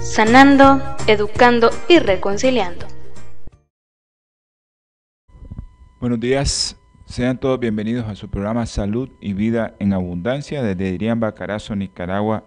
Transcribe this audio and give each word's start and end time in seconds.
sanando, 0.00 0.80
educando 1.06 1.70
y 1.88 1.98
reconciliando. 1.98 2.86
Buenos 6.00 6.18
días, 6.18 6.76
sean 7.04 7.38
todos 7.38 7.60
bienvenidos 7.60 8.06
a 8.08 8.14
su 8.14 8.30
programa 8.30 8.64
Salud 8.64 9.10
y 9.20 9.34
Vida 9.34 9.74
en 9.78 9.92
Abundancia 9.92 10.62
desde 10.62 10.88
Irián 10.88 11.20
Bacarazo, 11.20 11.76
Nicaragua, 11.76 12.44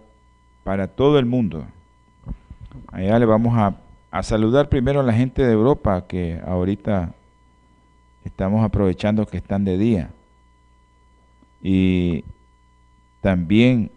para 0.64 0.88
todo 0.88 1.20
el 1.20 1.26
mundo. 1.26 1.64
Allá 2.88 3.18
le 3.20 3.26
vamos 3.26 3.56
a, 3.56 3.80
saludar 4.22 4.68
primero 4.68 5.00
a 5.00 5.04
la 5.04 5.12
gente 5.12 5.42
de 5.42 5.52
Europa 5.52 6.06
que 6.08 6.40
ahorita 6.44 7.14
estamos 8.24 8.64
aprovechando 8.64 9.26
que 9.26 9.36
están 9.36 9.64
de 9.64 9.78
día. 9.78 10.10
Y 11.62 12.24
también 13.20 13.90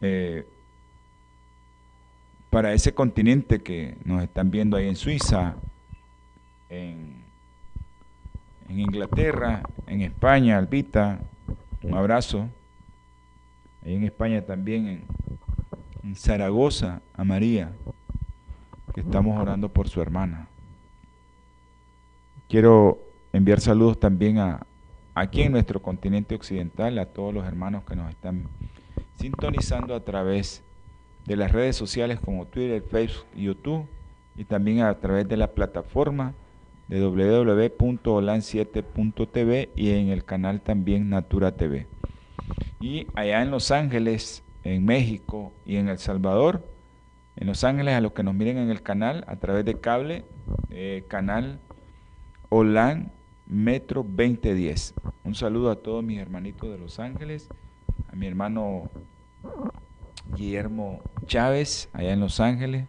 eh, 0.00 0.46
para 2.52 2.74
ese 2.74 2.92
continente 2.92 3.62
que 3.62 3.96
nos 4.04 4.22
están 4.22 4.50
viendo 4.50 4.76
ahí 4.76 4.86
en 4.86 4.94
Suiza, 4.94 5.54
en, 6.68 7.22
Inglaterra, 8.68 9.62
en 9.86 10.02
España, 10.02 10.58
Albita, 10.58 11.20
un 11.82 11.94
abrazo. 11.94 12.50
Ahí 13.82 13.94
en 13.94 14.04
España 14.04 14.42
también, 14.42 14.86
en, 14.86 15.04
en 16.02 16.14
Zaragoza, 16.14 17.00
a 17.14 17.24
María, 17.24 17.72
que 18.92 19.00
estamos 19.00 19.40
orando 19.40 19.70
por 19.70 19.88
su 19.88 20.02
hermana. 20.02 20.46
Quiero 22.50 23.00
enviar 23.32 23.60
saludos 23.62 23.98
también 23.98 24.36
a 24.36 24.66
aquí 25.14 25.40
en 25.40 25.52
nuestro 25.52 25.80
continente 25.80 26.34
occidental, 26.34 26.98
a 26.98 27.06
todos 27.06 27.32
los 27.32 27.46
hermanos 27.46 27.84
que 27.84 27.96
nos 27.96 28.10
están 28.10 28.46
sintonizando 29.16 29.94
a 29.94 30.04
través 30.04 30.62
de 31.26 31.36
las 31.36 31.52
redes 31.52 31.76
sociales 31.76 32.18
como 32.20 32.46
Twitter, 32.46 32.82
Facebook, 32.82 33.26
YouTube 33.34 33.86
y 34.36 34.44
también 34.44 34.80
a 34.80 34.94
través 34.98 35.28
de 35.28 35.36
la 35.36 35.52
plataforma 35.52 36.34
de 36.88 37.00
www.olan7.tv 37.00 39.70
y 39.76 39.90
en 39.90 40.08
el 40.08 40.24
canal 40.24 40.60
también 40.60 41.10
Natura 41.10 41.56
TV. 41.56 41.86
Y 42.80 43.06
allá 43.14 43.42
en 43.42 43.50
Los 43.50 43.70
Ángeles, 43.70 44.42
en 44.64 44.84
México 44.84 45.52
y 45.64 45.76
en 45.76 45.88
El 45.88 45.98
Salvador, 45.98 46.66
en 47.36 47.46
Los 47.46 47.64
Ángeles 47.64 47.94
a 47.94 48.00
los 48.00 48.12
que 48.12 48.22
nos 48.22 48.34
miren 48.34 48.58
en 48.58 48.70
el 48.70 48.82
canal 48.82 49.24
a 49.26 49.36
través 49.36 49.64
de 49.64 49.80
cable, 49.80 50.24
eh, 50.70 51.04
canal 51.08 51.60
Olan 52.48 53.12
Metro 53.46 54.02
2010. 54.02 54.94
Un 55.24 55.34
saludo 55.34 55.70
a 55.70 55.76
todos 55.76 56.04
mis 56.04 56.18
hermanitos 56.18 56.70
de 56.70 56.78
Los 56.78 56.98
Ángeles, 56.98 57.48
a 58.12 58.16
mi 58.16 58.26
hermano 58.26 58.90
Guillermo 60.34 61.00
Chávez, 61.26 61.88
allá 61.92 62.12
en 62.12 62.20
Los 62.20 62.40
Ángeles. 62.40 62.86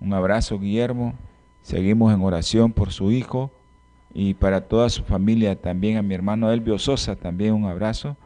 Un 0.00 0.12
abrazo, 0.14 0.58
Guillermo. 0.58 1.14
Seguimos 1.62 2.12
en 2.12 2.22
oración 2.22 2.72
por 2.72 2.92
su 2.92 3.12
hijo 3.12 3.50
y 4.12 4.34
para 4.34 4.62
toda 4.62 4.90
su 4.90 5.04
familia. 5.04 5.60
También 5.60 5.96
a 5.96 6.02
mi 6.02 6.14
hermano 6.14 6.50
Elvio 6.50 6.78
Sosa, 6.78 7.16
también 7.16 7.54
un 7.54 7.66
abrazo. 7.66 8.16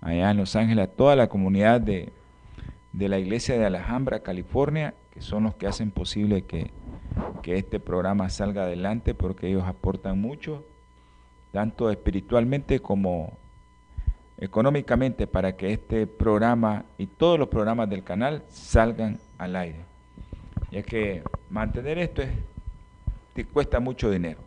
Allá 0.00 0.30
en 0.30 0.38
Los 0.38 0.56
Ángeles, 0.56 0.84
a 0.84 0.90
toda 0.90 1.14
la 1.14 1.28
comunidad 1.28 1.80
de, 1.80 2.12
de 2.92 3.08
la 3.08 3.18
iglesia 3.18 3.58
de 3.58 3.66
Alhambra, 3.66 4.20
California, 4.20 4.94
que 5.10 5.20
son 5.20 5.44
los 5.44 5.54
que 5.54 5.66
hacen 5.66 5.90
posible 5.90 6.42
que, 6.42 6.70
que 7.42 7.56
este 7.56 7.80
programa 7.80 8.28
salga 8.30 8.62
adelante 8.62 9.14
porque 9.14 9.48
ellos 9.48 9.64
aportan 9.66 10.20
mucho, 10.20 10.64
tanto 11.52 11.90
espiritualmente 11.90 12.80
como 12.80 13.38
económicamente 14.40 15.26
para 15.26 15.56
que 15.56 15.72
este 15.72 16.06
programa 16.06 16.84
y 16.96 17.06
todos 17.06 17.38
los 17.38 17.48
programas 17.48 17.90
del 17.90 18.02
canal 18.02 18.42
salgan 18.48 19.18
al 19.38 19.54
aire. 19.54 19.80
Ya 20.72 20.82
que 20.82 21.22
mantener 21.50 21.98
esto 21.98 22.22
es, 22.22 22.30
te 23.34 23.44
cuesta 23.44 23.80
mucho 23.80 24.10
dinero, 24.10 24.40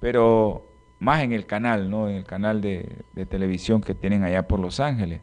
pero 0.00 0.64
más 1.00 1.22
en 1.22 1.32
el 1.32 1.44
canal, 1.44 1.90
¿no? 1.90 2.08
En 2.08 2.16
el 2.16 2.24
canal 2.24 2.60
de, 2.60 3.04
de, 3.14 3.26
televisión 3.26 3.80
que 3.80 3.94
tienen 3.94 4.22
allá 4.22 4.46
por 4.46 4.60
Los 4.60 4.80
Ángeles. 4.80 5.20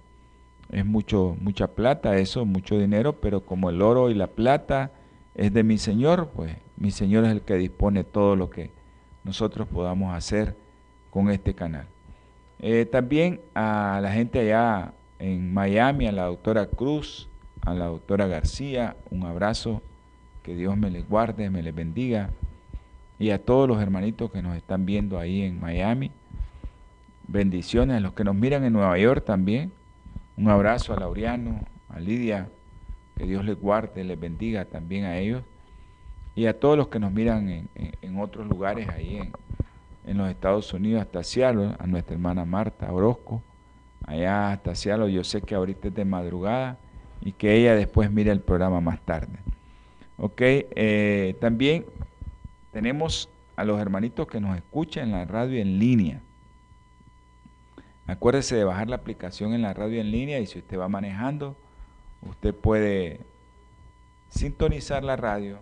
Es 0.69 0.85
mucho, 0.85 1.37
mucha 1.39 1.67
plata, 1.67 2.17
eso, 2.17 2.45
mucho 2.45 2.77
dinero, 2.77 3.13
pero 3.13 3.45
como 3.45 3.69
el 3.69 3.81
oro 3.81 4.09
y 4.09 4.15
la 4.15 4.27
plata 4.27 4.91
es 5.35 5.53
de 5.53 5.63
mi 5.63 5.77
Señor, 5.77 6.29
pues 6.35 6.55
mi 6.77 6.91
Señor 6.91 7.25
es 7.25 7.31
el 7.31 7.41
que 7.41 7.55
dispone 7.55 8.03
todo 8.03 8.35
lo 8.35 8.49
que 8.49 8.71
nosotros 9.23 9.67
podamos 9.67 10.13
hacer 10.13 10.55
con 11.09 11.29
este 11.29 11.53
canal. 11.53 11.87
Eh, 12.65 12.85
también 12.85 13.41
a 13.55 13.99
la 14.01 14.13
gente 14.13 14.39
allá 14.39 14.93
en 15.19 15.53
Miami, 15.53 16.07
a 16.07 16.13
la 16.13 16.27
doctora 16.27 16.65
Cruz, 16.67 17.27
a 17.59 17.73
la 17.73 17.87
doctora 17.87 18.25
García, 18.27 18.95
un 19.09 19.23
abrazo, 19.23 19.81
que 20.43 20.55
Dios 20.55 20.77
me 20.77 20.89
les 20.89 21.05
guarde, 21.05 21.49
me 21.49 21.61
les 21.61 21.75
bendiga, 21.75 22.29
y 23.19 23.31
a 23.31 23.43
todos 23.43 23.67
los 23.67 23.81
hermanitos 23.81 24.31
que 24.31 24.41
nos 24.41 24.55
están 24.55 24.85
viendo 24.85 25.19
ahí 25.19 25.41
en 25.41 25.59
Miami, 25.59 26.11
bendiciones 27.27 27.97
a 27.97 27.99
los 27.99 28.13
que 28.13 28.23
nos 28.23 28.35
miran 28.35 28.63
en 28.63 28.71
Nueva 28.71 28.97
York 28.97 29.25
también, 29.25 29.73
un 30.37 30.47
abrazo 30.47 30.93
a 30.93 30.99
Laureano, 31.01 31.65
a 31.89 31.99
Lidia, 31.99 32.47
que 33.17 33.25
Dios 33.25 33.43
les 33.43 33.59
guarde, 33.59 34.05
les 34.05 34.17
bendiga 34.17 34.63
también 34.63 35.03
a 35.03 35.17
ellos, 35.17 35.43
y 36.33 36.45
a 36.45 36.57
todos 36.57 36.77
los 36.77 36.87
que 36.87 36.99
nos 36.99 37.11
miran 37.11 37.67
en, 37.75 38.19
otros 38.19 38.47
lugares 38.47 38.87
ahí 38.87 39.17
en, 39.17 39.33
en 40.05 40.17
los 40.17 40.29
Estados 40.29 40.73
Unidos 40.73 41.01
hasta 41.01 41.23
Seattle, 41.23 41.75
a 41.79 41.87
nuestra 41.87 42.13
hermana 42.13 42.45
Marta 42.45 42.91
Orozco, 42.91 43.41
allá 44.05 44.51
hasta 44.51 44.75
Seattle, 44.75 45.11
yo 45.11 45.23
sé 45.23 45.41
que 45.41 45.55
ahorita 45.55 45.87
es 45.87 45.95
de 45.95 46.05
madrugada 46.05 46.77
y 47.21 47.31
que 47.31 47.55
ella 47.55 47.75
después 47.75 48.11
mire 48.11 48.31
el 48.31 48.41
programa 48.41 48.81
más 48.81 48.99
tarde. 49.01 49.39
Ok, 50.17 50.41
eh, 50.41 51.35
también 51.39 51.85
tenemos 52.71 53.29
a 53.55 53.63
los 53.63 53.79
hermanitos 53.79 54.27
que 54.27 54.39
nos 54.39 54.55
escuchan 54.57 55.05
en 55.05 55.11
la 55.11 55.25
radio 55.25 55.61
en 55.61 55.79
línea. 55.79 56.21
Acuérdese 58.05 58.55
de 58.55 58.63
bajar 58.65 58.89
la 58.89 58.97
aplicación 58.97 59.53
en 59.53 59.61
la 59.61 59.73
radio 59.73 60.01
en 60.01 60.11
línea 60.11 60.39
y 60.39 60.47
si 60.47 60.59
usted 60.59 60.77
va 60.77 60.89
manejando, 60.89 61.55
usted 62.21 62.53
puede 62.53 63.21
sintonizar 64.29 65.03
la 65.03 65.15
radio 65.15 65.59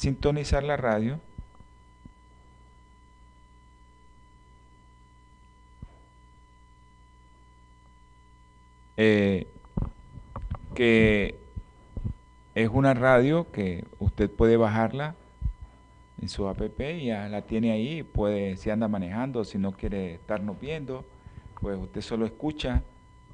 sintonizar 0.00 0.62
la 0.64 0.78
radio. 0.78 1.20
Eh, 8.96 9.46
que 10.74 11.38
es 12.54 12.70
una 12.72 12.94
radio 12.94 13.50
que 13.52 13.84
usted 13.98 14.30
puede 14.30 14.56
bajarla 14.56 15.16
en 16.22 16.30
su 16.30 16.48
app 16.48 16.60
y 16.80 17.06
ya 17.06 17.28
la 17.28 17.42
tiene 17.42 17.72
ahí, 17.72 18.02
puede, 18.02 18.56
si 18.56 18.70
anda 18.70 18.88
manejando, 18.88 19.44
si 19.44 19.58
no 19.58 19.72
quiere 19.72 20.14
estarnos 20.14 20.58
viendo, 20.58 21.04
pues 21.60 21.78
usted 21.78 22.00
solo 22.00 22.24
escucha 22.24 22.82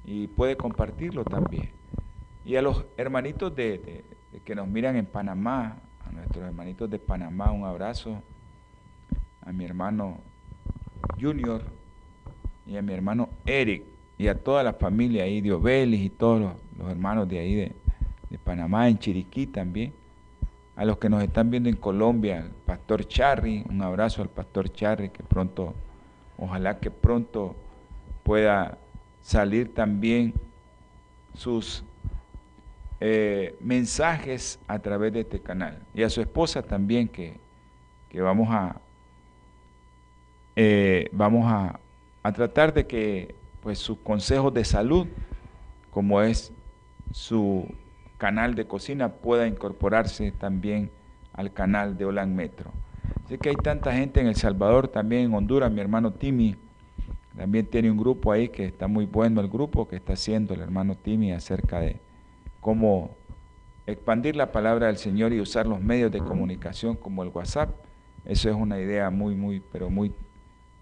y 0.05 0.27
puede 0.27 0.57
compartirlo 0.57 1.25
también. 1.25 1.71
Y 2.45 2.57
a 2.57 2.63
los 2.63 2.85
hermanitos 2.97 3.55
de, 3.55 4.05
que 4.45 4.55
nos 4.57 4.67
miran 4.67 4.97
en 4.97 5.07
Panamá, 5.07 5.79
a 6.07 6.13
nuestros 6.13 6.45
hermanitos 6.45 6.91
de 6.91 6.99
Panamá, 6.99 7.51
un 7.53 7.65
abrazo, 7.65 8.23
a 9.43 9.53
mi 9.53 9.65
hermano 9.65 10.19
Junior 11.21 11.63
y 12.67 12.77
a 12.77 12.83
mi 12.83 12.93
hermano 12.93 13.29
Eric 13.45 13.85
y 14.19 14.29
a 14.29 14.39
toda 14.43 14.63
la 14.63 14.73
familia 14.73 15.25
ahí 15.25 15.41
de 15.41 15.53
Obelis 15.53 16.01
y 16.01 16.11
todos 16.11 16.55
los, 16.79 16.91
hermanos 16.91 17.29
de 17.29 17.39
ahí 17.39 17.55
de, 17.55 17.73
de, 18.31 18.39
Panamá, 18.39 18.89
en 18.89 18.99
Chiriquí 18.99 19.47
también, 19.47 19.93
a 20.75 20.85
los 20.85 20.99
que 20.99 21.09
nos 21.09 21.23
están 21.23 21.51
viendo 21.51 21.69
en 21.69 21.77
Colombia, 21.77 22.39
el 22.39 22.51
pastor 22.51 23.07
Charry, 23.07 23.65
un 23.69 23.83
abrazo 23.83 24.23
al 24.23 24.29
pastor 24.29 24.71
Charry, 24.73 25.11
que 25.11 25.23
pronto, 25.23 25.75
ojalá 26.39 26.79
que 26.79 26.91
pronto 26.91 27.55
pueda 28.23 28.79
salir 29.23 29.75
también 29.75 30.35
sus 31.35 31.85
eh, 33.01 33.57
mensajes 33.61 34.59
a 34.67 34.79
través 34.79 35.13
de 35.13 35.21
este 35.21 35.41
canal. 35.41 35.79
Y 35.95 36.03
a 36.03 36.11
su 36.11 36.21
esposa 36.21 36.63
también 36.63 37.09
que, 37.09 37.39
que 38.09 38.21
vamos 38.21 38.49
a 38.51 38.81
eh, 40.59 41.11
vamos 41.13 41.45
a, 41.53 41.79
a, 42.23 42.33
tratar 42.33 42.73
de 42.73 42.87
que 42.87 43.35
pues 43.63 43.79
sus 43.79 43.99
consejos 43.99 44.55
de 44.55 44.65
salud 44.65 45.07
como 45.91 46.23
es 46.23 46.53
su 47.13 47.67
canal 48.19 48.55
de 48.55 48.67
cocina, 48.67 49.09
pueda 49.09 49.47
incorporarse 49.47 50.33
también 50.33 50.91
al 51.33 51.53
canal 51.53 51.97
de 51.97 52.05
Olan 52.05 52.35
Metro. 52.35 52.73
Sé 53.29 53.39
que 53.39 53.51
hay 53.51 53.57
tanta 53.57 53.93
gente 53.93 54.21
en 54.21 54.27
El 54.27 54.37
Salvador, 54.37 54.89
también 54.89 55.27
en 55.27 55.35
Honduras, 55.35 55.71
mi 55.71 55.81
hermano 55.81 56.13
Timmy 56.13 56.57
también 57.37 57.67
tiene 57.67 57.91
un 57.91 57.99
grupo 57.99 58.33
ahí 58.33 58.49
que 58.49 58.65
está 58.65 58.87
muy 58.87 59.05
bueno, 59.05 59.41
el 59.41 59.49
grupo 59.49 59.87
que 59.87 59.97
está 59.97 60.15
haciendo 60.15 60.55
el 60.55 60.61
hermano 60.61 60.97
Timmy 60.97 61.33
acerca 61.33 61.81
de 61.81 62.01
cómo 62.67 63.17
expandir 63.87 64.35
la 64.35 64.51
palabra 64.51 64.89
del 64.89 64.97
Señor 64.97 65.33
y 65.33 65.41
usar 65.41 65.69
los 65.69 65.81
medios 65.81 66.11
de 66.11 66.19
comunicación 66.19 66.97
como 66.97 67.23
el 67.23 67.29
WhatsApp. 67.29 67.71
Eso 68.25 68.51
es 68.51 68.57
una 68.57 68.81
idea 68.81 69.09
muy, 69.11 69.37
muy, 69.37 69.63
pero 69.71 69.89
muy 69.89 70.13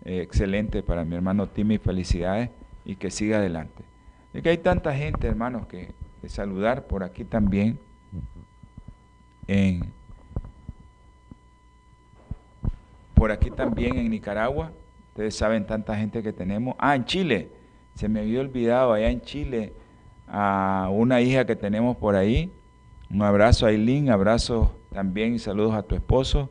eh, 0.07 0.23
excelente 0.23 0.83
para 0.83 1.05
mi 1.05 1.15
hermano 1.15 1.47
Timmy. 1.47 1.77
Felicidades 1.77 2.49
y 2.87 2.97
que 2.97 3.11
siga 3.11 3.37
adelante. 3.37 3.85
De 4.33 4.41
que 4.41 4.49
hay 4.49 4.57
tanta 4.57 4.95
gente, 4.95 5.27
hermanos, 5.27 5.67
que 5.67 5.93
saludar 6.27 6.87
por 6.87 7.05
aquí 7.05 7.23
también 7.23 7.79
en 9.47 9.93
por 13.13 13.31
aquí 13.31 13.51
también 13.51 13.99
en 13.99 14.09
Nicaragua. 14.09 14.73
Ustedes 15.09 15.37
saben 15.37 15.67
tanta 15.67 15.95
gente 15.99 16.23
que 16.23 16.33
tenemos. 16.33 16.77
Ah, 16.79 16.97
en 16.97 17.05
Chile. 17.05 17.51
Se 17.95 18.09
me 18.09 18.21
había 18.21 18.41
olvidado 18.41 18.95
allá 18.95 19.11
en 19.11 19.21
Chile 19.21 19.75
a 20.27 20.89
una 20.93 21.21
hija 21.21 21.47
que 21.47 21.57
tenemos 21.57 21.97
por 21.97 22.17
ahí. 22.17 22.51
Un 23.11 23.23
abrazo 23.23 23.67
a 23.67 23.71
Aileen, 23.71 24.11
abrazo 24.11 24.75
también 24.93 25.35
y 25.35 25.39
saludos 25.39 25.75
a 25.75 25.83
tu 25.83 25.95
esposo. 25.95 26.51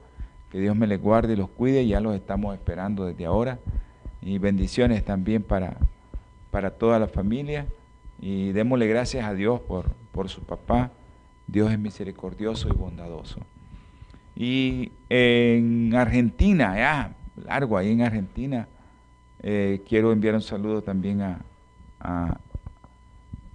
Que 0.51 0.59
Dios 0.59 0.75
me 0.75 0.87
les 0.87 1.01
guarde 1.01 1.33
y 1.33 1.35
los 1.35 1.49
cuide. 1.49 1.85
Ya 1.87 1.99
los 1.99 2.15
estamos 2.15 2.53
esperando 2.53 3.05
desde 3.05 3.25
ahora. 3.25 3.59
Y 4.21 4.37
bendiciones 4.37 5.03
también 5.03 5.43
para, 5.43 5.77
para 6.51 6.71
toda 6.71 6.99
la 6.99 7.07
familia. 7.07 7.65
Y 8.19 8.51
démosle 8.51 8.87
gracias 8.87 9.25
a 9.25 9.33
Dios 9.33 9.59
por, 9.61 9.91
por 10.11 10.29
su 10.29 10.41
papá. 10.41 10.91
Dios 11.47 11.71
es 11.71 11.79
misericordioso 11.79 12.69
y 12.69 12.71
bondadoso. 12.71 13.39
Y 14.35 14.91
en 15.09 15.93
Argentina, 15.95 16.75
ya, 16.75 17.15
largo 17.45 17.77
ahí 17.77 17.91
en 17.91 18.01
Argentina, 18.01 18.67
eh, 19.41 19.81
quiero 19.87 20.11
enviar 20.11 20.35
un 20.35 20.41
saludo 20.41 20.81
también 20.81 21.21
a, 21.21 21.39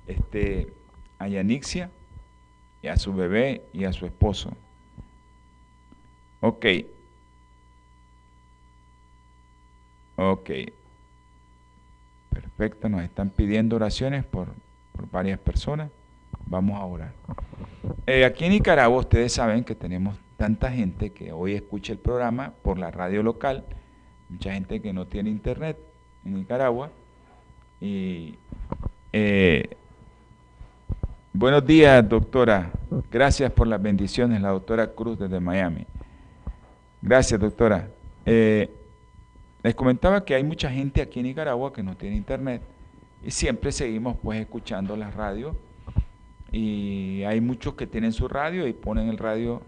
este, 0.09 0.73
a 1.19 1.29
Yanixia 1.29 1.91
y 2.83 2.89
a 2.89 2.97
su 2.97 3.15
bebé 3.15 3.63
y 3.73 3.85
a 3.85 3.93
su 3.93 4.07
esposo. 4.07 4.51
Ok. 6.41 6.67
Ok. 10.17 10.51
Perfecto, 12.31 12.89
nos 12.89 13.03
están 13.03 13.31
pidiendo 13.31 13.77
oraciones 13.77 14.25
por, 14.25 14.49
por 14.93 15.11
varias 15.11 15.39
personas. 15.39 15.91
Vamos 16.47 16.81
a 16.81 16.85
orar. 16.85 17.13
Eh, 18.07 18.25
aquí 18.25 18.45
en 18.45 18.53
Nicaragua 18.53 18.99
ustedes 18.99 19.33
saben 19.33 19.65
que 19.65 19.75
tenemos 19.75 20.17
tanta 20.37 20.71
gente 20.71 21.11
que 21.11 21.33
hoy 21.33 21.55
escucha 21.55 21.93
el 21.93 21.99
programa 21.99 22.55
por 22.63 22.79
la 22.79 22.91
radio 22.91 23.23
local, 23.23 23.65
mucha 24.29 24.53
gente 24.53 24.81
que 24.81 24.93
no 24.93 25.07
tiene 25.07 25.31
internet 25.31 25.79
en 26.25 26.35
Nicaragua. 26.35 26.91
Y 27.81 28.39
eh, 29.13 29.77
buenos 31.33 31.65
días, 31.67 32.09
doctora. 32.09 32.71
Gracias 33.11 33.51
por 33.53 33.67
las 33.67 33.81
bendiciones, 33.81 34.41
la 34.41 34.51
doctora 34.51 34.93
Cruz 34.93 35.19
desde 35.19 35.41
Miami. 35.41 35.87
Gracias, 37.01 37.39
doctora. 37.41 37.89
Eh, 38.27 38.71
les 39.63 39.75
comentaba 39.75 40.25
que 40.25 40.35
hay 40.35 40.45
mucha 40.45 40.71
gente 40.71 41.03
aquí 41.03 41.21
en 41.21 41.27
Nicaragua 41.27 41.73
que 41.73 41.83
no 41.83 41.97
tiene 41.97 42.17
internet 42.17 42.63
y 43.25 43.31
siempre 43.31 43.73
seguimos 43.73 44.17
pues 44.23 44.41
escuchando 44.41 44.97
la 44.97 45.11
radio 45.11 45.57
y 46.53 47.23
hay 47.25 47.41
muchos 47.41 47.75
que 47.75 47.87
tienen 47.87 48.13
su 48.13 48.29
radio 48.29 48.67
y 48.67 48.73
ponen 48.73 49.09
el 49.09 49.19
radio 49.19 49.63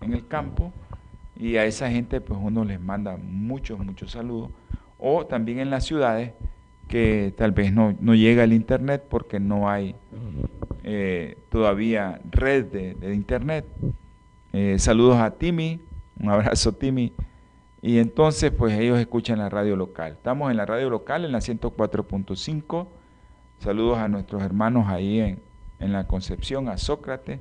en 0.00 0.12
el 0.12 0.26
campo 0.26 0.72
y 1.36 1.56
a 1.56 1.64
esa 1.64 1.90
gente 1.90 2.20
pues 2.20 2.38
uno 2.42 2.64
les 2.64 2.80
manda 2.80 3.16
muchos, 3.16 3.78
muchos 3.78 4.12
saludos. 4.12 4.50
O 4.98 5.26
también 5.26 5.58
en 5.58 5.70
las 5.70 5.84
ciudades 5.84 6.32
que 6.88 7.34
tal 7.36 7.52
vez 7.52 7.72
no, 7.72 7.92
llega 8.14 8.44
el 8.44 8.52
internet 8.52 9.04
porque 9.08 9.40
no 9.40 9.68
hay 9.68 9.94
eh, 10.84 11.38
todavía 11.48 12.20
red 12.30 12.66
de, 12.66 13.14
internet. 13.14 13.64
Eh, 14.52 14.78
saludos 14.78 15.16
a 15.18 15.30
Timmy, 15.32 15.80
un 16.20 16.28
abrazo 16.28 16.72
Timmy. 16.72 17.12
Y 17.82 17.98
entonces 17.98 18.50
pues 18.50 18.78
ellos 18.78 18.98
escuchan 18.98 19.38
la 19.38 19.48
radio 19.48 19.76
local. 19.76 20.12
Estamos 20.12 20.50
en 20.50 20.56
la 20.56 20.66
radio 20.66 20.90
local 20.90 21.24
en 21.24 21.32
la 21.32 21.38
104.5. 21.38 22.86
Saludos 23.58 23.98
a 23.98 24.08
nuestros 24.08 24.42
hermanos 24.42 24.86
ahí 24.88 25.20
en, 25.20 25.40
en 25.80 25.92
la 25.92 26.06
Concepción, 26.06 26.68
a 26.68 26.78
Sócrates 26.78 27.40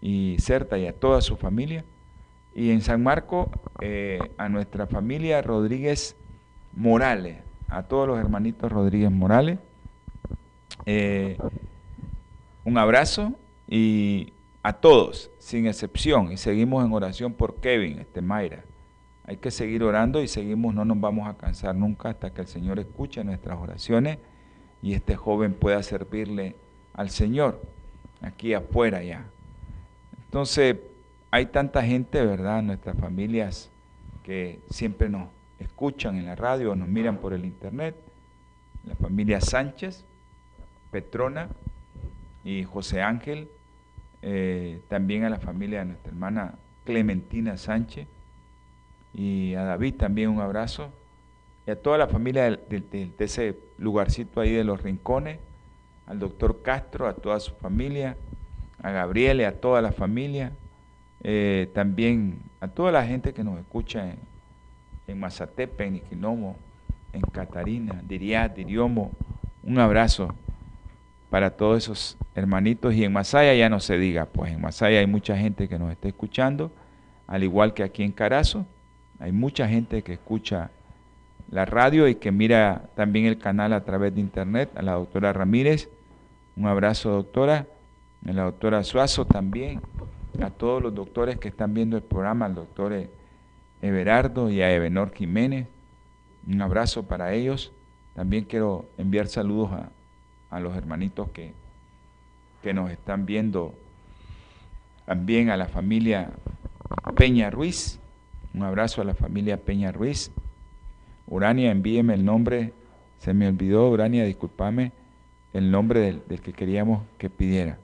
y 0.00 0.36
Certa 0.38 0.78
y 0.78 0.86
a 0.86 0.94
toda 0.94 1.20
su 1.20 1.36
familia. 1.36 1.84
Y 2.54 2.70
en 2.70 2.82
San 2.82 3.02
Marco, 3.02 3.50
eh, 3.80 4.20
a 4.38 4.48
nuestra 4.48 4.86
familia 4.86 5.42
Rodríguez 5.42 6.16
Morales, 6.74 7.38
a 7.68 7.82
todos 7.82 8.06
los 8.06 8.18
hermanitos 8.18 8.70
Rodríguez 8.70 9.10
Morales. 9.10 9.58
Un 12.64 12.78
abrazo 12.78 13.34
y 13.68 14.32
a 14.62 14.72
todos, 14.72 15.30
sin 15.38 15.66
excepción. 15.66 16.32
Y 16.32 16.36
seguimos 16.36 16.84
en 16.84 16.92
oración 16.92 17.32
por 17.34 17.56
Kevin, 17.56 17.98
este 17.98 18.22
Mayra. 18.22 18.64
Hay 19.26 19.36
que 19.36 19.50
seguir 19.50 19.82
orando 19.82 20.22
y 20.22 20.28
seguimos, 20.28 20.74
no 20.74 20.84
nos 20.84 21.00
vamos 21.00 21.28
a 21.28 21.36
cansar 21.36 21.74
nunca 21.74 22.10
hasta 22.10 22.32
que 22.32 22.42
el 22.42 22.46
Señor 22.46 22.78
escuche 22.78 23.24
nuestras 23.24 23.58
oraciones 23.58 24.18
y 24.82 24.94
este 24.94 25.16
joven 25.16 25.54
pueda 25.54 25.82
servirle 25.82 26.56
al 26.92 27.10
Señor 27.10 27.60
aquí 28.20 28.54
afuera 28.54 29.02
ya. 29.02 29.24
Entonces, 30.24 30.76
hay 31.30 31.46
tanta 31.46 31.82
gente, 31.82 32.24
¿verdad? 32.24 32.62
Nuestras 32.62 32.96
familias 32.98 33.70
que 34.22 34.60
siempre 34.70 35.08
nos 35.08 35.28
escuchan 35.58 36.16
en 36.16 36.26
la 36.26 36.34
radio 36.34 36.72
o 36.72 36.74
nos 36.74 36.88
miran 36.88 37.18
por 37.18 37.32
el 37.34 37.44
internet. 37.44 37.96
La 38.84 38.94
familia 38.96 39.40
Sánchez, 39.40 40.04
Petrona 40.90 41.48
y 42.44 42.64
José 42.64 43.02
Ángel. 43.02 43.48
Eh, 44.22 44.80
también 44.88 45.24
a 45.24 45.30
la 45.30 45.38
familia 45.38 45.80
de 45.80 45.86
nuestra 45.86 46.10
hermana 46.10 46.54
Clementina 46.84 47.56
Sánchez. 47.56 48.06
Y 49.12 49.54
a 49.54 49.64
David 49.64 49.94
también 49.94 50.28
un 50.28 50.40
abrazo. 50.40 50.92
Y 51.66 51.70
a 51.70 51.80
toda 51.80 51.98
la 51.98 52.06
familia 52.06 52.50
de, 52.50 53.12
ese 53.18 53.58
lugarcito 53.78 54.40
ahí 54.40 54.52
de 54.52 54.64
los 54.64 54.82
rincones. 54.82 55.38
Al 56.06 56.18
doctor 56.18 56.62
Castro, 56.62 57.08
a 57.08 57.14
toda 57.14 57.40
su 57.40 57.54
familia 57.54 58.16
a 58.84 58.90
Gabriel 58.90 59.40
y 59.40 59.44
a 59.44 59.58
toda 59.58 59.80
la 59.80 59.92
familia, 59.92 60.52
eh, 61.22 61.70
también 61.72 62.42
a 62.60 62.68
toda 62.68 62.92
la 62.92 63.06
gente 63.06 63.32
que 63.32 63.42
nos 63.42 63.58
escucha 63.58 64.10
en, 64.10 64.18
en 65.06 65.18
Mazatepe, 65.18 65.86
en 65.86 65.96
Iquinomo, 65.96 66.56
en 67.14 67.22
Catarina, 67.22 68.02
Diriat, 68.06 68.54
Diriomo, 68.54 69.10
un 69.62 69.78
abrazo 69.78 70.34
para 71.34 71.50
todos 71.50 71.78
esos 71.82 72.16
hermanitos. 72.36 72.94
Y 72.94 73.02
en 73.02 73.12
Masaya 73.12 73.54
ya 73.54 73.68
no 73.68 73.80
se 73.80 73.98
diga, 73.98 74.26
pues 74.26 74.52
en 74.52 74.60
Masaya 74.60 75.00
hay 75.00 75.08
mucha 75.08 75.36
gente 75.36 75.66
que 75.66 75.80
nos 75.80 75.90
está 75.90 76.06
escuchando, 76.06 76.70
al 77.26 77.42
igual 77.42 77.74
que 77.74 77.82
aquí 77.82 78.04
en 78.04 78.12
Carazo, 78.12 78.66
hay 79.18 79.32
mucha 79.32 79.66
gente 79.66 80.02
que 80.02 80.12
escucha 80.12 80.70
la 81.50 81.64
radio 81.64 82.06
y 82.06 82.14
que 82.14 82.30
mira 82.30 82.84
también 82.94 83.26
el 83.26 83.36
canal 83.36 83.72
a 83.72 83.82
través 83.82 84.14
de 84.14 84.20
internet, 84.20 84.70
a 84.76 84.82
la 84.82 84.92
doctora 84.92 85.32
Ramírez, 85.32 85.88
un 86.54 86.68
abrazo 86.68 87.10
doctora, 87.10 87.66
a 88.28 88.32
la 88.32 88.44
doctora 88.44 88.84
Suazo 88.84 89.24
también, 89.24 89.80
a 90.40 90.50
todos 90.50 90.80
los 90.80 90.94
doctores 90.94 91.36
que 91.40 91.48
están 91.48 91.74
viendo 91.74 91.96
el 91.96 92.04
programa, 92.04 92.46
al 92.46 92.54
doctor 92.54 92.92
Everardo 93.82 94.52
y 94.52 94.62
a 94.62 94.72
Ebenor 94.72 95.12
Jiménez. 95.12 95.66
Un 96.46 96.62
abrazo 96.62 97.02
para 97.02 97.32
ellos. 97.32 97.72
También 98.14 98.44
quiero 98.44 98.84
enviar 98.98 99.26
saludos 99.26 99.72
a, 99.72 99.90
los 100.60 100.76
hermanitos 100.76 101.30
que, 101.30 101.52
que 102.62 102.74
nos 102.74 102.90
están 102.90 103.26
viendo. 103.26 103.74
También 105.06 105.50
a 105.50 105.56
la 105.56 105.66
familia 105.66 106.30
Peña 107.16 107.50
Ruiz. 107.50 107.98
Un 108.54 108.62
abrazo 108.62 109.02
a 109.02 109.04
la 109.04 109.14
familia 109.14 109.56
Peña 109.56 109.92
Ruiz. 109.92 110.30
Urania, 111.26 111.70
envíeme 111.70 112.14
el 112.14 112.24
nombre. 112.24 112.72
Se 113.18 113.34
me 113.34 113.48
olvidó, 113.48 113.88
Urania, 113.90 114.24
discúlpame, 114.24 114.92
el 115.52 115.70
nombre 115.70 116.20
del 116.28 116.40
que 116.40 116.52
queríamos 116.52 117.02
que 117.18 117.30
pidiera. 117.30 117.78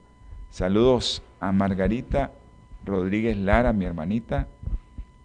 Saludos 0.51 1.23
a 1.39 1.53
Margarita 1.53 2.33
Rodríguez 2.85 3.37
Lara, 3.37 3.73
mi 3.73 3.85
hermanita, 3.85 4.49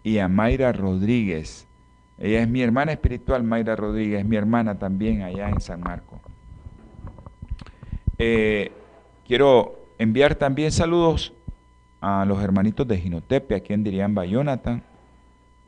y 0.03 0.19
a 0.19 0.27
Mayra 0.27 0.71
Rodríguez. 0.71 1.67
Ella 2.17 2.41
es 2.41 2.47
mi 2.47 2.61
hermana 2.61 2.93
espiritual, 2.93 3.43
Mayra 3.43 3.75
Rodríguez, 3.75 4.21
es 4.21 4.25
mi 4.25 4.35
hermana 4.35 4.77
también 4.77 5.21
allá 5.21 5.49
en 5.49 5.59
San 5.59 5.81
Marco. 5.81 6.21
Eh, 8.17 8.71
quiero 9.27 9.79
enviar 9.97 10.35
también 10.35 10.71
saludos 10.71 11.33
a 11.99 12.25
los 12.25 12.41
hermanitos 12.41 12.87
de 12.87 12.97
Ginotepe, 12.97 13.55
aquí 13.55 13.73
en 13.73 13.83
Diriamba, 13.83 14.25
Jonathan, 14.25 14.83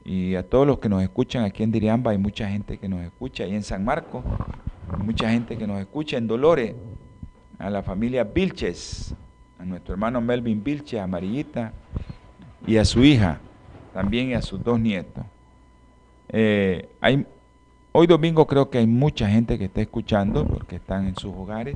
y 0.06 0.36
a 0.36 0.48
todos 0.48 0.66
los 0.66 0.80
que 0.80 0.88
nos 0.88 1.04
escuchan 1.04 1.44
aquí 1.44 1.64
en 1.64 1.72
Diriamba. 1.72 2.12
Hay 2.12 2.18
mucha 2.18 2.48
gente 2.48 2.78
que 2.78 2.88
nos 2.88 3.02
escucha 3.02 3.44
ahí 3.44 3.54
en 3.54 3.64
San 3.64 3.84
Marco, 3.84 4.24
mucha 5.04 5.30
gente 5.30 5.58
que 5.58 5.68
nos 5.68 5.80
escucha 5.80 6.18
en 6.18 6.28
Dolores, 6.28 6.76
a 7.60 7.70
la 7.70 7.84
familia 7.84 8.24
Vilches, 8.24 9.16
a 9.60 9.66
nuestro 9.66 9.94
hermano 9.94 10.22
Melvin 10.22 10.64
Vilches, 10.64 11.00
a 11.00 11.04
Amarillita 11.04 11.74
y 12.66 12.78
a 12.78 12.86
su 12.86 13.04
hija, 13.04 13.40
también 13.94 14.30
y 14.30 14.34
a 14.36 14.42
sus 14.42 14.64
dos 14.64 14.80
nietos. 14.80 15.26
Eh, 16.30 16.88
hoy 18.00 18.06
domingo 18.06 18.46
creo 18.46 18.70
que 18.70 18.78
hay 18.78 18.86
mucha 18.86 19.28
gente 19.28 19.58
que 19.58 19.66
está 19.66 19.82
escuchando 19.82 20.46
porque 20.46 20.76
están 20.76 21.08
en 21.08 21.16
sus 21.16 21.34
hogares 21.34 21.74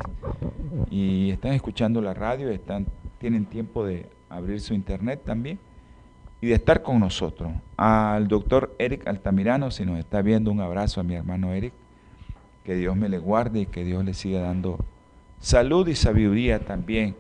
y 0.91 1.31
están 1.31 1.53
escuchando 1.53 1.99
la 1.99 2.13
radio, 2.13 2.51
están, 2.51 2.85
tienen 3.17 3.47
tiempo 3.47 3.83
de 3.83 4.07
abrir 4.29 4.61
su 4.61 4.75
internet 4.75 5.23
también 5.25 5.57
y 6.39 6.45
de 6.45 6.53
estar 6.53 6.83
con 6.83 6.99
nosotros. 6.99 7.51
Al 7.75 8.27
doctor 8.27 8.75
Eric 8.77 9.07
Altamirano, 9.07 9.71
si 9.71 9.83
nos 9.83 9.97
está 9.97 10.21
viendo, 10.21 10.51
un 10.51 10.61
abrazo 10.61 11.01
a 11.01 11.03
mi 11.03 11.15
hermano 11.15 11.53
Eric, 11.53 11.73
que 12.63 12.75
Dios 12.75 12.95
me 12.95 13.09
le 13.09 13.17
guarde 13.17 13.61
y 13.61 13.65
que 13.65 13.83
Dios 13.83 14.05
le 14.05 14.13
siga 14.13 14.41
dando 14.41 14.77
salud 15.39 15.87
y 15.87 15.95
sabiduría 15.95 16.59
también 16.59 17.15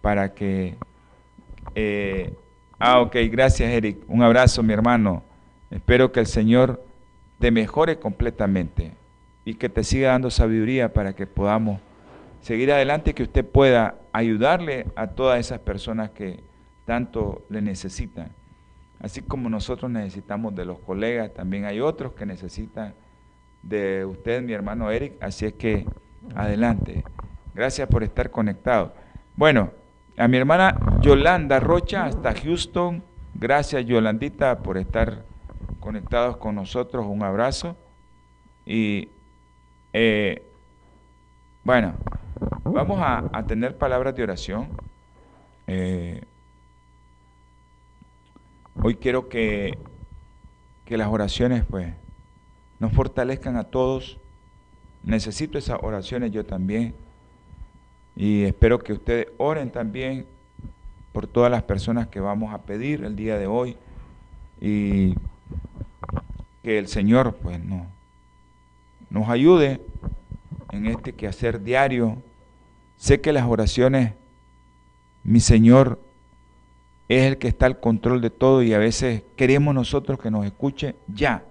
para 0.00 0.34
que... 0.34 0.74
Eh, 1.76 2.34
ah, 2.80 2.98
ok, 3.00 3.14
gracias 3.30 3.70
Eric, 3.70 3.98
un 4.08 4.24
abrazo 4.24 4.64
mi 4.64 4.72
hermano. 4.72 5.22
Espero 5.70 6.10
que 6.10 6.18
el 6.18 6.26
Señor 6.26 6.89
te 7.40 7.50
mejore 7.50 7.98
completamente 7.98 8.92
y 9.44 9.54
que 9.54 9.68
te 9.68 9.82
siga 9.82 10.10
dando 10.10 10.30
sabiduría 10.30 10.92
para 10.92 11.14
que 11.14 11.26
podamos 11.26 11.80
seguir 12.42 12.70
adelante 12.70 13.10
y 13.10 13.14
que 13.14 13.22
usted 13.24 13.44
pueda 13.44 13.96
ayudarle 14.12 14.86
a 14.94 15.08
todas 15.08 15.40
esas 15.40 15.58
personas 15.60 16.10
que 16.10 16.44
tanto 16.84 17.42
le 17.48 17.62
necesitan. 17.62 18.28
Así 19.00 19.22
como 19.22 19.48
nosotros 19.48 19.90
necesitamos 19.90 20.54
de 20.54 20.66
los 20.66 20.78
colegas, 20.80 21.32
también 21.32 21.64
hay 21.64 21.80
otros 21.80 22.12
que 22.12 22.26
necesitan 22.26 22.94
de 23.62 24.04
usted, 24.04 24.42
mi 24.42 24.52
hermano 24.52 24.90
Eric. 24.90 25.14
Así 25.22 25.46
es 25.46 25.54
que 25.54 25.86
adelante. 26.34 27.02
Gracias 27.54 27.88
por 27.88 28.02
estar 28.02 28.30
conectado. 28.30 28.92
Bueno, 29.34 29.70
a 30.18 30.28
mi 30.28 30.36
hermana 30.36 30.78
Yolanda 31.00 31.58
Rocha 31.58 32.04
hasta 32.04 32.34
Houston. 32.34 33.02
Gracias 33.34 33.86
Yolandita 33.86 34.58
por 34.58 34.76
estar 34.76 35.29
conectados 35.80 36.36
con 36.36 36.54
nosotros. 36.54 37.06
Un 37.08 37.22
abrazo. 37.22 37.76
Y 38.64 39.08
eh, 39.92 40.42
bueno, 41.64 41.94
vamos 42.64 42.98
a, 43.00 43.44
tener 43.46 43.76
palabras 43.76 44.14
de 44.14 44.22
oración. 44.22 44.68
Eh, 45.66 46.22
hoy 48.82 48.94
quiero 48.96 49.28
que, 49.28 49.78
que 50.84 50.96
las 50.96 51.08
oraciones 51.08 51.64
pues 51.68 51.92
nos 52.78 52.92
fortalezcan 52.92 53.56
a 53.56 53.64
todos. 53.64 54.18
Necesito 55.02 55.58
esas 55.58 55.78
oraciones 55.82 56.30
yo 56.30 56.44
también. 56.44 56.94
Y 58.14 58.44
espero 58.44 58.78
que 58.78 58.92
ustedes 58.92 59.28
oren 59.38 59.70
también 59.70 60.26
por 61.12 61.26
todas 61.26 61.50
las 61.50 61.62
personas 61.62 62.08
que 62.08 62.20
vamos 62.20 62.52
a 62.54 62.62
pedir 62.62 63.04
el 63.04 63.16
día 63.16 63.38
de 63.38 63.46
hoy. 63.46 63.76
Y 64.60 65.14
que 66.70 66.78
el 66.78 66.86
Señor 66.86 67.34
pues 67.34 67.58
no, 67.58 67.84
nos 69.10 69.28
ayude 69.28 69.80
en 70.70 70.86
este 70.86 71.14
quehacer 71.14 71.64
diario. 71.64 72.22
Sé 72.96 73.20
que 73.20 73.32
las 73.32 73.44
oraciones, 73.44 74.12
mi 75.24 75.40
Señor, 75.40 75.98
es 77.08 77.24
el 77.24 77.38
que 77.38 77.48
está 77.48 77.66
al 77.66 77.80
control 77.80 78.20
de 78.20 78.30
todo 78.30 78.62
y 78.62 78.72
a 78.72 78.78
veces 78.78 79.24
queremos 79.34 79.74
nosotros 79.74 80.20
que 80.20 80.30
nos 80.30 80.46
escuche 80.46 80.94
ya. 81.08 81.42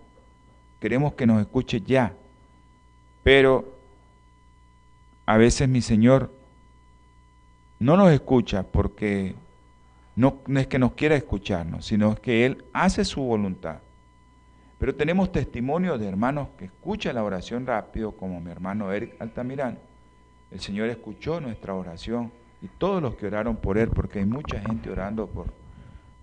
Queremos 0.80 1.16
que 1.16 1.28
nos 1.28 1.42
escuche 1.42 1.82
ya. 1.82 2.14
Pero 3.22 3.76
a 5.26 5.36
veces 5.36 5.68
mi 5.68 5.82
Señor 5.82 6.32
no 7.78 7.98
nos 7.98 8.14
escucha 8.14 8.64
porque 8.64 9.36
no, 10.16 10.38
no 10.48 10.62
es 10.62 10.68
que 10.68 10.80
nos 10.80 10.94
quiera 10.94 11.18
escucharnos, 11.18 11.86
sino 11.86 12.16
que 12.16 12.46
Él 12.46 12.64
hace 12.72 13.04
su 13.04 13.22
voluntad. 13.22 13.80
Pero 14.80 14.96
tenemos 14.96 15.32
testimonio 15.32 15.98
de 15.98 16.08
hermanos 16.08 16.48
que 16.58 16.66
escuchan 16.66 17.16
la 17.16 17.24
oración 17.24 17.68
rápido, 17.68 18.14
como 18.14 18.40
mi 18.40 18.50
hermano 18.50 18.92
Eric 18.94 19.16
Altamirano. 19.20 19.78
El 20.52 20.62
Señor 20.62 20.90
escuchó 20.90 21.42
nuestra 21.42 21.76
oración 21.76 22.32
y 22.62 22.68
todos 22.68 23.02
los 23.02 23.16
que 23.16 23.28
oraron 23.28 23.58
por 23.58 23.78
Él, 23.78 23.90
porque 23.90 24.20
hay 24.20 24.26
mucha 24.26 24.60
gente 24.62 24.90
orando 24.90 25.28
por, 25.28 25.48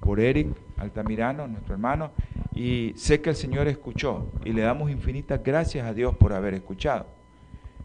por 0.01 0.21
Eric 0.21 0.49
Altamirano, 0.79 1.47
nuestro 1.47 1.75
hermano, 1.75 2.11
y 2.55 2.95
sé 2.97 3.21
que 3.21 3.31
el 3.31 3.37
Señor 3.37 3.69
escuchó 3.69 4.27
y 4.43 4.53
le 4.53 4.63
damos 4.63 4.91
infinitas 4.91 5.43
gracias 5.45 5.87
a 5.87 5.93
Dios 5.93 6.17
por 6.17 6.33
haber 6.33 6.55
escuchado. 6.55 7.07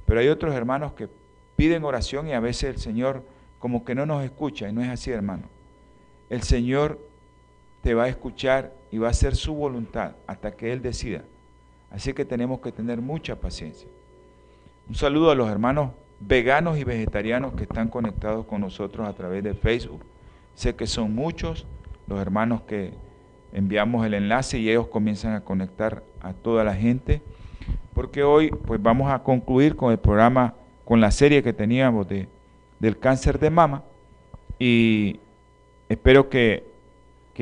Pero 0.06 0.22
hay 0.22 0.30
otros 0.30 0.56
hermanos 0.56 0.94
que 0.94 1.10
piden 1.58 1.84
oración 1.84 2.30
y 2.30 2.34
a 2.34 2.40
veces 2.40 2.64
el 2.76 2.78
Señor 2.78 3.24
como 3.60 3.84
que 3.84 3.94
no 3.94 4.06
nos 4.06 4.24
escucha 4.24 4.70
y 4.70 4.74
no 4.74 4.82
es 4.82 4.90
así, 4.90 5.12
hermano. 5.12 5.44
El 6.30 6.44
Señor 6.44 6.98
te 7.82 7.94
va 7.94 8.06
a 8.06 8.08
escuchar 8.08 8.81
y 8.92 8.98
va 8.98 9.08
a 9.08 9.12
hacer 9.12 9.36
su 9.36 9.54
voluntad 9.54 10.16
hasta 10.28 10.52
que 10.52 10.72
Él 10.74 10.82
decida. 10.82 11.24
Así 11.90 12.14
que 12.14 12.26
tenemos 12.26 12.60
que 12.60 12.72
tener 12.72 13.02
mucha 13.02 13.36
paciencia. 13.36 13.88
Un 14.88 14.96
saludo 14.96 15.32
a 15.32 15.36
los 15.36 15.50
hermanos 15.50 15.92
veganos 16.20 16.78
y 16.78 16.84
vegetarianos 16.84 17.54
que 17.54 17.64
están 17.64 17.88
conectados 17.88 18.46
con 18.46 18.62
nosotros 18.62 19.08
a 19.08 19.14
través 19.14 19.44
de 19.44 19.54
Facebook. 19.54 20.04
Sé 20.56 20.76
que 20.76 20.88
son 20.88 21.16
muchos 21.16 21.66
los 22.08 22.20
hermanos 22.20 22.62
que 22.64 22.94
enviamos 23.54 24.06
el 24.06 24.14
enlace 24.14 24.60
y 24.60 24.70
ellos 24.70 24.88
comienzan 24.88 25.34
a 25.34 25.42
conectar 25.42 26.04
a 26.22 26.34
toda 26.34 26.64
la 26.64 26.76
gente, 26.76 27.22
porque 27.94 28.24
hoy 28.24 28.50
pues 28.50 28.82
vamos 28.82 29.12
a 29.12 29.24
concluir 29.24 29.76
con 29.76 29.92
el 29.92 29.98
programa, 29.98 30.56
con 30.86 31.02
la 31.02 31.12
serie 31.12 31.44
que 31.44 31.54
teníamos 31.54 32.08
de, 32.08 32.28
del 32.80 32.98
cáncer 32.98 33.40
de 33.40 33.50
mama 33.50 33.84
y 34.60 35.20
espero 35.90 36.30
que 36.30 36.71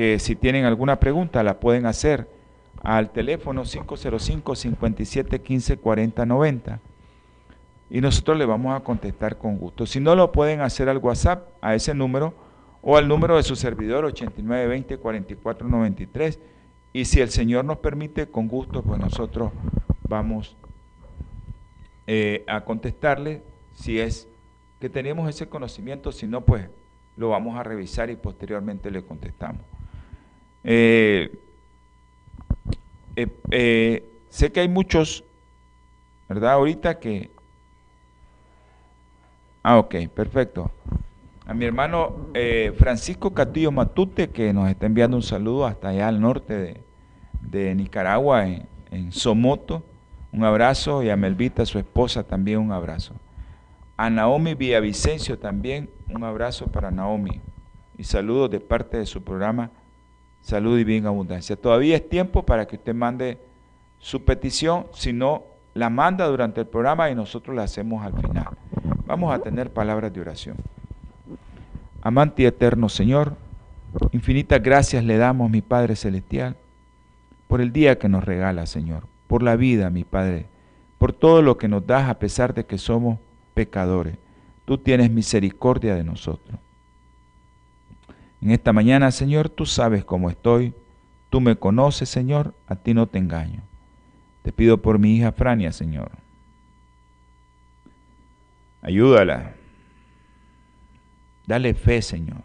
que 0.00 0.18
si 0.18 0.34
tienen 0.34 0.64
alguna 0.64 0.98
pregunta 0.98 1.42
la 1.42 1.60
pueden 1.60 1.84
hacer 1.84 2.26
al 2.82 3.12
teléfono 3.12 3.64
505 3.64 4.56
57 4.56 5.42
15 5.42 5.76
40 5.76 6.24
90 6.24 6.80
y 7.90 8.00
nosotros 8.00 8.38
le 8.38 8.46
vamos 8.46 8.74
a 8.74 8.80
contestar 8.82 9.36
con 9.36 9.58
gusto. 9.58 9.84
Si 9.84 10.00
no 10.00 10.14
lo 10.16 10.32
pueden 10.32 10.62
hacer 10.62 10.88
al 10.88 10.96
WhatsApp 10.96 11.48
a 11.60 11.74
ese 11.74 11.92
número 11.92 12.32
o 12.80 12.96
al 12.96 13.08
número 13.08 13.36
de 13.36 13.42
su 13.42 13.56
servidor 13.56 14.06
8920 14.06 14.96
44 14.96 15.68
93 15.68 16.40
y 16.94 17.04
si 17.04 17.20
el 17.20 17.28
Señor 17.28 17.66
nos 17.66 17.76
permite 17.76 18.26
con 18.26 18.48
gusto 18.48 18.82
pues 18.82 18.98
nosotros 18.98 19.52
vamos 20.08 20.56
eh, 22.06 22.42
a 22.48 22.64
contestarle 22.64 23.42
si 23.74 24.00
es 24.00 24.28
que 24.80 24.88
tenemos 24.88 25.28
ese 25.28 25.50
conocimiento, 25.50 26.10
si 26.10 26.26
no 26.26 26.40
pues 26.40 26.70
lo 27.18 27.28
vamos 27.28 27.58
a 27.58 27.64
revisar 27.64 28.08
y 28.08 28.16
posteriormente 28.16 28.90
le 28.90 29.04
contestamos. 29.04 29.69
Eh, 30.62 31.32
eh, 33.16 33.28
eh, 33.50 34.04
sé 34.28 34.52
que 34.52 34.60
hay 34.60 34.68
muchos, 34.68 35.24
¿verdad? 36.28 36.52
Ahorita 36.52 36.98
que... 36.98 37.30
Ah, 39.62 39.78
ok, 39.78 39.94
perfecto. 40.14 40.70
A 41.46 41.52
mi 41.52 41.64
hermano 41.64 42.28
Francisco 42.78 43.34
Castillo 43.34 43.72
Matute, 43.72 44.30
que 44.30 44.52
nos 44.52 44.70
está 44.70 44.86
enviando 44.86 45.16
un 45.16 45.22
saludo 45.22 45.66
hasta 45.66 45.88
allá 45.88 46.08
al 46.08 46.20
norte 46.20 46.84
de, 47.40 47.74
Nicaragua, 47.74 48.46
en, 48.46 48.66
en, 48.90 49.12
Somoto. 49.12 49.82
Un 50.32 50.44
abrazo. 50.44 51.02
Y 51.02 51.10
a 51.10 51.16
Melvita, 51.16 51.66
su 51.66 51.78
esposa, 51.78 52.22
también 52.22 52.58
un 52.58 52.72
abrazo. 52.72 53.14
A 53.96 54.08
Naomi 54.08 54.54
Villavicencio 54.54 55.38
también, 55.38 55.90
un 56.08 56.24
abrazo 56.24 56.68
para 56.68 56.90
Naomi. 56.90 57.40
Y 57.98 58.04
saludos 58.04 58.50
de 58.50 58.60
parte 58.60 58.96
de 58.96 59.04
su 59.04 59.22
programa 59.22 59.70
salud 60.40 60.78
y 60.78 60.84
bien 60.84 61.06
abundancia. 61.06 61.56
Todavía 61.56 61.96
es 61.96 62.08
tiempo 62.08 62.44
para 62.44 62.66
que 62.66 62.76
usted 62.76 62.94
mande 62.94 63.38
su 63.98 64.24
petición, 64.24 64.86
si 64.94 65.12
no, 65.12 65.44
la 65.74 65.90
manda 65.90 66.26
durante 66.26 66.60
el 66.60 66.66
programa 66.66 67.10
y 67.10 67.14
nosotros 67.14 67.54
la 67.54 67.64
hacemos 67.64 68.04
al 68.04 68.14
final. 68.14 68.48
Vamos 69.06 69.32
a 69.34 69.38
tener 69.40 69.72
palabras 69.72 70.12
de 70.12 70.20
oración. 70.20 70.56
Amante 72.02 72.42
y 72.42 72.46
eterno 72.46 72.88
Señor, 72.88 73.36
infinitas 74.12 74.62
gracias 74.62 75.04
le 75.04 75.16
damos, 75.16 75.50
mi 75.50 75.60
Padre 75.60 75.96
Celestial, 75.96 76.56
por 77.46 77.60
el 77.60 77.72
día 77.72 77.98
que 77.98 78.08
nos 78.08 78.24
regala, 78.24 78.66
Señor, 78.66 79.06
por 79.26 79.42
la 79.42 79.56
vida, 79.56 79.90
mi 79.90 80.04
Padre, 80.04 80.46
por 80.98 81.12
todo 81.12 81.42
lo 81.42 81.58
que 81.58 81.68
nos 81.68 81.86
das 81.86 82.08
a 82.08 82.18
pesar 82.18 82.54
de 82.54 82.64
que 82.64 82.78
somos 82.78 83.18
pecadores. 83.54 84.16
Tú 84.64 84.78
tienes 84.78 85.10
misericordia 85.10 85.94
de 85.94 86.04
nosotros. 86.04 86.58
En 88.42 88.50
esta 88.50 88.72
mañana, 88.72 89.10
Señor, 89.10 89.48
tú 89.50 89.66
sabes 89.66 90.04
cómo 90.04 90.30
estoy, 90.30 90.74
tú 91.28 91.40
me 91.40 91.56
conoces, 91.56 92.08
Señor, 92.08 92.54
a 92.66 92.76
ti 92.76 92.94
no 92.94 93.06
te 93.06 93.18
engaño. 93.18 93.62
Te 94.42 94.52
pido 94.52 94.78
por 94.78 94.98
mi 94.98 95.16
hija 95.16 95.32
Frania, 95.32 95.72
Señor. 95.72 96.10
Ayúdala. 98.82 99.54
Dale 101.46 101.74
fe, 101.74 102.00
Señor. 102.00 102.42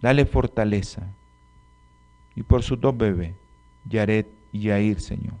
Dale 0.00 0.24
fortaleza. 0.24 1.02
Y 2.34 2.42
por 2.42 2.62
sus 2.62 2.80
dos 2.80 2.96
bebés, 2.96 3.34
Yaret 3.88 4.28
y 4.52 4.60
Yair, 4.62 5.00
Señor. 5.00 5.34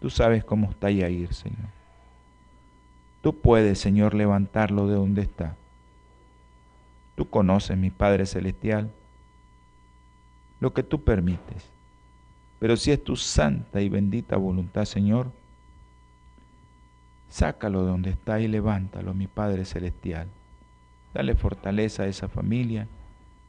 Tú 0.00 0.10
sabes 0.10 0.44
cómo 0.44 0.70
está 0.70 0.90
Yair, 0.90 1.34
Señor. 1.34 1.68
Tú 3.20 3.36
puedes, 3.36 3.80
Señor, 3.80 4.14
levantarlo 4.14 4.86
de 4.86 4.94
donde 4.94 5.22
está. 5.22 5.56
Tú 7.18 7.28
conoces, 7.28 7.76
mi 7.76 7.90
Padre 7.90 8.26
Celestial, 8.26 8.92
lo 10.60 10.72
que 10.72 10.84
tú 10.84 11.02
permites. 11.02 11.68
Pero 12.60 12.76
si 12.76 12.92
es 12.92 13.02
tu 13.02 13.16
santa 13.16 13.80
y 13.80 13.88
bendita 13.88 14.36
voluntad, 14.36 14.84
Señor, 14.84 15.32
sácalo 17.28 17.82
de 17.82 17.90
donde 17.90 18.10
está 18.10 18.38
y 18.38 18.46
levántalo, 18.46 19.14
mi 19.14 19.26
Padre 19.26 19.64
Celestial. 19.64 20.28
Dale 21.12 21.34
fortaleza 21.34 22.04
a 22.04 22.06
esa 22.06 22.28
familia, 22.28 22.86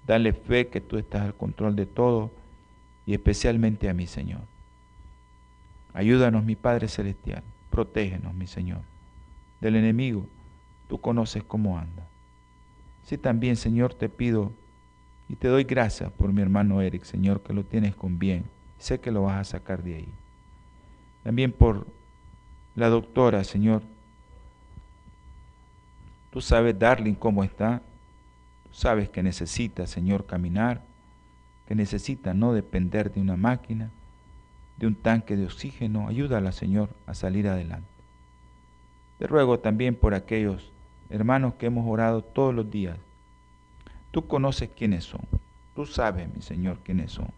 dale 0.07 0.33
fe 0.33 0.69
que 0.69 0.81
tú 0.81 0.97
estás 0.97 1.21
al 1.21 1.35
control 1.35 1.75
de 1.75 1.85
todo 1.85 2.31
y 3.05 3.13
especialmente 3.13 3.87
a 3.87 3.93
mi 3.93 4.07
Señor. 4.07 4.41
Ayúdanos, 5.93 6.43
mi 6.43 6.55
Padre 6.55 6.87
Celestial, 6.87 7.43
protégenos, 7.69 8.33
mi 8.33 8.47
Señor, 8.47 8.81
del 9.61 9.75
enemigo. 9.75 10.25
Tú 10.87 10.99
conoces 10.99 11.43
cómo 11.43 11.77
anda. 11.77 12.08
Sí, 13.03 13.17
también, 13.17 13.55
Señor, 13.55 13.93
te 13.93 14.09
pido 14.09 14.51
y 15.27 15.35
te 15.35 15.47
doy 15.47 15.63
gracias 15.63 16.11
por 16.11 16.31
mi 16.31 16.41
hermano 16.41 16.81
Eric, 16.81 17.03
Señor, 17.03 17.41
que 17.41 17.53
lo 17.53 17.63
tienes 17.63 17.95
con 17.95 18.19
bien 18.19 18.45
Sé 18.79 19.01
que 19.01 19.11
lo 19.11 19.23
vas 19.23 19.37
a 19.37 19.43
sacar 19.43 19.83
de 19.83 19.95
ahí. 19.95 20.07
También 21.23 21.51
por 21.51 21.85
la 22.75 22.87
doctora, 22.87 23.43
Señor. 23.43 23.83
Tú 26.31 26.39
sabes, 26.39 26.79
Darling, 26.79 27.15
cómo 27.15 27.43
está. 27.43 27.81
Tú 28.63 28.73
sabes 28.73 29.09
que 29.09 29.21
necesita, 29.21 29.85
Señor, 29.85 30.25
caminar, 30.25 30.81
que 31.67 31.75
necesita 31.75 32.33
no 32.33 32.53
depender 32.53 33.11
de 33.11 33.19
una 33.19 33.35
máquina, 33.35 33.91
de 34.77 34.87
un 34.87 34.95
tanque 34.95 35.35
de 35.35 35.45
oxígeno. 35.45 36.07
Ayúdala, 36.07 36.53
Señor, 36.53 36.89
a 37.05 37.13
salir 37.13 37.49
adelante. 37.49 37.89
Te 39.17 39.27
ruego 39.27 39.59
también 39.59 39.95
por 39.95 40.13
aquellos 40.13 40.71
hermanos 41.09 41.55
que 41.55 41.67
hemos 41.67 41.85
orado 41.87 42.21
todos 42.21 42.53
los 42.53 42.69
días. 42.69 42.97
Tú 44.11 44.27
conoces 44.27 44.69
quiénes 44.75 45.03
son. 45.03 45.21
Tú 45.75 45.85
sabes, 45.85 46.33
mi 46.33 46.41
Señor, 46.41 46.79
quiénes 46.83 47.11
son 47.11 47.31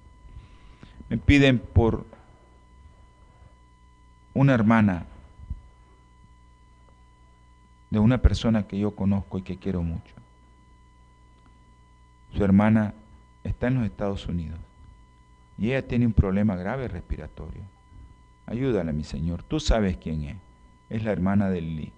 me 1.12 1.18
piden 1.18 1.60
por 1.60 2.06
una 4.34 4.54
hermana 4.54 5.06
de 7.90 8.00
una 8.00 8.20
persona 8.20 8.66
que 8.66 8.80
yo 8.80 8.96
conozco 8.96 9.38
y 9.38 9.42
que 9.42 9.58
quiero 9.58 9.84
mucho. 9.84 10.16
Su 12.34 12.46
hermana 12.46 12.94
está 13.44 13.68
en 13.68 13.76
los 13.76 13.84
Estados 13.84 14.26
Unidos 14.28 14.58
y 15.58 15.72
ella 15.72 15.86
tiene 15.86 16.06
un 16.06 16.14
problema 16.14 16.56
grave 16.56 16.88
respiratorio. 16.88 17.64
Ayúdala, 18.46 18.94
mi 18.94 19.04
Señor. 19.04 19.44
Tú 19.44 19.60
sabes 19.60 19.98
quién 19.98 20.24
es. 20.24 20.38
Es 20.90 21.04
la 21.04 21.12
hermana 21.12 21.50
de 21.50 21.60
Lili. 21.60 21.92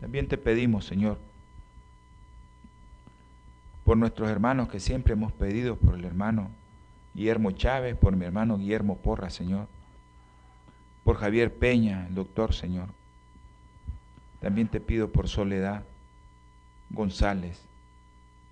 También 0.00 0.28
te 0.28 0.36
pedimos, 0.38 0.84
Señor, 0.84 1.18
por 3.84 3.96
nuestros 3.96 4.28
hermanos 4.28 4.68
que 4.68 4.80
siempre 4.80 5.14
hemos 5.14 5.32
pedido, 5.32 5.76
por 5.76 5.94
el 5.94 6.04
hermano 6.04 6.50
Guillermo 7.14 7.52
Chávez, 7.52 7.96
por 7.96 8.14
mi 8.16 8.24
hermano 8.24 8.58
Guillermo 8.58 8.98
Porra, 8.98 9.30
Señor, 9.30 9.68
por 11.04 11.16
Javier 11.16 11.54
Peña, 11.54 12.06
el 12.08 12.14
doctor, 12.14 12.52
Señor. 12.52 12.88
También 14.40 14.68
te 14.68 14.80
pido 14.80 15.10
por 15.10 15.28
Soledad 15.28 15.84
González, 16.90 17.62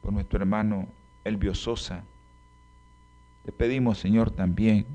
por 0.03 0.13
nuestro 0.13 0.39
hermano 0.39 0.87
Elvio 1.25 1.55
Sosa. 1.55 2.05
Te 3.45 3.53
pedimos, 3.53 3.99
Señor, 3.99 4.31
también 4.31 4.87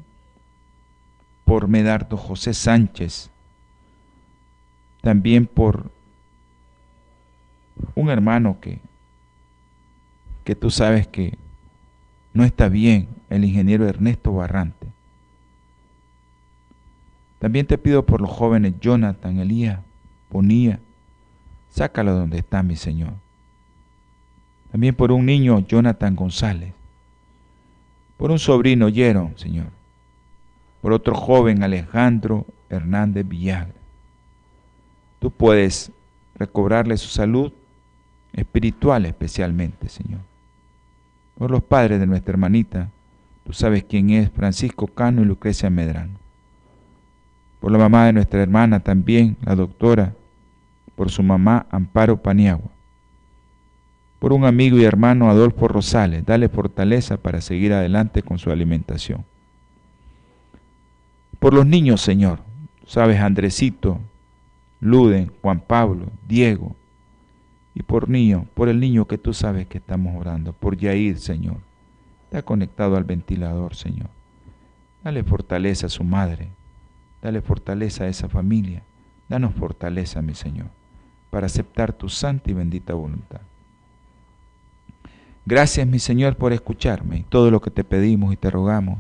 por 1.46 1.68
Medardo 1.68 2.18
José 2.18 2.54
Sánchez, 2.54 3.30
también 5.02 5.46
por 5.46 5.92
un 7.96 8.10
hermano 8.10 8.60
que, 8.60 8.80
que 10.44 10.56
tú 10.56 10.70
sabes 10.70 11.08
que 11.08 11.38
no 12.34 12.44
está 12.44 12.70
bien 12.70 13.08
el 13.30 13.46
ingeniero 13.46 13.88
Ernesto 13.88 14.34
Barrante. 14.34 14.88
También 17.40 17.66
te 17.66 17.78
pido 17.78 18.06
por 18.06 18.22
los 18.22 18.30
jóvenes 18.30 18.74
Jonathan, 18.80 19.40
Elías, 19.40 19.80
Bonía, 20.30 20.80
sácalo 21.70 22.14
donde 22.14 22.40
está 22.40 22.62
mi 22.62 22.76
Señor. 22.76 23.14
También 24.72 24.96
por 24.96 25.12
un 25.12 25.26
niño, 25.26 25.60
Jonathan 25.60 26.16
González. 26.16 26.74
Por 28.18 28.32
un 28.32 28.40
sobrino, 28.40 28.90
Yeron, 28.90 29.38
Señor. 29.38 29.68
Por 30.82 30.92
otro 30.94 31.16
joven, 31.16 31.64
Alejandro 31.64 32.46
Hernández 32.70 33.28
Villagra. 33.28 33.74
Tú 35.20 35.32
puedes 35.32 35.92
recobrarle 36.36 36.98
su 36.98 37.10
salud 37.10 37.52
espiritual 38.34 39.06
especialmente, 39.06 39.90
Señor. 39.90 40.22
Por 41.38 41.52
los 41.52 41.64
padres 41.64 42.00
de 42.00 42.08
nuestra 42.08 42.32
hermanita, 42.32 42.90
Tú 43.50 43.54
sabes 43.54 43.84
quién 43.84 44.12
es 44.12 44.30
Francisco 44.30 44.86
Cano 44.86 45.24
y 45.24 45.26
Lucrecia 45.26 45.72
Medrano. 45.72 46.20
Por 47.60 47.72
la 47.72 47.80
mamá 47.80 48.06
de 48.06 48.14
nuestra 48.14 48.44
hermana 48.44 48.82
también, 48.82 49.38
la 49.42 49.56
doctora. 49.56 50.14
Por 50.94 51.10
su 51.10 51.24
mamá 51.24 51.66
Amparo 51.72 52.18
Paniagua. 52.18 52.70
Por 54.20 54.34
un 54.34 54.46
amigo 54.46 54.78
y 54.78 54.84
hermano 54.84 55.32
Adolfo 55.32 55.68
Rosales. 55.68 56.24
Dale 56.28 56.48
fortaleza 56.48 57.18
para 57.18 57.42
seguir 57.42 57.74
adelante 57.74 58.22
con 58.22 58.38
su 58.38 58.52
alimentación. 58.52 59.26
Por 61.40 61.56
los 61.56 61.66
niños, 61.66 62.02
Señor. 62.02 62.42
Tú 62.82 62.86
sabes, 62.86 63.20
Andresito, 63.20 63.98
Luden, 64.80 65.32
Juan 65.42 65.60
Pablo, 65.60 66.06
Diego. 66.28 66.76
Y 67.80 67.84
por 67.84 68.10
niño, 68.10 68.46
por 68.54 68.70
el 68.70 68.80
niño 68.80 69.06
que 69.06 69.18
tú 69.18 69.34
sabes 69.34 69.66
que 69.66 69.80
estamos 69.80 70.16
orando. 70.16 70.54
Por 70.54 70.78
Yair, 70.78 71.18
Señor 71.18 71.58
Está 72.30 72.44
conectado 72.44 72.96
al 72.96 73.06
ventilador, 73.06 73.74
Señor. 73.74 74.08
Dale 75.04 75.24
fortaleza 75.24 75.88
a 75.88 75.90
su 75.90 76.04
madre. 76.04 76.50
Dale 77.24 77.42
fortaleza 77.42 78.04
a 78.04 78.08
esa 78.08 78.30
familia. 78.30 78.84
Danos 79.28 79.56
fortaleza, 79.56 80.22
mi 80.22 80.36
Señor, 80.36 80.68
para 81.32 81.48
aceptar 81.48 81.92
tu 81.92 82.08
santa 82.08 82.52
y 82.52 82.54
bendita 82.54 82.94
voluntad. 82.94 83.42
Gracias, 85.44 85.88
mi 85.88 85.98
Señor, 85.98 86.36
por 86.36 86.54
escucharme 86.54 87.26
todo 87.30 87.50
lo 87.50 87.62
que 87.62 87.72
te 87.72 87.84
pedimos 87.84 88.32
y 88.32 88.38
te 88.38 88.52
rogamos 88.52 89.00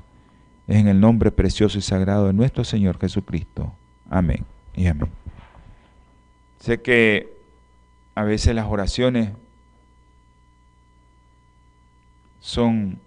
es 0.68 0.78
en 0.78 0.88
el 0.88 1.00
nombre 1.00 1.30
precioso 1.30 1.78
y 1.78 1.82
sagrado 1.82 2.28
de 2.28 2.34
nuestro 2.34 2.63
Señor 2.63 2.98
Jesucristo. 3.00 3.72
Amén 4.10 4.44
y 4.76 4.88
amén. 4.88 5.10
Sé 6.60 6.82
que 6.82 7.38
a 8.20 8.24
veces 8.24 8.54
las 8.54 8.66
oraciones 8.66 9.30
son 12.42 13.00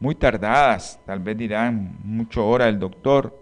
muy 0.00 0.16
tardadas, 0.16 0.98
tal 1.06 1.20
vez 1.20 1.36
dirán 1.36 1.98
mucho 2.02 2.44
hora 2.44 2.68
el 2.68 2.80
doctor, 2.80 3.40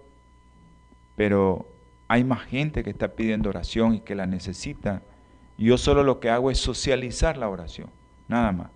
pero 1.16 1.66
hay 2.08 2.24
más 2.24 2.42
gente 2.42 2.84
que 2.84 2.90
está 2.90 3.08
pidiendo 3.08 3.48
oración 3.48 3.94
y 3.94 4.00
que 4.00 4.14
la 4.14 4.26
necesita. 4.26 5.00
Yo 5.56 5.78
solo 5.78 6.02
lo 6.02 6.20
que 6.20 6.28
hago 6.28 6.50
es 6.50 6.58
socializar 6.58 7.38
la 7.38 7.48
oración, 7.48 7.88
nada 8.28 8.52
más. 8.52 8.70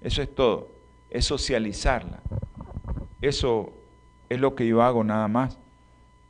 Eso 0.00 0.22
es 0.22 0.32
todo, 0.32 0.70
es 1.10 1.24
socializarla. 1.24 2.20
Eso 3.20 3.72
es 4.28 4.38
lo 4.38 4.54
que 4.54 4.64
yo 4.68 4.80
hago 4.84 5.02
nada 5.02 5.26
más, 5.26 5.58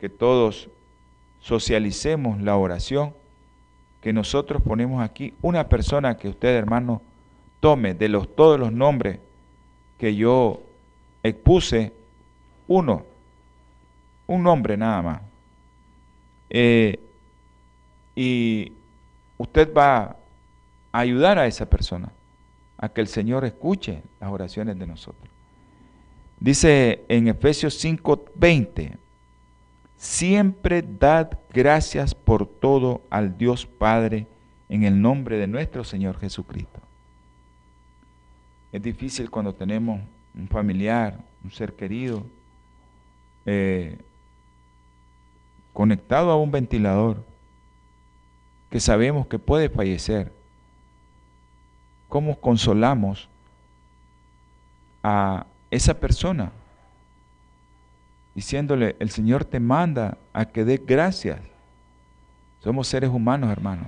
que 0.00 0.08
todos 0.08 0.70
socialicemos 1.38 2.40
la 2.40 2.56
oración, 2.56 3.12
que 4.06 4.12
nosotros 4.12 4.62
ponemos 4.62 5.02
aquí 5.02 5.34
una 5.42 5.68
persona 5.68 6.16
que 6.16 6.28
usted, 6.28 6.50
hermano, 6.50 7.02
tome 7.58 7.92
de 7.92 8.08
los, 8.08 8.36
todos 8.36 8.56
los 8.56 8.70
nombres 8.70 9.18
que 9.98 10.14
yo 10.14 10.62
expuse 11.24 11.92
uno, 12.68 13.04
un 14.28 14.44
nombre 14.44 14.76
nada 14.76 15.02
más. 15.02 15.22
Eh, 16.50 17.00
y 18.14 18.74
usted 19.38 19.74
va 19.74 20.16
a 20.92 20.98
ayudar 21.00 21.40
a 21.40 21.48
esa 21.48 21.68
persona 21.68 22.12
a 22.78 22.88
que 22.88 23.00
el 23.00 23.08
Señor 23.08 23.44
escuche 23.44 24.04
las 24.20 24.30
oraciones 24.30 24.78
de 24.78 24.86
nosotros. 24.86 25.28
Dice 26.38 27.04
en 27.08 27.26
Efesios 27.26 27.84
5:20, 27.84 28.98
siempre 29.96 30.82
dad 30.82 31.38
gracias 31.52 32.14
por 32.14 32.46
todo 32.46 33.02
al 33.10 33.36
Dios 33.38 33.66
Padre 33.66 34.26
en 34.68 34.84
el 34.84 35.00
nombre 35.00 35.38
de 35.38 35.46
nuestro 35.46 35.84
Señor 35.84 36.18
Jesucristo. 36.18 36.80
Es 38.72 38.82
difícil 38.82 39.30
cuando 39.30 39.54
tenemos 39.54 40.00
un 40.34 40.48
familiar, 40.48 41.18
un 41.42 41.50
ser 41.50 41.74
querido, 41.74 42.24
eh, 43.46 43.98
conectado 45.72 46.30
a 46.30 46.36
un 46.36 46.50
ventilador, 46.50 47.24
que 48.70 48.80
sabemos 48.80 49.26
que 49.26 49.38
puede 49.38 49.68
fallecer. 49.68 50.32
¿Cómo 52.08 52.38
consolamos 52.40 53.28
a 55.02 55.46
esa 55.70 55.94
persona? 55.94 56.52
Diciéndole, 58.36 58.96
el 58.98 59.08
Señor 59.08 59.46
te 59.46 59.60
manda 59.60 60.18
a 60.34 60.44
que 60.44 60.66
dé 60.66 60.76
gracias 60.76 61.40
Somos 62.60 62.86
seres 62.86 63.08
humanos, 63.08 63.50
hermanos. 63.50 63.86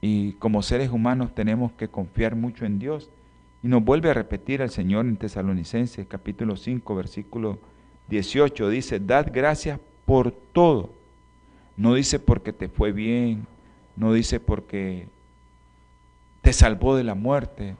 Y 0.00 0.32
como 0.32 0.60
seres 0.60 0.90
humanos 0.90 1.32
tenemos 1.32 1.70
que 1.72 1.86
confiar 1.86 2.34
mucho 2.34 2.66
en 2.66 2.80
Dios. 2.80 3.08
Y 3.62 3.68
nos 3.68 3.84
vuelve 3.84 4.10
a 4.10 4.14
repetir 4.14 4.60
el 4.60 4.70
Señor 4.70 5.06
en 5.06 5.16
Tesalonicenses 5.16 6.04
capítulo 6.08 6.56
5, 6.56 6.96
versículo 6.96 7.60
18. 8.08 8.70
Dice, 8.70 8.98
dad 8.98 9.28
gracias 9.32 9.78
por 10.04 10.32
todo. 10.32 10.90
No 11.76 11.94
dice 11.94 12.18
porque 12.18 12.52
te 12.52 12.68
fue 12.68 12.90
bien, 12.90 13.46
no 13.94 14.12
dice 14.12 14.40
porque 14.40 15.06
te 16.40 16.52
salvó 16.52 16.96
de 16.96 17.04
la 17.04 17.14
muerte. 17.14 17.76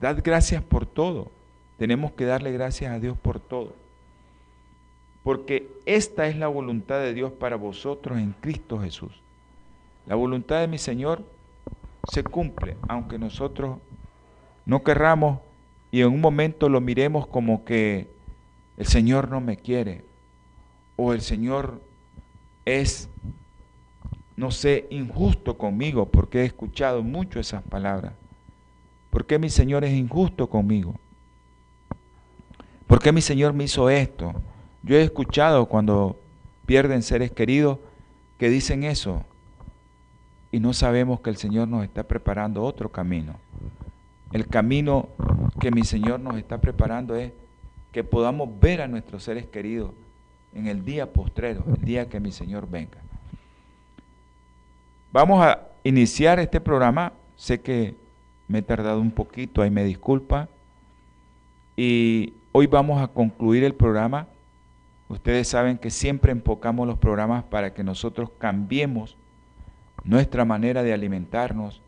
Dad 0.00 0.20
gracias 0.24 0.62
por 0.62 0.86
todo. 0.86 1.35
Tenemos 1.78 2.12
que 2.12 2.24
darle 2.24 2.52
gracias 2.52 2.92
a 2.92 3.00
Dios 3.00 3.16
por 3.18 3.40
todo. 3.40 3.74
Porque 5.22 5.68
esta 5.86 6.28
es 6.28 6.36
la 6.36 6.48
voluntad 6.48 7.00
de 7.00 7.12
Dios 7.12 7.32
para 7.32 7.56
vosotros 7.56 8.18
en 8.18 8.32
Cristo 8.40 8.78
Jesús. 8.78 9.20
La 10.06 10.14
voluntad 10.14 10.60
de 10.60 10.68
mi 10.68 10.78
Señor 10.78 11.24
se 12.10 12.22
cumple, 12.22 12.76
aunque 12.88 13.18
nosotros 13.18 13.78
no 14.64 14.82
querramos 14.82 15.40
y 15.90 16.00
en 16.02 16.08
un 16.08 16.20
momento 16.20 16.68
lo 16.68 16.80
miremos 16.80 17.26
como 17.26 17.64
que 17.64 18.08
el 18.76 18.86
Señor 18.86 19.28
no 19.28 19.40
me 19.40 19.56
quiere 19.56 20.04
o 20.96 21.12
el 21.12 21.20
Señor 21.20 21.80
es, 22.64 23.08
no 24.36 24.50
sé, 24.50 24.86
injusto 24.90 25.56
conmigo, 25.56 26.06
porque 26.06 26.40
he 26.40 26.44
escuchado 26.44 27.02
mucho 27.02 27.38
esas 27.38 27.62
palabras. 27.62 28.12
¿Por 29.10 29.26
qué 29.26 29.38
mi 29.38 29.50
Señor 29.50 29.84
es 29.84 29.92
injusto 29.92 30.48
conmigo? 30.48 30.94
¿Por 32.86 33.00
qué 33.00 33.12
mi 33.12 33.20
Señor 33.20 33.52
me 33.52 33.64
hizo 33.64 33.90
esto? 33.90 34.32
Yo 34.82 34.96
he 34.96 35.02
escuchado 35.02 35.66
cuando 35.66 36.18
pierden 36.66 37.02
seres 37.02 37.32
queridos 37.32 37.78
que 38.38 38.48
dicen 38.48 38.84
eso 38.84 39.24
y 40.52 40.60
no 40.60 40.72
sabemos 40.72 41.20
que 41.20 41.30
el 41.30 41.36
Señor 41.36 41.68
nos 41.68 41.84
está 41.84 42.04
preparando 42.04 42.62
otro 42.62 42.90
camino. 42.90 43.34
El 44.32 44.46
camino 44.46 45.08
que 45.60 45.70
mi 45.70 45.84
Señor 45.84 46.20
nos 46.20 46.36
está 46.36 46.60
preparando 46.60 47.16
es 47.16 47.32
que 47.92 48.04
podamos 48.04 48.48
ver 48.60 48.82
a 48.82 48.88
nuestros 48.88 49.24
seres 49.24 49.46
queridos 49.46 49.90
en 50.54 50.66
el 50.66 50.84
día 50.84 51.12
postrero, 51.12 51.64
el 51.66 51.84
día 51.84 52.08
que 52.08 52.20
mi 52.20 52.32
Señor 52.32 52.68
venga. 52.68 52.98
Vamos 55.12 55.44
a 55.44 55.68
iniciar 55.82 56.38
este 56.38 56.60
programa. 56.60 57.12
Sé 57.36 57.60
que 57.60 57.94
me 58.48 58.58
he 58.58 58.62
tardado 58.62 59.00
un 59.00 59.10
poquito, 59.10 59.62
ahí 59.62 59.70
me 59.70 59.84
disculpa. 59.84 60.48
Y 61.76 62.34
hoy 62.58 62.66
vamos 62.66 63.02
a 63.02 63.08
concluir 63.08 63.64
el 63.64 63.74
programa. 63.74 64.28
Ustedes 65.10 65.46
saben 65.46 65.76
que 65.76 65.90
siempre 65.90 66.32
enfocamos 66.32 66.86
los 66.86 66.96
programas 66.96 67.44
para 67.44 67.74
que 67.74 67.84
nosotros 67.84 68.30
cambiemos 68.38 69.18
nuestra 70.04 70.46
manera 70.46 70.82
de 70.82 70.94
alimentarnos, 70.94 71.82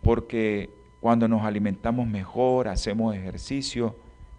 porque 0.00 0.70
cuando 1.00 1.26
nos 1.26 1.42
alimentamos 1.42 2.06
mejor, 2.06 2.68
hacemos 2.68 3.16
ejercicio, 3.16 3.96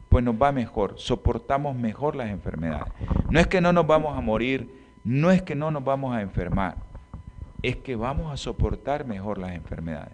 pues 0.07 0.23
nos 0.23 0.41
va 0.41 0.53
mejor, 0.53 0.93
soportamos 0.95 1.75
mejor 1.75 2.15
las 2.15 2.29
enfermedades. 2.29 2.93
No 3.29 3.37
es 3.37 3.47
que 3.47 3.59
no 3.59 3.73
nos 3.73 3.85
vamos 3.85 4.17
a 4.17 4.21
morir, 4.21 4.73
no 5.03 5.31
es 5.31 5.41
que 5.41 5.55
no 5.55 5.69
nos 5.69 5.83
vamos 5.83 6.15
a 6.15 6.21
enfermar, 6.21 6.77
es 7.61 7.75
que 7.75 7.97
vamos 7.97 8.31
a 8.31 8.37
soportar 8.37 9.05
mejor 9.05 9.37
las 9.37 9.51
enfermedades. 9.51 10.13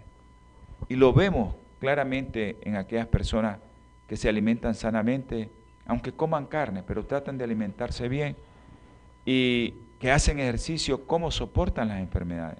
Y 0.88 0.96
lo 0.96 1.12
vemos 1.12 1.54
claramente 1.78 2.58
en 2.62 2.74
aquellas 2.74 3.06
personas 3.06 3.58
que 4.08 4.16
se 4.16 4.28
alimentan 4.28 4.74
sanamente, 4.74 5.50
aunque 5.86 6.12
coman 6.12 6.46
carne, 6.46 6.82
pero 6.82 7.06
tratan 7.06 7.38
de 7.38 7.44
alimentarse 7.44 8.08
bien 8.08 8.36
y 9.24 9.74
que 10.00 10.10
hacen 10.10 10.40
ejercicio, 10.40 11.06
cómo 11.06 11.30
soportan 11.30 11.88
las 11.88 12.00
enfermedades 12.00 12.58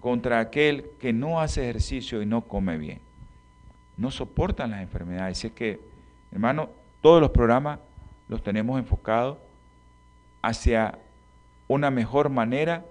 contra 0.00 0.38
aquel 0.38 0.90
que 1.00 1.12
no 1.12 1.40
hace 1.40 1.62
ejercicio 1.62 2.20
y 2.22 2.26
no 2.26 2.42
come 2.42 2.76
bien. 2.76 3.00
No 3.96 4.10
soportan 4.10 4.72
las 4.72 4.82
enfermedades. 4.82 5.38
Así 5.38 5.50
que 5.50 5.80
Hermano, 6.34 6.68
todos 7.00 7.20
los 7.20 7.30
programas 7.30 7.78
los 8.28 8.42
tenemos 8.42 8.76
enfocados 8.80 9.38
hacia 10.42 10.98
una 11.68 11.92
mejor 11.92 12.28
manera 12.28 12.84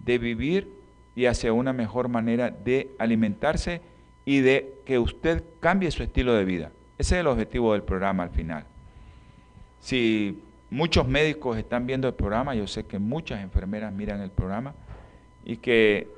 de 0.00 0.18
vivir 0.18 0.70
y 1.16 1.24
hacia 1.24 1.54
una 1.54 1.72
mejor 1.72 2.08
manera 2.08 2.50
de 2.50 2.90
alimentarse 2.98 3.80
y 4.26 4.40
de 4.40 4.74
que 4.84 4.98
usted 4.98 5.42
cambie 5.60 5.90
su 5.90 6.02
estilo 6.02 6.34
de 6.34 6.44
vida. 6.44 6.72
Ese 7.00 7.14
es 7.14 7.20
el 7.22 7.28
objetivo 7.28 7.72
del 7.72 7.82
programa 7.82 8.24
al 8.24 8.28
final. 8.28 8.66
Si 9.80 10.38
muchos 10.68 11.08
médicos 11.08 11.56
están 11.56 11.86
viendo 11.86 12.06
el 12.06 12.12
programa, 12.12 12.54
yo 12.54 12.66
sé 12.66 12.84
que 12.84 12.98
muchas 12.98 13.40
enfermeras 13.40 13.90
miran 13.90 14.20
el 14.20 14.30
programa 14.30 14.74
y 15.42 15.56
que 15.56 16.08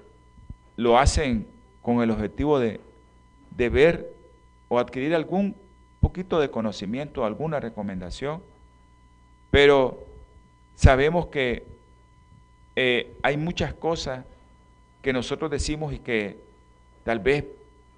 lo 0.75 0.99
hacen 0.99 1.47
con 1.83 2.03
el 2.03 2.11
objetivo 2.11 2.59
de, 2.59 2.81
de 3.57 3.69
ver 3.69 4.13
o 4.67 4.81
adquirir 4.81 5.15
algún 5.15 5.55
poquito 6.01 6.41
de 6.41 6.51
conocimiento, 6.51 7.25
alguna 7.25 7.61
recomendación, 7.61 8.43
pero 9.53 10.05
sabemos 10.75 11.27
que 11.27 11.65
eh, 12.75 13.17
hay 13.23 13.37
muchas 13.37 13.73
cosas 13.73 14.25
que 15.01 15.13
nosotros 15.13 15.49
decimos 15.49 15.93
y 15.93 16.01
que 16.01 16.41
tal 17.05 17.21
vez 17.21 17.45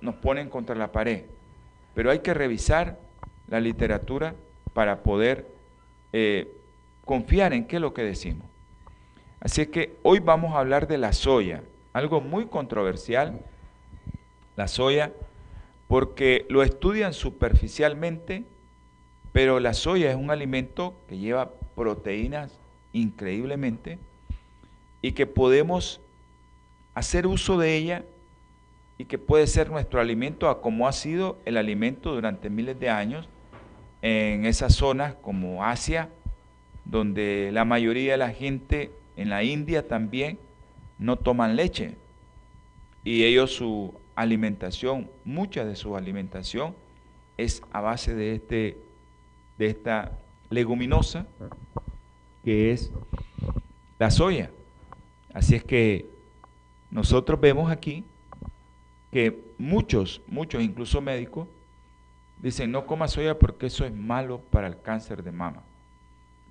nos 0.02 0.16
ponen 0.16 0.50
contra 0.50 0.74
la 0.74 0.92
pared, 0.92 1.24
pero 1.94 2.10
hay 2.10 2.20
que 2.20 2.34
revisar 2.34 2.98
la 3.48 3.60
literatura 3.60 4.34
para 4.72 5.02
poder 5.02 5.48
eh, 6.12 6.52
confiar 7.04 7.52
en 7.52 7.66
qué 7.66 7.76
es 7.76 7.82
lo 7.82 7.94
que 7.94 8.02
decimos. 8.02 8.48
Así 9.40 9.62
es 9.62 9.68
que 9.68 9.96
hoy 10.02 10.20
vamos 10.20 10.54
a 10.54 10.58
hablar 10.58 10.86
de 10.86 10.98
la 10.98 11.12
soya, 11.12 11.62
algo 11.92 12.20
muy 12.20 12.46
controversial. 12.46 13.40
La 14.56 14.68
soya 14.68 15.12
porque 15.86 16.46
lo 16.48 16.62
estudian 16.62 17.12
superficialmente, 17.12 18.44
pero 19.32 19.60
la 19.60 19.74
soya 19.74 20.10
es 20.10 20.16
un 20.16 20.30
alimento 20.30 20.94
que 21.08 21.18
lleva 21.18 21.52
proteínas 21.74 22.58
increíblemente 22.92 23.98
y 25.02 25.12
que 25.12 25.26
podemos 25.26 26.00
hacer 26.94 27.26
uso 27.26 27.58
de 27.58 27.76
ella 27.76 28.04
y 28.98 29.06
que 29.06 29.18
puede 29.18 29.46
ser 29.46 29.70
nuestro 29.70 30.00
alimento 30.00 30.48
a 30.48 30.60
como 30.60 30.86
ha 30.86 30.92
sido 30.92 31.38
el 31.44 31.56
alimento 31.56 32.14
durante 32.14 32.50
miles 32.50 32.78
de 32.78 32.90
años 32.90 33.28
en 34.02 34.44
esas 34.44 34.74
zonas 34.74 35.14
como 35.14 35.64
Asia, 35.64 36.10
donde 36.84 37.50
la 37.52 37.64
mayoría 37.64 38.12
de 38.12 38.18
la 38.18 38.30
gente 38.30 38.92
en 39.16 39.30
la 39.30 39.42
India 39.42 39.88
también 39.88 40.38
no 40.98 41.16
toman 41.16 41.56
leche 41.56 41.96
y 43.02 43.24
ellos 43.24 43.54
su 43.54 43.94
alimentación, 44.14 45.10
mucha 45.24 45.64
de 45.64 45.76
su 45.76 45.96
alimentación 45.96 46.74
es 47.36 47.62
a 47.72 47.80
base 47.80 48.14
de, 48.14 48.34
este, 48.34 48.78
de 49.58 49.66
esta 49.66 50.18
leguminosa 50.50 51.26
que 52.44 52.72
es 52.72 52.92
la 53.98 54.10
soya. 54.10 54.50
Así 55.32 55.54
es 55.54 55.64
que 55.64 56.06
nosotros 56.90 57.40
vemos 57.40 57.70
aquí 57.70 58.04
que 59.14 59.44
muchos, 59.58 60.22
muchos, 60.26 60.60
incluso 60.60 61.00
médicos, 61.00 61.46
dicen 62.42 62.72
no 62.72 62.84
coma 62.84 63.06
soya 63.06 63.38
porque 63.38 63.66
eso 63.66 63.84
es 63.84 63.94
malo 63.94 64.40
para 64.50 64.66
el 64.66 64.82
cáncer 64.82 65.22
de 65.22 65.30
mama. 65.30 65.62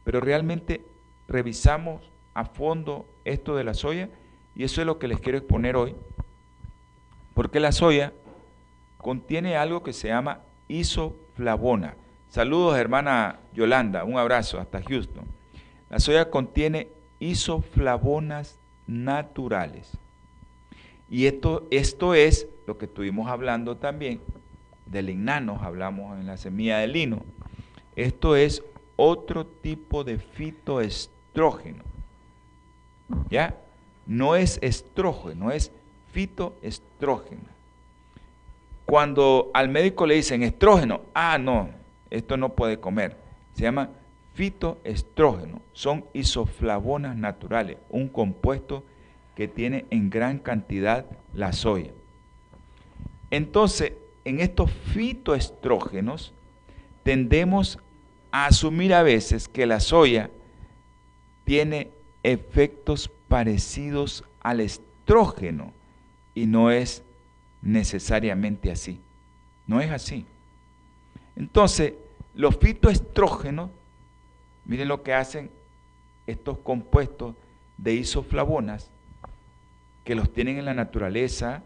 Pero 0.06 0.22
realmente 0.22 0.82
revisamos 1.28 2.10
a 2.34 2.46
fondo 2.46 3.06
esto 3.26 3.58
de 3.58 3.66
la 3.66 3.74
soya 3.74 4.08
y 4.56 4.64
eso 4.64 4.80
es 4.80 4.88
lo 4.88 4.98
que 4.98 5.10
les 5.10 5.20
quiero 5.20 5.38
exponer 5.38 5.76
hoy 5.76 5.94
porque 7.34 7.60
la 7.60 7.74
soya 7.74 8.14
contiene 8.98 9.58
algo 9.58 9.84
que 9.84 9.92
se 9.92 10.08
llama 10.08 10.40
isoflavona. 10.70 11.96
Saludos 12.30 12.78
hermana 12.78 13.42
Yolanda, 13.54 14.06
un 14.06 14.18
abrazo 14.18 14.58
hasta 14.58 14.82
Houston. 14.82 15.26
La 15.90 16.00
soya 16.00 16.30
contiene 16.30 16.88
isoflavonas 17.20 18.58
naturales. 18.88 19.92
Y 21.10 21.26
esto, 21.26 21.68
esto 21.70 22.16
es 22.16 22.48
lo 22.66 22.78
que 22.78 22.86
estuvimos 22.86 23.30
hablando 23.30 23.78
también, 23.78 24.22
del 24.86 25.08
lignanos, 25.08 25.62
hablamos 25.62 26.20
en 26.20 26.28
la 26.28 26.38
semilla 26.38 26.80
de 26.80 26.88
lino. 26.88 27.24
Esto 27.96 28.36
es 28.36 28.64
otro 28.96 29.46
tipo 29.46 30.04
de 30.04 30.18
fitoestrógeno. 30.18 31.84
¿Ya? 33.30 33.58
No 34.06 34.36
es 34.36 34.60
estrógeno, 34.62 35.52
es 35.52 35.72
fitoestrógeno. 36.12 37.54
Cuando 38.86 39.50
al 39.54 39.70
médico 39.70 40.06
le 40.06 40.16
dicen 40.16 40.44
estrógeno, 40.44 41.02
ah, 41.14 41.38
no, 41.38 41.70
esto 42.10 42.38
no 42.38 42.50
puede 42.50 42.80
comer. 42.80 43.18
Se 43.54 43.64
llama 43.64 43.90
fitoestrógeno. 44.34 45.62
Son 45.74 46.06
isoflavonas 46.14 47.16
naturales, 47.16 47.78
un 47.90 48.10
compuesto 48.10 48.84
que 49.36 49.48
tiene 49.48 49.86
en 49.90 50.10
gran 50.10 50.38
cantidad 50.40 51.06
la 51.34 51.54
soya. 51.54 51.92
Entonces, 53.34 53.94
en 54.26 54.42
estos 54.42 54.72
fitoestrógenos 54.72 56.36
tendemos 57.02 57.80
a 58.32 58.46
asumir 58.46 58.94
a 58.94 59.02
veces 59.02 59.48
que 59.48 59.66
la 59.66 59.80
soya 59.80 60.30
tiene 61.44 61.90
efectos 62.22 63.10
parecidos 63.28 64.24
al 64.40 64.60
estrógeno 64.60 65.74
y 66.36 66.46
no 66.46 66.70
es 66.70 67.02
necesariamente 67.64 68.70
así. 68.70 69.02
No 69.66 69.82
es 69.82 69.90
así. 69.90 70.28
Entonces, 71.36 71.96
los 72.36 72.56
fitoestrógenos, 72.58 73.72
miren 74.64 74.90
lo 74.90 75.02
que 75.02 75.16
hacen 75.16 75.50
estos 76.28 76.60
compuestos 76.60 77.34
de 77.80 77.96
isoflavonas, 77.96 78.92
que 80.04 80.14
los 80.14 80.32
tienen 80.32 80.60
en 80.60 80.66
la 80.66 80.76
naturaleza, 80.76 81.64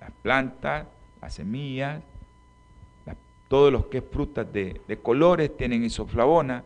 las 0.00 0.10
plantas, 0.22 0.86
las 1.20 1.34
semillas, 1.34 2.02
todos 3.48 3.72
los 3.72 3.86
que 3.86 3.98
es 3.98 4.04
frutas 4.04 4.46
de, 4.52 4.80
colores 5.02 5.56
tienen 5.56 5.82
isoflavona, 5.82 6.62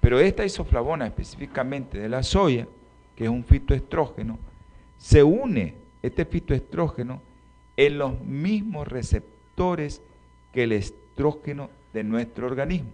pero 0.00 0.18
esta 0.18 0.44
isoflavona 0.44 1.06
específicamente 1.06 1.98
de 1.98 2.08
la 2.08 2.22
soya, 2.22 2.66
que 3.14 3.24
es 3.24 3.30
un 3.30 3.44
fitoestrógeno, 3.44 4.38
se 4.98 5.22
une, 5.22 5.74
este 6.02 6.24
fitoestrógeno, 6.24 7.20
en 7.76 7.98
los 7.98 8.20
mismos 8.20 8.88
receptores 8.88 10.02
que 10.52 10.64
el 10.64 10.72
estrógeno 10.72 11.70
de 11.92 12.02
nuestro 12.02 12.46
organismo. 12.46 12.90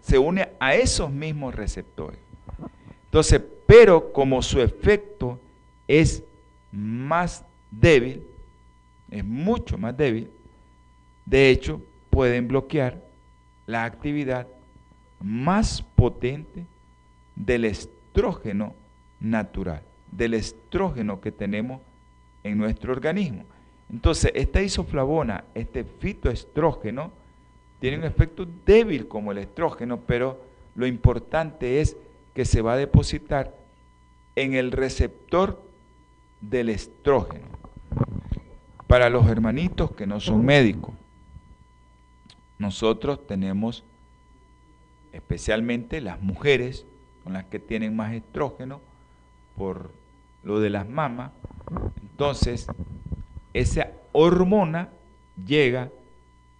Se 0.00 0.18
une 0.18 0.48
a 0.58 0.74
esos 0.74 1.10
mismos 1.10 1.54
receptores. 1.54 2.18
Entonces, 3.04 3.42
pero 3.66 4.12
como 4.12 4.40
su 4.42 4.60
efecto 4.60 5.38
es 5.86 6.24
más 6.72 7.44
débil, 7.70 8.22
es 9.10 9.24
mucho 9.24 9.78
más 9.78 9.96
débil, 9.96 10.30
de 11.26 11.50
hecho, 11.50 11.80
pueden 12.10 12.48
bloquear 12.48 13.02
la 13.66 13.84
actividad 13.84 14.46
más 15.20 15.82
potente 15.82 16.66
del 17.36 17.64
estrógeno 17.64 18.74
natural, 19.20 19.82
del 20.10 20.34
estrógeno 20.34 21.20
que 21.20 21.30
tenemos 21.30 21.80
en 22.42 22.58
nuestro 22.58 22.92
organismo. 22.92 23.44
Entonces, 23.92 24.32
esta 24.34 24.62
isoflavona, 24.62 25.44
este 25.54 25.84
fitoestrógeno, 25.84 27.12
tiene 27.80 27.98
un 27.98 28.04
efecto 28.04 28.46
débil 28.66 29.08
como 29.08 29.32
el 29.32 29.38
estrógeno, 29.38 30.00
pero 30.00 30.40
lo 30.74 30.86
importante 30.86 31.80
es 31.80 31.96
que 32.34 32.44
se 32.44 32.62
va 32.62 32.74
a 32.74 32.76
depositar 32.76 33.54
en 34.36 34.54
el 34.54 34.72
receptor 34.72 35.62
del 36.40 36.68
estrógeno. 36.68 37.59
Para 38.90 39.08
los 39.08 39.28
hermanitos 39.28 39.92
que 39.92 40.04
no 40.04 40.18
son 40.18 40.44
médicos, 40.44 40.92
nosotros 42.58 43.24
tenemos 43.24 43.84
especialmente 45.12 46.00
las 46.00 46.20
mujeres, 46.20 46.86
con 47.22 47.34
las 47.34 47.44
que 47.44 47.60
tienen 47.60 47.94
más 47.94 48.12
estrógeno, 48.12 48.80
por 49.56 49.92
lo 50.42 50.58
de 50.58 50.70
las 50.70 50.88
mamas, 50.88 51.30
entonces 52.02 52.66
esa 53.54 53.92
hormona 54.10 54.88
llega 55.46 55.92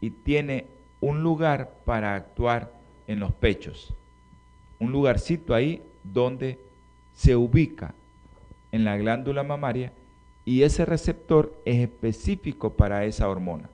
y 0.00 0.10
tiene 0.10 0.68
un 1.00 1.24
lugar 1.24 1.78
para 1.84 2.14
actuar 2.14 2.72
en 3.08 3.18
los 3.18 3.32
pechos, 3.32 3.92
un 4.78 4.92
lugarcito 4.92 5.52
ahí 5.52 5.82
donde 6.04 6.60
se 7.12 7.34
ubica 7.34 7.92
en 8.70 8.84
la 8.84 8.96
glándula 8.96 9.42
mamaria 9.42 9.92
y 10.44 10.62
ese 10.62 10.85
receptor 10.85 11.61
es 11.64 11.79
específico 11.79 12.74
para 12.74 13.05
esa 13.05 13.29
hormona. 13.29 13.70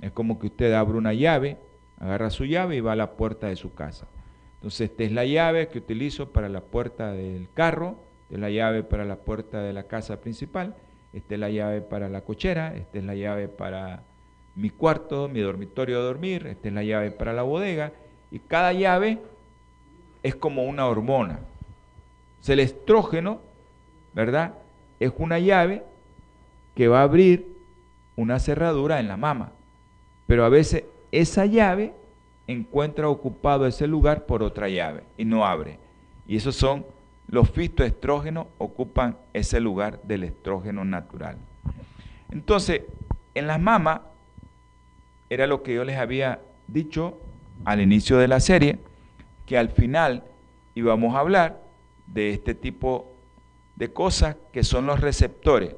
Es 0.00 0.12
como 0.12 0.38
que 0.38 0.46
usted 0.46 0.72
abre 0.72 0.96
una 0.96 1.12
llave, 1.12 1.58
agarra 1.98 2.30
su 2.30 2.44
llave 2.44 2.76
y 2.76 2.80
va 2.80 2.92
a 2.92 2.96
la 2.96 3.12
puerta 3.12 3.48
de 3.48 3.56
su 3.56 3.74
casa. 3.74 4.08
Entonces, 4.54 4.90
esta 4.90 5.04
es 5.04 5.12
la 5.12 5.24
llave 5.24 5.68
que 5.68 5.78
utilizo 5.78 6.30
para 6.30 6.48
la 6.48 6.60
puerta 6.60 7.12
del 7.12 7.48
carro, 7.52 7.96
esta 8.24 8.34
es 8.34 8.40
la 8.40 8.50
llave 8.50 8.82
para 8.82 9.04
la 9.04 9.16
puerta 9.16 9.62
de 9.62 9.72
la 9.72 9.84
casa 9.84 10.20
principal, 10.20 10.76
esta 11.12 11.34
es 11.34 11.40
la 11.40 11.50
llave 11.50 11.80
para 11.80 12.08
la 12.08 12.22
cochera, 12.22 12.74
esta 12.74 12.98
es 12.98 13.04
la 13.04 13.14
llave 13.14 13.48
para 13.48 14.02
mi 14.54 14.70
cuarto, 14.70 15.28
mi 15.28 15.40
dormitorio 15.40 15.98
de 15.98 16.04
dormir, 16.04 16.46
esta 16.46 16.68
es 16.68 16.74
la 16.74 16.82
llave 16.82 17.10
para 17.10 17.32
la 17.32 17.42
bodega, 17.42 17.92
y 18.30 18.38
cada 18.38 18.72
llave 18.72 19.18
es 20.22 20.34
como 20.34 20.64
una 20.64 20.86
hormona. 20.86 21.40
O 22.46 22.52
el 22.52 22.60
estrógeno, 22.60 23.40
¿verdad? 24.14 24.54
Es 25.00 25.12
una 25.18 25.38
llave 25.38 25.82
que 26.76 26.88
va 26.88 27.00
a 27.00 27.04
abrir 27.04 27.48
una 28.16 28.38
cerradura 28.38 29.00
en 29.00 29.08
la 29.08 29.16
mama. 29.16 29.52
Pero 30.26 30.44
a 30.44 30.48
veces 30.48 30.84
esa 31.10 31.46
llave 31.46 31.92
encuentra 32.46 33.08
ocupado 33.08 33.66
ese 33.66 33.86
lugar 33.86 34.26
por 34.26 34.42
otra 34.42 34.68
llave 34.68 35.02
y 35.16 35.24
no 35.24 35.44
abre. 35.44 35.78
Y 36.26 36.36
esos 36.36 36.54
son 36.54 36.84
los 37.28 37.50
fitoestrógenos, 37.50 38.46
ocupan 38.58 39.16
ese 39.32 39.60
lugar 39.60 40.00
del 40.02 40.24
estrógeno 40.24 40.84
natural. 40.84 41.36
Entonces, 42.30 42.82
en 43.34 43.46
las 43.46 43.60
mamas, 43.60 44.00
era 45.28 45.46
lo 45.46 45.62
que 45.62 45.74
yo 45.74 45.84
les 45.84 45.96
había 45.96 46.40
dicho 46.66 47.18
al 47.64 47.80
inicio 47.80 48.18
de 48.18 48.28
la 48.28 48.40
serie, 48.40 48.78
que 49.46 49.58
al 49.58 49.70
final 49.70 50.24
íbamos 50.74 51.14
a 51.14 51.20
hablar 51.20 51.60
de 52.06 52.30
este 52.30 52.54
tipo 52.54 53.12
de 53.80 53.90
cosas 53.90 54.36
que 54.52 54.62
son 54.62 54.84
los 54.84 55.00
receptores. 55.00 55.74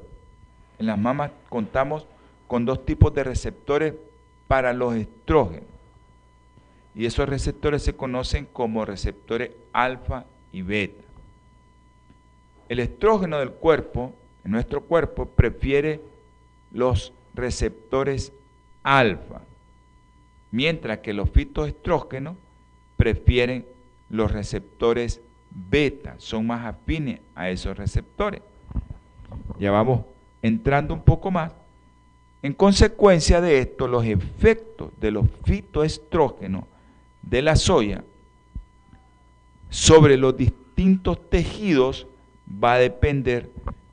En 0.77 0.87
las 0.87 0.99
mamas 0.99 1.31
contamos 1.47 2.05
con 2.47 2.65
dos 2.65 2.85
tipos 2.85 3.13
de 3.13 3.23
receptores 3.23 3.93
para 4.49 4.73
los 4.73 4.93
estrógenos. 4.95 5.69
Y 6.95 7.05
esos 7.05 7.29
receptores 7.29 7.81
se 7.81 7.95
conocen 7.95 8.45
como 8.51 8.83
receptores 8.83 9.51
alfa 9.71 10.25
y 10.51 10.63
beta. 10.63 11.01
El 12.67 12.79
estrógeno 12.79 13.39
del 13.39 13.51
cuerpo, 13.51 14.13
en 14.43 14.51
nuestro 14.51 14.81
cuerpo, 14.81 15.25
prefiere 15.25 16.01
los 16.73 17.13
receptores 17.33 18.33
alfa, 18.83 19.43
mientras 20.51 20.99
que 20.99 21.13
los 21.13 21.29
fitoestrógenos 21.29 22.35
prefieren 22.97 23.65
los 24.09 24.29
receptores 24.29 25.21
beta, 25.53 26.15
son 26.17 26.47
más 26.47 26.65
afines 26.65 27.19
a 27.35 27.49
esos 27.49 27.77
receptores. 27.77 28.41
Ya 29.59 29.71
vamos 29.71 30.01
entrando 30.41 30.93
un 30.93 31.01
poco 31.01 31.31
más. 31.31 31.51
En 32.41 32.53
consecuencia 32.53 33.39
de 33.39 33.59
esto, 33.59 33.87
los 33.87 34.05
efectos 34.05 34.91
de 34.99 35.11
los 35.11 35.25
fitoestrógenos 35.45 36.65
de 37.21 37.41
la 37.41 37.55
soya 37.55 38.03
sobre 39.69 40.17
los 40.17 40.35
distintos 40.35 41.29
tejidos 41.29 42.07
va 42.63 42.73
a 42.73 42.79
depender 42.79 43.49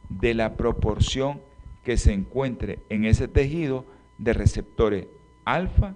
de 0.09 0.35
la 0.35 0.55
proporción 0.55 1.40
que 1.85 1.96
se 1.96 2.12
encuentre 2.12 2.81
en 2.88 3.05
ese 3.05 3.29
tejido 3.29 3.85
de 4.18 4.33
receptores 4.33 5.07
alfa 5.44 5.94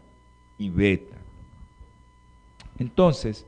y 0.57 0.71
beta. 0.71 1.17
Entonces, 2.79 3.45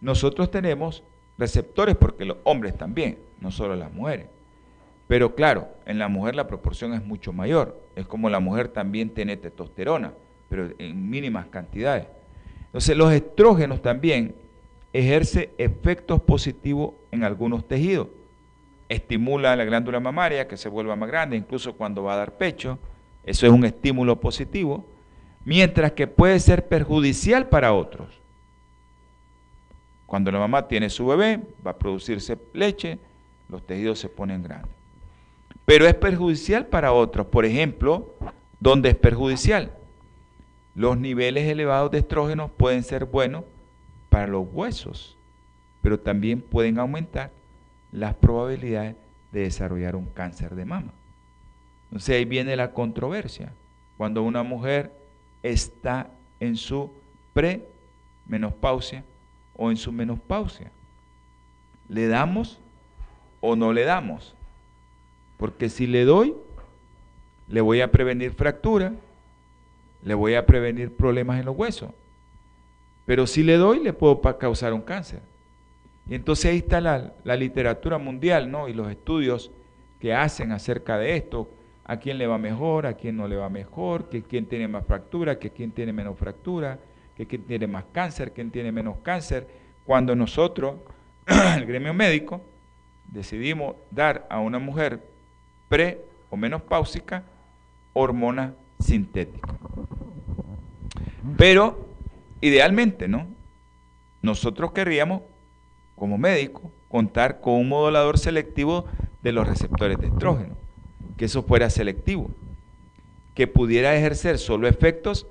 nosotros 0.00 0.50
tenemos 0.50 1.02
receptores 1.40 1.96
porque 1.96 2.24
los 2.24 2.36
hombres 2.44 2.76
también, 2.76 3.18
no 3.40 3.50
solo 3.50 3.74
las 3.74 3.92
mujeres. 3.92 4.26
Pero 5.08 5.34
claro, 5.34 5.68
en 5.86 5.98
la 5.98 6.06
mujer 6.06 6.36
la 6.36 6.46
proporción 6.46 6.94
es 6.94 7.04
mucho 7.04 7.32
mayor. 7.32 7.80
Es 7.96 8.06
como 8.06 8.30
la 8.30 8.38
mujer 8.38 8.68
también 8.68 9.10
tiene 9.10 9.36
testosterona, 9.36 10.12
pero 10.48 10.68
en 10.78 11.10
mínimas 11.10 11.46
cantidades. 11.46 12.06
Entonces 12.66 12.96
los 12.96 13.12
estrógenos 13.12 13.82
también 13.82 14.36
ejerce 14.92 15.50
efectos 15.58 16.20
positivos 16.22 16.92
en 17.10 17.24
algunos 17.24 17.66
tejidos. 17.66 18.06
Estimula 18.88 19.56
la 19.56 19.64
glándula 19.64 19.98
mamaria 19.98 20.46
que 20.46 20.56
se 20.56 20.68
vuelva 20.68 20.94
más 20.94 21.08
grande, 21.08 21.36
incluso 21.36 21.76
cuando 21.76 22.04
va 22.04 22.14
a 22.14 22.18
dar 22.18 22.36
pecho. 22.36 22.78
Eso 23.24 23.46
es 23.46 23.52
un 23.52 23.64
estímulo 23.64 24.20
positivo. 24.20 24.86
Mientras 25.44 25.92
que 25.92 26.06
puede 26.06 26.38
ser 26.38 26.68
perjudicial 26.68 27.48
para 27.48 27.72
otros. 27.72 28.19
Cuando 30.10 30.32
la 30.32 30.40
mamá 30.40 30.66
tiene 30.66 30.90
su 30.90 31.06
bebé, 31.06 31.40
va 31.64 31.70
a 31.70 31.78
producirse 31.78 32.36
leche, 32.52 32.98
los 33.48 33.64
tejidos 33.64 34.00
se 34.00 34.08
ponen 34.08 34.42
grandes. 34.42 34.74
Pero 35.64 35.86
es 35.86 35.94
perjudicial 35.94 36.66
para 36.66 36.92
otros. 36.92 37.28
Por 37.28 37.44
ejemplo, 37.44 38.16
¿dónde 38.58 38.88
es 38.88 38.96
perjudicial? 38.96 39.72
Los 40.74 40.98
niveles 40.98 41.48
elevados 41.48 41.92
de 41.92 41.98
estrógenos 41.98 42.50
pueden 42.50 42.82
ser 42.82 43.04
buenos 43.04 43.44
para 44.08 44.26
los 44.26 44.48
huesos, 44.52 45.16
pero 45.80 46.00
también 46.00 46.40
pueden 46.40 46.80
aumentar 46.80 47.30
las 47.92 48.16
probabilidades 48.16 48.96
de 49.30 49.42
desarrollar 49.42 49.94
un 49.94 50.06
cáncer 50.06 50.56
de 50.56 50.64
mama. 50.64 50.92
Entonces 51.84 52.16
ahí 52.16 52.24
viene 52.24 52.56
la 52.56 52.72
controversia. 52.72 53.52
Cuando 53.96 54.24
una 54.24 54.42
mujer 54.42 54.92
está 55.44 56.10
en 56.40 56.56
su 56.56 56.90
premenopausia, 57.32 59.04
o 59.60 59.70
en 59.70 59.76
su 59.76 59.92
menopausia. 59.92 60.72
¿Le 61.86 62.08
damos 62.08 62.58
o 63.42 63.54
no 63.54 63.74
le 63.74 63.84
damos? 63.84 64.34
Porque 65.36 65.68
si 65.68 65.86
le 65.86 66.06
doy, 66.06 66.34
le 67.46 67.60
voy 67.60 67.82
a 67.82 67.92
prevenir 67.92 68.32
fractura, 68.32 68.94
le 70.02 70.14
voy 70.14 70.34
a 70.34 70.46
prevenir 70.46 70.96
problemas 70.96 71.38
en 71.38 71.44
los 71.44 71.54
huesos. 71.54 71.90
Pero 73.04 73.26
si 73.26 73.42
le 73.42 73.58
doy, 73.58 73.80
le 73.80 73.92
puedo 73.92 74.22
causar 74.38 74.72
un 74.72 74.80
cáncer. 74.80 75.20
Y 76.08 76.14
entonces 76.14 76.50
ahí 76.50 76.58
está 76.58 76.80
la, 76.80 77.36
literatura 77.36 77.98
mundial, 77.98 78.50
¿no? 78.50 78.66
Y 78.66 78.72
los 78.72 78.90
estudios 78.90 79.50
que 80.00 80.14
hacen 80.14 80.52
acerca 80.52 80.96
de 80.96 81.16
esto, 81.16 81.50
a 81.84 81.98
quién 81.98 82.16
le 82.16 82.26
va 82.26 82.38
mejor, 82.38 82.86
a 82.86 82.94
quién 82.94 83.14
no 83.14 83.28
le 83.28 83.36
va 83.36 83.50
mejor, 83.50 84.08
que 84.08 84.22
quién 84.22 84.46
tiene 84.46 84.68
más 84.68 84.86
fractura, 84.86 85.38
que 85.38 85.50
quién 85.50 85.70
tiene 85.70 85.92
menos 85.92 86.16
fractura, 86.16 86.78
que 87.20 87.26
quién 87.26 87.42
tiene 87.42 87.66
más 87.66 87.84
cáncer, 87.92 88.32
quién 88.32 88.50
tiene 88.50 88.72
menos 88.72 88.96
cáncer. 89.02 89.46
Cuando 89.84 90.16
nosotros, 90.16 90.76
el 91.26 91.66
gremio 91.66 91.92
médico, 91.92 92.40
decidimos 93.08 93.76
dar 93.90 94.26
a 94.30 94.40
una 94.40 94.58
mujer 94.58 95.06
pre 95.68 96.00
o 96.30 96.36
menopáusica 96.36 97.24
hormona 97.92 98.54
sintética. 98.78 99.54
Pero, 101.36 101.88
idealmente, 102.40 103.06
¿no? 103.06 103.26
Nosotros 104.22 104.72
querríamos, 104.72 105.20
como 105.96 106.16
médico, 106.16 106.72
contar 106.88 107.40
con 107.40 107.54
un 107.54 107.68
modulador 107.68 108.18
selectivo 108.18 108.86
de 109.22 109.32
los 109.32 109.46
receptores 109.46 109.98
de 109.98 110.06
estrógeno, 110.06 110.56
que 111.18 111.26
eso 111.26 111.42
fuera 111.42 111.68
selectivo, 111.68 112.30
que 113.34 113.46
pudiera 113.46 113.94
ejercer 113.94 114.38
solo 114.38 114.68
efectos 114.68 115.26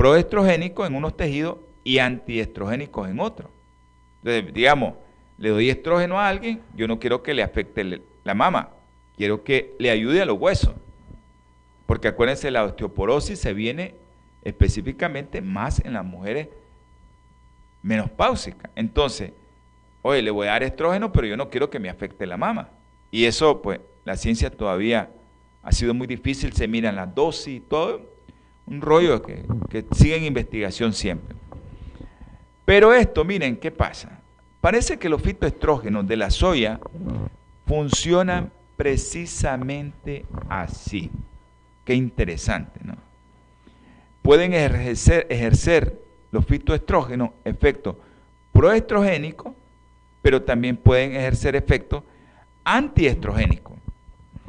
proestrogénicos 0.00 0.88
en 0.88 0.94
unos 0.94 1.14
tejidos 1.14 1.58
y 1.84 1.98
antiestrogénicos 1.98 3.06
en 3.10 3.20
otros. 3.20 3.50
Entonces, 4.22 4.54
digamos, 4.54 4.94
le 5.36 5.50
doy 5.50 5.68
estrógeno 5.68 6.18
a 6.18 6.26
alguien, 6.26 6.62
yo 6.74 6.88
no 6.88 6.98
quiero 6.98 7.22
que 7.22 7.34
le 7.34 7.42
afecte 7.42 8.00
la 8.24 8.34
mama, 8.34 8.70
quiero 9.14 9.44
que 9.44 9.76
le 9.78 9.90
ayude 9.90 10.22
a 10.22 10.24
los 10.24 10.38
huesos. 10.40 10.72
Porque 11.84 12.08
acuérdense, 12.08 12.50
la 12.50 12.64
osteoporosis 12.64 13.38
se 13.38 13.52
viene 13.52 13.94
específicamente 14.42 15.42
más 15.42 15.84
en 15.84 15.92
las 15.92 16.04
mujeres 16.06 16.48
menopáusicas. 17.82 18.70
Entonces, 18.76 19.32
oye, 20.00 20.22
le 20.22 20.30
voy 20.30 20.46
a 20.46 20.52
dar 20.52 20.62
estrógeno, 20.62 21.12
pero 21.12 21.26
yo 21.26 21.36
no 21.36 21.50
quiero 21.50 21.68
que 21.68 21.78
me 21.78 21.90
afecte 21.90 22.26
la 22.26 22.38
mama. 22.38 22.70
Y 23.10 23.26
eso, 23.26 23.60
pues, 23.60 23.80
la 24.06 24.16
ciencia 24.16 24.50
todavía 24.50 25.10
ha 25.62 25.72
sido 25.72 25.92
muy 25.92 26.06
difícil, 26.06 26.54
se 26.54 26.66
miran 26.66 26.96
las 26.96 27.14
dosis, 27.14 27.60
todo 27.68 28.09
un 28.66 28.80
rollo 28.80 29.22
que, 29.22 29.44
que 29.68 29.84
sigue 29.92 30.16
en 30.16 30.24
investigación 30.24 30.92
siempre. 30.92 31.36
Pero 32.64 32.92
esto, 32.94 33.24
miren, 33.24 33.56
¿qué 33.56 33.70
pasa? 33.70 34.20
Parece 34.60 34.98
que 34.98 35.08
los 35.08 35.22
fitoestrógenos 35.22 36.06
de 36.06 36.16
la 36.16 36.30
soya 36.30 36.78
funcionan 37.66 38.52
precisamente 38.76 40.24
así. 40.48 41.10
Qué 41.84 41.94
interesante, 41.94 42.80
¿no? 42.84 42.94
Pueden 44.22 44.52
ejercer, 44.52 45.26
ejercer 45.30 46.00
los 46.30 46.44
fitoestrógenos 46.44 47.30
efectos 47.44 47.96
proestrogénicos, 48.52 49.54
pero 50.22 50.42
también 50.42 50.76
pueden 50.76 51.16
ejercer 51.16 51.56
efectos 51.56 52.04
antiestrogénico. 52.62 53.76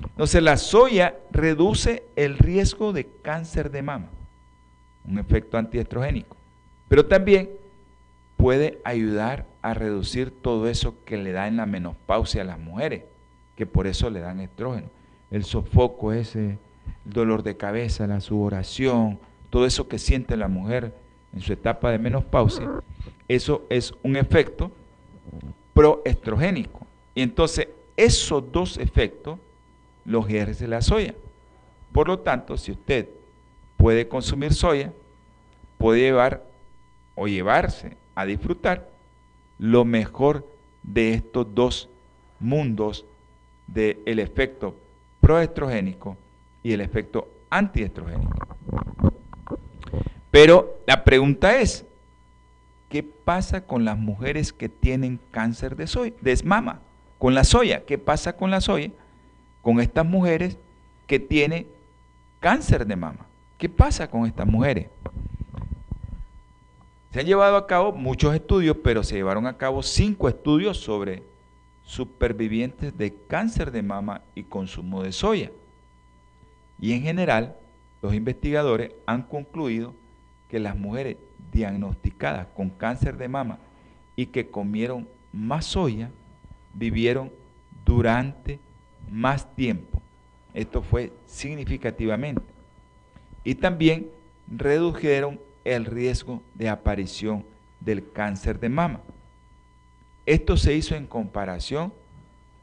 Entonces 0.10 0.42
la 0.44 0.58
soya 0.58 1.16
reduce 1.32 2.04
el 2.16 2.38
riesgo 2.38 2.94
de 2.94 3.08
cáncer 3.22 3.72
de 3.72 3.82
mama, 3.82 4.08
un 5.06 5.20
efecto 5.20 5.58
antiestrogénico, 5.58 6.36
pero 6.88 7.06
también 7.06 7.50
puede 8.38 8.80
ayudar 8.84 9.46
a 9.62 9.74
reducir 9.74 10.32
todo 10.32 10.68
eso 10.68 10.96
que 11.06 11.18
le 11.18 11.32
da 11.32 11.48
en 11.48 11.58
la 11.58 11.66
menopausia 11.66 12.42
a 12.42 12.46
las 12.46 12.60
mujeres, 12.60 13.04
que 13.56 13.66
por 13.66 13.88
eso 13.88 14.10
le 14.10 14.20
dan 14.20 14.40
estrógeno. 14.40 14.88
El 15.30 15.44
sofoco 15.44 16.12
ese, 16.12 16.58
el 17.06 17.14
dolor 17.14 17.44
de 17.44 17.56
cabeza, 17.58 18.08
la 18.08 18.20
sudoración, 18.20 19.20
todo 19.50 19.66
eso 19.66 19.88
que 19.88 20.00
siente 20.00 20.36
la 20.38 20.48
mujer 20.48 20.94
en 21.34 21.42
su 21.42 21.54
etapa 21.54 21.92
de 21.92 22.00
menopausia, 22.00 22.70
eso 23.28 23.66
es 23.70 23.94
un 24.04 24.16
efecto 24.16 24.72
proestrogénico. 25.74 26.86
Y 27.16 27.22
entonces 27.22 27.68
esos 27.96 28.52
dos 28.52 28.78
efectos 28.78 29.40
los 30.12 30.28
ejerce 30.28 30.68
la 30.68 30.82
soya. 30.82 31.16
Por 31.92 32.08
lo 32.08 32.20
tanto, 32.20 32.58
si 32.58 32.72
usted 32.72 33.10
puede 33.78 34.08
consumir 34.08 34.54
soya, 34.54 34.94
puede 35.78 36.02
llevar 36.02 36.44
o 37.16 37.28
llevarse 37.28 37.98
a 38.16 38.26
disfrutar 38.26 38.90
lo 39.58 39.86
mejor 39.86 40.48
de 40.84 41.14
estos 41.14 41.54
dos 41.54 41.90
mundos 42.40 43.06
del 43.68 44.20
efecto 44.20 44.76
proestrogénico 45.20 46.18
y 46.64 46.74
el 46.74 46.82
efecto 46.82 47.28
antiestrogénico. 47.50 48.58
Pero 50.30 50.78
la 50.88 51.04
pregunta 51.04 51.60
es, 51.60 51.86
¿qué 52.90 53.04
pasa 53.04 53.66
con 53.66 53.86
las 53.86 53.98
mujeres 53.98 54.54
que 54.54 54.70
tienen 54.70 55.20
cáncer 55.32 55.76
de, 55.76 55.88
soya, 55.88 56.14
de 56.22 56.40
mama? 56.44 56.82
con 57.22 57.36
la 57.36 57.44
soya. 57.44 57.86
¿Qué 57.86 58.00
pasa 58.00 58.36
con 58.36 58.50
la 58.50 58.62
soya? 58.62 58.90
Con 59.62 59.80
estas 59.80 60.06
mujeres 60.06 60.58
que 61.08 61.20
tienen 61.20 61.68
cáncer 62.40 62.86
de 62.86 62.96
mama. 62.96 63.26
¿Qué 63.58 63.70
pasa 63.70 64.10
con 64.10 64.26
estas 64.26 64.48
mujeres? 64.48 64.88
Se 67.12 67.20
han 67.20 67.26
llevado 67.26 67.58
a 67.58 67.68
cabo 67.68 67.92
muchos 67.92 68.34
estudios, 68.34 68.78
pero 68.84 69.04
se 69.04 69.16
llevaron 69.16 69.46
a 69.46 69.58
cabo 69.58 69.84
cinco 69.84 70.30
estudios 70.30 70.78
sobre 70.78 71.24
supervivientes 71.84 72.98
de 72.98 73.14
cáncer 73.28 73.72
de 73.72 73.82
mama 73.82 74.22
y 74.34 74.44
consumo 74.44 75.04
de 75.04 75.12
soya. 75.12 75.52
Y 76.80 76.94
en 76.94 77.02
general, 77.02 77.58
los 78.02 78.14
investigadores 78.14 78.94
han 79.06 79.24
concluido 79.24 79.94
que 80.50 80.60
las 80.60 80.76
mujeres 80.76 81.18
diagnosticadas 81.52 82.48
con 82.56 82.70
cáncer 82.70 83.18
de 83.18 83.28
mama 83.28 83.60
y 84.16 84.28
que 84.28 84.50
comieron 84.50 85.08
más 85.34 85.66
soya 85.66 86.10
vivieron 86.74 87.32
durante 87.86 88.60
más 89.12 89.54
tiempo. 89.56 90.02
Esto 90.54 90.82
fue 90.82 91.14
significativamente. 91.26 92.42
Y 93.44 93.56
también 93.56 94.10
redujeron 94.48 95.40
el 95.64 95.86
riesgo 95.86 96.42
de 96.56 96.70
aparición 96.70 97.46
del 97.80 98.12
cáncer 98.12 98.60
de 98.60 98.70
mama. 98.70 99.02
Esto 100.26 100.58
se 100.58 100.74
hizo 100.74 100.96
en 100.96 101.08
comparación 101.08 101.94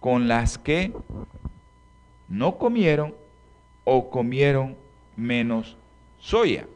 con 0.01 0.29
las 0.29 0.59
que 0.59 0.93
no 2.29 2.57
comieron 2.59 3.15
o 3.85 4.11
comieron 4.11 4.77
menos 5.17 5.77
soya. 6.19 6.67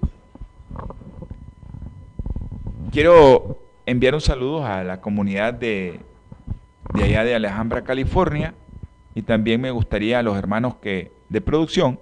Quiero 2.90 3.58
enviar 3.86 4.14
un 4.14 4.20
saludo 4.20 4.66
a 4.66 4.84
la 4.84 5.00
comunidad 5.00 5.54
de 5.54 6.00
de 6.92 7.04
allá 7.04 7.24
de 7.24 7.34
Alejandra, 7.34 7.82
California, 7.82 8.54
y 9.14 9.22
también 9.22 9.60
me 9.60 9.70
gustaría 9.70 10.18
a 10.18 10.22
los 10.22 10.36
hermanos 10.36 10.76
que, 10.76 11.12
de 11.28 11.40
producción 11.40 11.98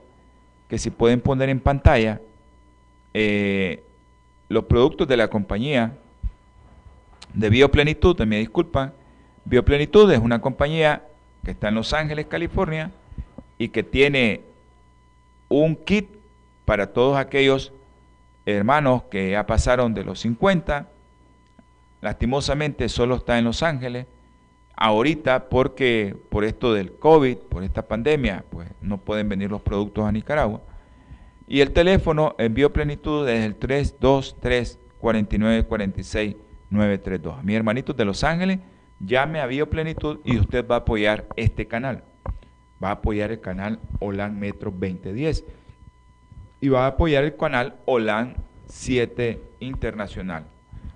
que 0.68 0.78
si 0.78 0.90
pueden 0.90 1.20
poner 1.20 1.48
en 1.48 1.60
pantalla 1.60 2.20
eh, 3.12 3.82
los 4.48 4.64
productos 4.64 5.08
de 5.08 5.16
la 5.16 5.28
compañía 5.28 5.96
de 7.34 7.50
Bioplenitud, 7.50 8.20
me 8.22 8.38
disculpan, 8.38 8.92
Bioplenitud 9.44 10.10
es 10.12 10.18
una 10.18 10.40
compañía 10.40 11.02
que 11.44 11.52
está 11.52 11.68
en 11.68 11.74
Los 11.74 11.92
Ángeles, 11.92 12.26
California, 12.26 12.90
y 13.58 13.68
que 13.68 13.82
tiene 13.82 14.42
un 15.48 15.76
kit 15.76 16.08
para 16.64 16.92
todos 16.92 17.16
aquellos 17.18 17.72
hermanos 18.46 19.02
que 19.10 19.32
ya 19.32 19.46
pasaron 19.46 19.94
de 19.94 20.04
los 20.04 20.20
50, 20.20 20.88
lastimosamente 22.00 22.88
solo 22.88 23.16
está 23.16 23.38
en 23.38 23.44
Los 23.44 23.62
Ángeles, 23.62 24.06
Ahorita, 24.82 25.50
porque 25.50 26.16
por 26.30 26.42
esto 26.42 26.72
del 26.72 26.92
COVID, 26.92 27.36
por 27.36 27.62
esta 27.62 27.86
pandemia, 27.86 28.46
pues 28.48 28.66
no 28.80 28.96
pueden 28.96 29.28
venir 29.28 29.50
los 29.50 29.60
productos 29.60 30.06
a 30.06 30.10
Nicaragua. 30.10 30.62
Y 31.46 31.60
el 31.60 31.72
teléfono 31.72 32.34
envío 32.38 32.72
plenitud 32.72 33.26
desde 33.26 33.44
el 33.44 33.56
323 33.56 34.78
49 34.98 35.64
46 35.64 36.36
932. 36.70 37.44
Mi 37.44 37.54
hermanito 37.54 37.92
de 37.92 38.06
Los 38.06 38.24
Ángeles, 38.24 38.60
llame 39.00 39.40
a 39.40 39.46
Bioplenitud 39.46 40.20
y 40.24 40.38
usted 40.38 40.66
va 40.66 40.76
a 40.76 40.78
apoyar 40.78 41.26
este 41.36 41.66
canal. 41.66 42.02
Va 42.82 42.88
a 42.88 42.92
apoyar 42.92 43.32
el 43.32 43.40
canal 43.40 43.80
OLAN 43.98 44.40
Metro 44.40 44.70
2010 44.70 45.44
y 46.62 46.68
va 46.70 46.84
a 46.84 46.88
apoyar 46.88 47.24
el 47.24 47.36
canal 47.36 47.76
OLAN 47.84 48.36
7 48.66 49.42
Internacional. 49.60 50.46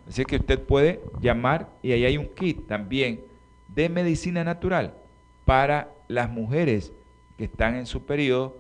Así 0.09 0.25
que 0.25 0.37
usted 0.37 0.59
puede 0.59 1.03
llamar 1.21 1.69
y 1.83 1.93
ahí 1.93 2.07
hay 2.07 2.17
un 2.17 2.29
kit 2.29 2.67
también 2.67 3.34
de 3.75 3.89
medicina 3.89 4.45
natural 4.45 4.95
para 5.45 5.91
las 6.09 6.31
mujeres 6.31 6.93
que 7.37 7.45
están 7.45 7.75
en 7.75 7.87
su 7.87 8.05
periodo 8.05 8.57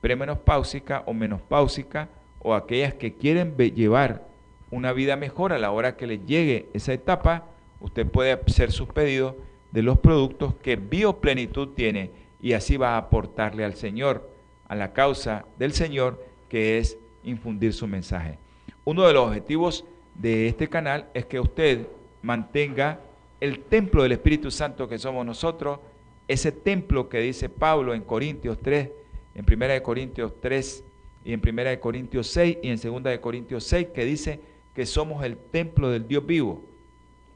premenopáusica 0.00 1.02
o 1.06 1.14
menopáusica 1.14 2.08
o 2.38 2.54
aquellas 2.54 2.94
que 2.94 3.14
quieren 3.14 3.56
llevar 3.56 4.26
una 4.70 4.92
vida 4.92 5.16
mejor 5.16 5.52
a 5.52 5.58
la 5.58 5.70
hora 5.70 5.96
que 5.96 6.06
les 6.06 6.24
llegue 6.26 6.68
esa 6.72 6.92
etapa, 6.92 7.44
usted 7.80 8.06
puede 8.06 8.32
hacer 8.32 8.72
sus 8.72 8.88
pedidos 8.88 9.34
de 9.70 9.82
los 9.82 9.98
productos 9.98 10.54
que 10.54 10.76
Bioplenitud 10.76 11.68
tiene 11.68 12.10
y 12.40 12.54
así 12.54 12.76
va 12.76 12.94
a 12.94 12.98
aportarle 12.98 13.64
al 13.64 13.74
Señor, 13.74 14.30
a 14.68 14.74
la 14.74 14.92
causa 14.92 15.44
del 15.58 15.72
Señor, 15.72 16.24
que 16.48 16.78
es 16.78 16.98
infundir 17.22 17.72
su 17.72 17.86
mensaje. 17.86 18.38
Uno 18.84 19.06
de 19.06 19.12
los 19.12 19.28
objetivos 19.28 19.84
de 20.14 20.48
este 20.48 20.68
canal 20.68 21.06
es 21.14 21.26
que 21.26 21.38
usted 21.38 21.86
mantenga 22.22 22.98
el 23.42 23.58
templo 23.58 24.04
del 24.04 24.12
Espíritu 24.12 24.52
Santo 24.52 24.88
que 24.88 25.00
somos 25.00 25.26
nosotros, 25.26 25.80
ese 26.28 26.52
templo 26.52 27.08
que 27.08 27.18
dice 27.18 27.48
Pablo 27.48 27.92
en 27.92 28.02
Corintios 28.02 28.56
3, 28.62 28.88
en 29.34 29.44
1 29.44 29.82
Corintios 29.82 30.40
3 30.40 30.84
y 31.24 31.32
en 31.32 31.42
1 31.44 31.80
Corintios 31.80 32.28
6 32.28 32.58
y 32.62 32.68
en 32.68 33.02
2 33.02 33.18
Corintios 33.18 33.64
6, 33.64 33.88
que 33.92 34.04
dice 34.04 34.38
que 34.76 34.86
somos 34.86 35.24
el 35.24 35.36
templo 35.36 35.90
del 35.90 36.06
Dios 36.06 36.24
vivo, 36.24 36.62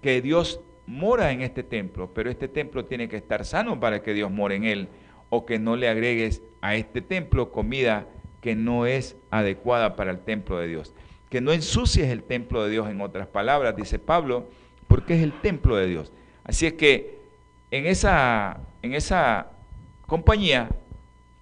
que 0.00 0.22
Dios 0.22 0.60
mora 0.86 1.32
en 1.32 1.42
este 1.42 1.64
templo, 1.64 2.08
pero 2.14 2.30
este 2.30 2.46
templo 2.46 2.84
tiene 2.84 3.08
que 3.08 3.16
estar 3.16 3.44
sano 3.44 3.80
para 3.80 4.04
que 4.04 4.14
Dios 4.14 4.30
more 4.30 4.54
en 4.54 4.62
él, 4.62 4.88
o 5.28 5.44
que 5.44 5.58
no 5.58 5.74
le 5.74 5.88
agregues 5.88 6.40
a 6.60 6.76
este 6.76 7.02
templo 7.02 7.50
comida 7.50 8.06
que 8.40 8.54
no 8.54 8.86
es 8.86 9.16
adecuada 9.32 9.96
para 9.96 10.12
el 10.12 10.20
templo 10.20 10.60
de 10.60 10.68
Dios. 10.68 10.94
Que 11.30 11.40
no 11.40 11.52
ensucies 11.52 12.10
el 12.10 12.22
templo 12.22 12.62
de 12.62 12.70
Dios, 12.70 12.88
en 12.88 13.00
otras 13.00 13.26
palabras, 13.26 13.74
dice 13.74 13.98
Pablo, 13.98 14.46
porque 14.86 15.14
es 15.14 15.22
el 15.22 15.40
templo 15.40 15.76
de 15.76 15.86
Dios. 15.86 16.12
Así 16.44 16.66
es 16.66 16.74
que 16.74 17.20
en 17.70 17.86
esa, 17.86 18.60
en 18.82 18.94
esa 18.94 19.48
compañía 20.06 20.68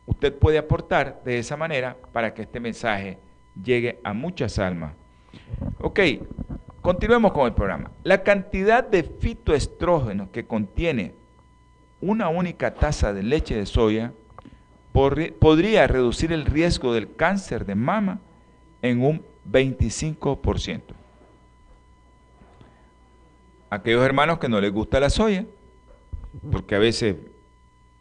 usted 0.07 0.37
puede 0.37 0.59
aportar 0.59 1.23
de 1.25 1.39
esa 1.39 1.57
manera 1.57 1.97
para 2.13 2.35
que 2.35 2.43
este 2.43 2.61
mensaje 2.61 3.19
llegue 3.63 4.01
a 4.05 4.13
muchas 4.13 4.59
almas. 4.59 4.95
Ok, 5.81 6.01
continuemos 6.81 7.33
con 7.33 7.47
el 7.47 7.55
programa. 7.55 7.91
La 8.03 8.23
cantidad 8.23 8.87
de 8.87 9.03
fitoestrógenos 9.03 10.31
que 10.31 10.47
contiene 10.47 11.15
una 12.01 12.29
única 12.29 12.75
taza 12.75 13.13
de 13.13 13.23
leche 13.23 13.57
de 13.57 13.67
soya 13.67 14.13
podría 14.93 15.87
reducir 15.87 16.33
el 16.33 16.47
riesgo 16.47 16.93
del 16.95 17.17
cáncer 17.17 17.65
de 17.67 17.75
mama 17.75 18.21
en 18.83 19.03
un 19.03 19.25
25%. 19.51 20.94
Aquellos 23.75 24.05
hermanos 24.05 24.39
que 24.39 24.49
no 24.49 24.61
les 24.61 24.72
gusta 24.72 25.01
la 25.01 25.11
soya, 25.11 25.45
porque 26.53 26.77
a 26.77 26.79
veces 26.79 27.16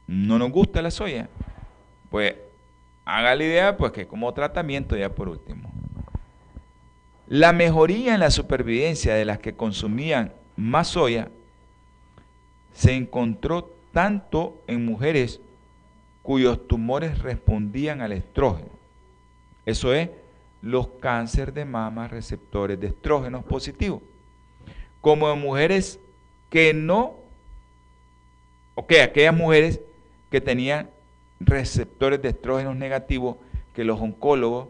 no 0.05 0.38
nos 0.38 0.51
gusta 0.51 0.82
la 0.82 0.91
soya, 0.91 1.30
pues 2.09 2.36
haga 3.05 3.34
la 3.36 3.43
idea 3.43 3.76
pues 3.76 3.91
que 3.91 4.07
como 4.07 4.32
tratamiento 4.34 4.95
ya 4.95 5.09
por 5.09 5.30
último. 5.30 5.71
La 7.28 7.53
mejoría 7.53 8.13
en 8.13 8.19
la 8.19 8.30
supervivencia 8.30 9.15
de 9.15 9.26
las 9.26 9.39
que 9.39 9.55
consumían 9.55 10.34
más 10.55 10.89
soya 10.89 11.30
se 12.74 12.93
encontró 12.93 13.74
tanto 13.91 14.61
en 14.67 14.86
mujeres 14.86 15.41
cuyos 16.21 16.67
tumores 16.67 17.19
respondían 17.19 18.01
al 18.01 18.11
estrógeno. 18.11 18.69
Eso 19.65 19.93
es, 19.93 20.09
los 20.61 20.88
cánceres 20.99 21.55
de 21.55 21.65
mama 21.65 22.07
receptores 22.07 22.80
de 22.80 22.88
estrógenos 22.88 23.43
positivos. 23.43 24.01
Como 25.04 25.32
en 25.32 25.39
mujeres 25.39 25.99
que 26.49 26.74
no, 26.74 27.18
ok, 28.74 28.93
aquellas 29.04 29.36
mujeres 29.36 29.82
que 30.32 30.41
tenían 30.41 30.89
receptores 31.39 32.20
de 32.24 32.30
estrógenos 32.30 32.76
negativos, 32.76 33.38
que 33.76 33.84
los 33.84 34.01
oncólogos, 34.01 34.70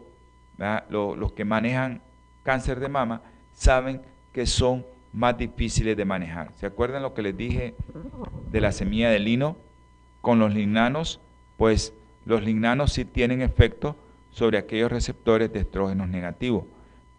los, 0.90 1.16
los 1.16 1.32
que 1.32 1.46
manejan 1.46 2.02
cáncer 2.42 2.80
de 2.80 2.88
mama, 2.88 3.22
saben 3.54 4.02
que 4.34 4.44
son 4.44 4.84
más 5.14 5.38
difíciles 5.38 5.96
de 5.96 6.04
manejar. 6.04 6.52
¿Se 6.56 6.66
acuerdan 6.66 7.02
lo 7.02 7.14
que 7.14 7.22
les 7.22 7.34
dije 7.34 7.74
de 8.50 8.60
la 8.60 8.72
semilla 8.72 9.08
de 9.08 9.20
lino 9.20 9.56
con 10.20 10.38
los 10.38 10.52
linanos? 10.52 11.20
pues 11.56 11.94
los 12.24 12.42
lignanos 12.42 12.92
sí 12.92 13.04
tienen 13.04 13.42
efecto 13.42 13.96
sobre 14.30 14.58
aquellos 14.58 14.90
receptores 14.90 15.52
de 15.52 15.60
estrógenos 15.60 16.08
negativos. 16.08 16.64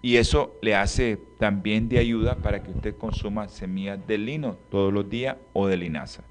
Y 0.05 0.17
eso 0.17 0.55
le 0.61 0.75
hace 0.75 1.17
también 1.39 1.89
de 1.89 1.97
ayuda 1.97 2.35
para 2.35 2.61
que 2.61 2.69
usted 2.69 2.95
consuma 2.95 3.49
semillas 3.49 4.05
de 4.05 4.19
lino 4.19 4.55
todos 4.69 4.93
los 4.93 5.09
días 5.09 5.35
o 5.51 5.65
de 5.65 5.77
linaza. 5.77 6.21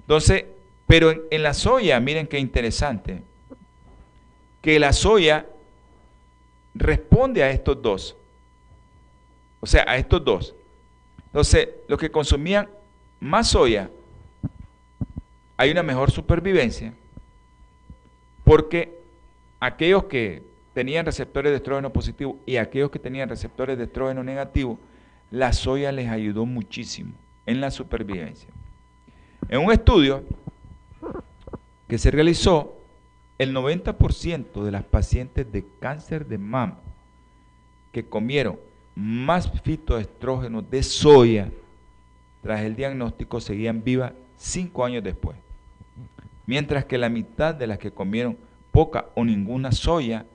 Entonces, 0.00 0.46
pero 0.88 1.12
en, 1.30 1.42
la 1.44 1.54
soya, 1.54 2.00
miren 2.00 2.26
qué 2.26 2.40
interesante, 2.40 3.22
que 4.60 4.80
la 4.80 4.92
soya 4.92 5.46
responde 6.74 7.44
a 7.44 7.52
estos 7.52 7.80
dos. 7.80 8.16
O 9.60 9.66
sea, 9.66 9.84
a 9.86 9.96
estos 9.96 10.24
dos. 10.24 10.56
Entonces, 11.26 11.68
los 11.86 12.00
que 12.00 12.10
consumían 12.10 12.68
más 13.20 13.50
soya, 13.50 13.92
hay 15.56 15.70
una 15.70 15.84
mejor 15.84 16.10
supervivencia 16.10 16.92
porque 18.42 18.98
aquellos 19.60 20.06
que 20.06 20.49
tenían 20.74 21.06
receptores 21.06 21.50
de 21.50 21.56
estrógeno 21.56 21.92
positivo 21.92 22.38
y 22.46 22.56
aquellos 22.56 22.90
que 22.90 22.98
tenían 22.98 23.28
receptores 23.28 23.78
de 23.78 23.84
estrógeno 23.84 24.22
negativo, 24.22 24.78
la 25.30 25.52
soya 25.52 25.92
les 25.92 26.08
ayudó 26.08 26.46
muchísimo 26.46 27.12
en 27.46 27.60
la 27.60 27.70
supervivencia. 27.70 28.48
En 29.48 29.60
un 29.60 29.72
estudio 29.72 30.24
que 31.88 31.98
se 31.98 32.10
realizó, 32.10 32.76
el 33.38 33.54
90% 33.54 34.62
de 34.62 34.70
las 34.70 34.84
pacientes 34.84 35.50
de 35.50 35.64
cáncer 35.80 36.26
de 36.26 36.38
mama 36.38 36.78
que 37.90 38.04
comieron 38.04 38.58
más 38.94 39.50
fitoestrógenos 39.62 40.70
de 40.70 40.82
soya 40.82 41.50
tras 42.42 42.60
el 42.60 42.76
diagnóstico 42.76 43.40
seguían 43.40 43.82
vivas 43.82 44.12
cinco 44.36 44.84
años 44.84 45.02
después 45.02 45.36
mientras 46.50 46.84
que 46.84 46.98
la 46.98 47.08
mitad 47.08 47.54
de 47.54 47.68
las 47.68 47.78
que 47.78 47.92
comieron 47.92 48.36
poca 48.72 49.06
o 49.14 49.24
ninguna 49.24 49.70
soya 49.70 50.26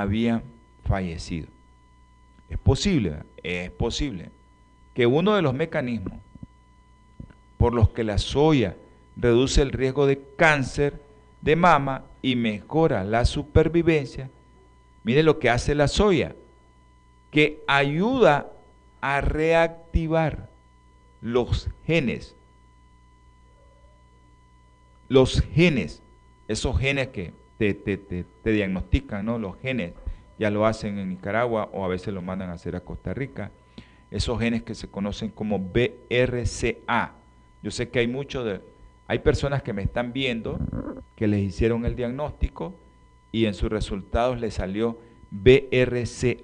habían 0.00 0.42
fallecido. 0.84 1.48
Es 2.48 2.58
posible, 2.58 3.16
es 3.42 3.70
posible 3.70 4.30
que 4.94 5.06
uno 5.06 5.34
de 5.34 5.42
los 5.42 5.54
mecanismos 5.54 6.18
por 7.58 7.74
los 7.74 7.90
que 7.90 8.04
la 8.04 8.18
soya 8.18 8.76
reduce 9.16 9.62
el 9.62 9.72
riesgo 9.72 10.06
de 10.06 10.22
cáncer 10.36 11.02
de 11.42 11.56
mama 11.56 12.04
y 12.22 12.36
mejora 12.36 13.04
la 13.04 13.24
supervivencia, 13.24 14.30
mire 15.04 15.22
lo 15.22 15.38
que 15.38 15.50
hace 15.50 15.74
la 15.74 15.88
soya, 15.88 16.34
que 17.30 17.62
ayuda 17.66 18.50
a 19.00 19.20
reactivar 19.20 20.48
los 21.20 21.68
genes 21.86 22.34
los 25.08 25.42
genes, 25.54 26.02
esos 26.46 26.78
genes 26.78 27.08
que 27.08 27.32
te, 27.58 28.24
diagnostican, 28.44 29.26
¿no? 29.26 29.38
Los 29.38 29.58
genes 29.58 29.92
ya 30.38 30.50
lo 30.50 30.64
hacen 30.64 30.98
en 30.98 31.08
Nicaragua 31.10 31.68
o 31.72 31.84
a 31.84 31.88
veces 31.88 32.14
lo 32.14 32.22
mandan 32.22 32.50
a 32.50 32.54
hacer 32.54 32.76
a 32.76 32.80
Costa 32.80 33.12
Rica. 33.12 33.50
Esos 34.10 34.38
genes 34.38 34.62
que 34.62 34.74
se 34.74 34.88
conocen 34.88 35.30
como 35.30 35.58
BRCA. 35.58 37.14
Yo 37.62 37.70
sé 37.70 37.88
que 37.90 37.98
hay 37.98 38.06
muchos 38.06 38.44
de, 38.44 38.60
hay 39.08 39.18
personas 39.18 39.62
que 39.62 39.72
me 39.72 39.82
están 39.82 40.12
viendo 40.12 40.58
que 41.16 41.26
les 41.26 41.40
hicieron 41.40 41.84
el 41.84 41.96
diagnóstico 41.96 42.74
y 43.32 43.46
en 43.46 43.54
sus 43.54 43.68
resultados 43.70 44.40
les 44.40 44.54
salió 44.54 44.98
BRCA1 45.32 46.42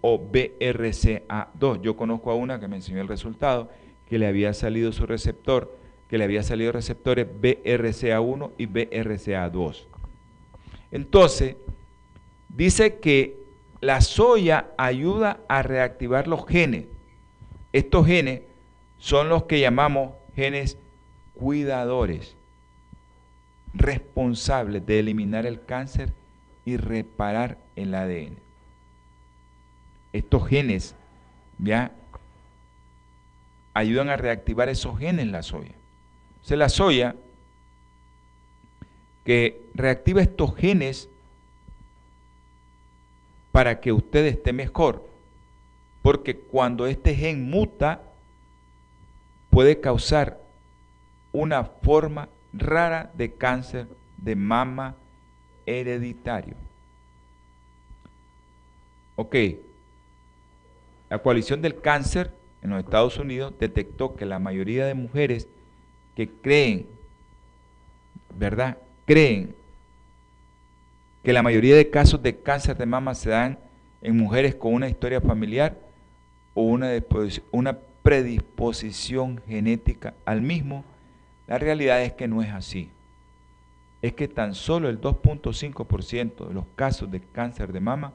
o 0.00 0.30
BRCA2. 0.32 1.82
Yo 1.82 1.96
conozco 1.96 2.30
a 2.30 2.36
una 2.36 2.60
que 2.60 2.68
me 2.68 2.76
enseñó 2.76 3.00
el 3.00 3.08
resultado 3.08 3.68
que 4.08 4.18
le 4.18 4.26
había 4.26 4.54
salido 4.54 4.92
su 4.92 5.06
receptor 5.06 5.81
que 6.12 6.18
le 6.18 6.24
había 6.24 6.42
salido 6.42 6.72
receptores 6.72 7.26
BRCA1 7.26 8.50
y 8.58 8.66
BRCA2. 8.66 9.86
Entonces, 10.90 11.56
dice 12.50 12.98
que 12.98 13.38
la 13.80 14.02
soya 14.02 14.66
ayuda 14.76 15.40
a 15.48 15.62
reactivar 15.62 16.28
los 16.28 16.46
genes. 16.46 16.84
Estos 17.72 18.06
genes 18.06 18.42
son 18.98 19.30
los 19.30 19.44
que 19.44 19.60
llamamos 19.60 20.12
genes 20.36 20.76
cuidadores, 21.32 22.36
responsables 23.72 24.84
de 24.84 24.98
eliminar 24.98 25.46
el 25.46 25.64
cáncer 25.64 26.12
y 26.66 26.76
reparar 26.76 27.56
el 27.74 27.94
ADN. 27.94 28.36
Estos 30.12 30.46
genes 30.46 30.94
ya 31.56 31.92
ayudan 33.72 34.10
a 34.10 34.18
reactivar 34.18 34.68
esos 34.68 34.98
genes 34.98 35.24
en 35.24 35.32
la 35.32 35.42
soya. 35.42 35.72
Se 36.42 36.56
la 36.56 36.68
soya 36.68 37.16
que 39.24 39.64
reactiva 39.74 40.22
estos 40.22 40.56
genes 40.56 41.08
para 43.52 43.80
que 43.80 43.92
usted 43.92 44.24
esté 44.26 44.52
mejor. 44.52 45.08
Porque 46.02 46.36
cuando 46.36 46.86
este 46.86 47.14
gen 47.14 47.48
muta, 47.48 48.02
puede 49.50 49.80
causar 49.80 50.40
una 51.32 51.64
forma 51.64 52.28
rara 52.52 53.12
de 53.14 53.32
cáncer 53.34 53.86
de 54.16 54.34
mama 54.34 54.96
hereditario. 55.66 56.56
Ok, 59.14 59.36
la 61.08 61.18
coalición 61.18 61.62
del 61.62 61.80
cáncer 61.80 62.32
en 62.62 62.70
los 62.70 62.80
Estados 62.80 63.18
Unidos 63.18 63.52
detectó 63.60 64.16
que 64.16 64.26
la 64.26 64.38
mayoría 64.38 64.86
de 64.86 64.94
mujeres 64.94 65.48
que 66.16 66.28
creen, 66.28 66.86
¿verdad? 68.36 68.78
Creen 69.04 69.54
que 71.22 71.32
la 71.32 71.42
mayoría 71.42 71.76
de 71.76 71.90
casos 71.90 72.22
de 72.22 72.36
cáncer 72.36 72.76
de 72.76 72.86
mama 72.86 73.14
se 73.14 73.30
dan 73.30 73.58
en 74.00 74.16
mujeres 74.16 74.54
con 74.54 74.74
una 74.74 74.88
historia 74.88 75.20
familiar 75.20 75.78
o 76.54 76.62
una, 76.64 77.78
predisposición 78.02 79.40
genética 79.46 80.14
al 80.24 80.42
mismo, 80.42 80.84
la 81.46 81.56
realidad 81.58 82.02
es 82.02 82.12
que 82.14 82.26
no 82.26 82.42
es 82.42 82.50
así. 82.50 82.90
Es 84.02 84.14
que 84.14 84.26
tan 84.26 84.56
solo 84.56 84.88
el 84.88 85.00
2.5% 85.00 86.48
de 86.48 86.52
los 86.52 86.64
casos 86.74 87.08
de 87.12 87.20
cáncer 87.20 87.72
de 87.72 87.78
mama 87.78 88.12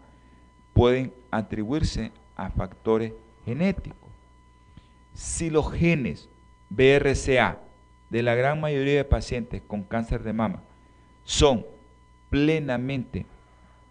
pueden 0.74 1.14
atribuirse 1.32 2.12
a 2.36 2.50
factores 2.50 3.14
genéticos. 3.46 4.10
Si 5.14 5.50
los 5.50 5.72
genes 5.72 6.28
BRCA 6.70 7.60
de 8.10 8.24
la 8.24 8.36
gran 8.36 8.62
mayoría 8.62 8.96
de 8.96 9.06
pacientes 9.06 9.62
con 9.68 9.84
cáncer 9.84 10.24
de 10.24 10.34
mama 10.34 10.62
son 11.24 11.66
plenamente 12.30 13.26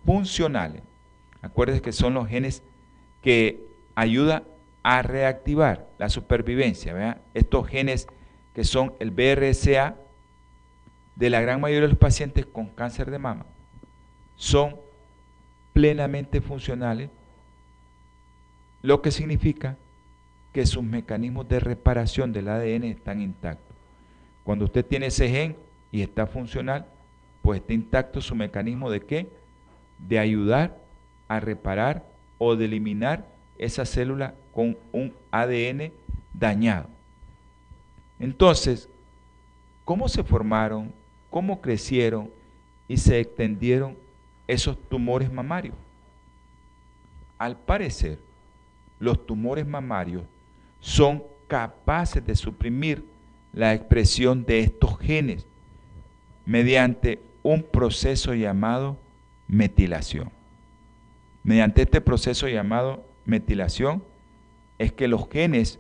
funcionales, 0.05 0.83
acuérdense 1.43 1.83
que 1.83 1.93
son 1.93 2.15
los 2.15 2.29
genes 2.29 2.63
que 3.23 3.67
ayudan 3.95 4.45
a 4.83 5.03
reactivar 5.03 5.89
la 5.99 6.09
supervivencia. 6.09 7.21
Estos 7.35 7.67
genes 7.67 8.07
que 8.55 8.65
son 8.65 8.95
el 9.01 9.11
BRCA 9.11 9.97
de 11.17 11.31
la 11.31 11.41
gran 11.41 11.61
mayoría 11.61 11.83
de 11.83 11.89
los 11.89 11.99
pacientes 11.99 12.47
con 12.47 12.69
cáncer 12.69 13.11
de 13.11 13.19
mama 13.19 13.47
son 14.37 14.77
plenamente 15.73 16.41
funcionales, 16.41 17.11
lo 18.83 19.03
que 19.03 19.11
significa 19.11 19.77
que 20.53 20.65
sus 20.67 20.85
mecanismos 20.85 21.49
de 21.49 21.61
reparación 21.61 22.33
del 22.33 22.49
ADN 22.49 22.85
están 22.85 23.21
intactos. 23.21 23.66
Cuando 24.47 24.67
usted 24.67 24.87
tiene 24.87 25.07
ese 25.07 25.29
gen 25.29 25.57
y 25.91 26.03
está 26.03 26.25
funcional, 26.25 26.87
pues 27.43 27.61
está 27.61 27.73
intacto 27.73 28.21
su 28.21 28.37
mecanismo 28.37 28.89
de 28.89 29.01
qué? 29.01 29.29
De 29.99 30.21
ayudar 30.21 30.79
a 31.27 31.41
reparar 31.41 32.07
o 32.39 32.55
de 32.55 32.67
eliminar 32.67 33.27
esa 33.59 33.85
célula 33.85 34.37
con 34.55 34.79
un 34.93 35.13
ADN 35.33 35.91
dañado. 36.33 36.89
Entonces, 38.21 38.89
¿cómo 39.85 40.09
se 40.09 40.23
formaron, 40.23 40.93
cómo 41.29 41.61
crecieron 41.61 42.31
y 42.87 42.99
se 42.99 43.19
extendieron 43.19 43.97
esos 44.47 44.81
tumores 44.89 45.33
mamarios? 45.33 45.75
Al 47.37 47.59
parecer, 47.59 48.21
los 49.01 49.27
tumores 49.27 49.67
mamarios 49.67 50.23
son 50.79 51.25
capaces 51.49 52.25
de 52.25 52.37
suprimir 52.37 53.16
la 53.57 53.73
expresión 53.73 54.45
de 54.45 54.61
estos 54.61 54.99
genes 54.99 55.47
mediante 56.45 57.21
un 57.43 57.63
proceso 57.63 58.35
llamado 58.35 58.99
metilación. 59.49 60.31
Mediante 61.43 61.83
este 61.83 62.03
proceso 62.03 62.49
llamado 62.49 63.03
metilación 63.25 64.05
es 64.79 64.93
que 64.93 65.09
los 65.09 65.29
genes 65.31 65.79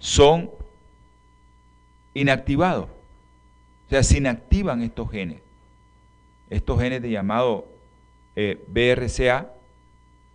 son 0.00 0.50
inactivados. 2.12 2.88
O 3.86 3.90
sea, 3.90 4.02
se 4.02 4.18
inactivan 4.18 4.82
estos 4.82 5.10
genes. 5.12 5.40
Estos 6.48 6.80
genes 6.80 7.02
de 7.02 7.10
llamado 7.10 7.68
eh, 8.34 8.60
BRCA, 8.66 9.52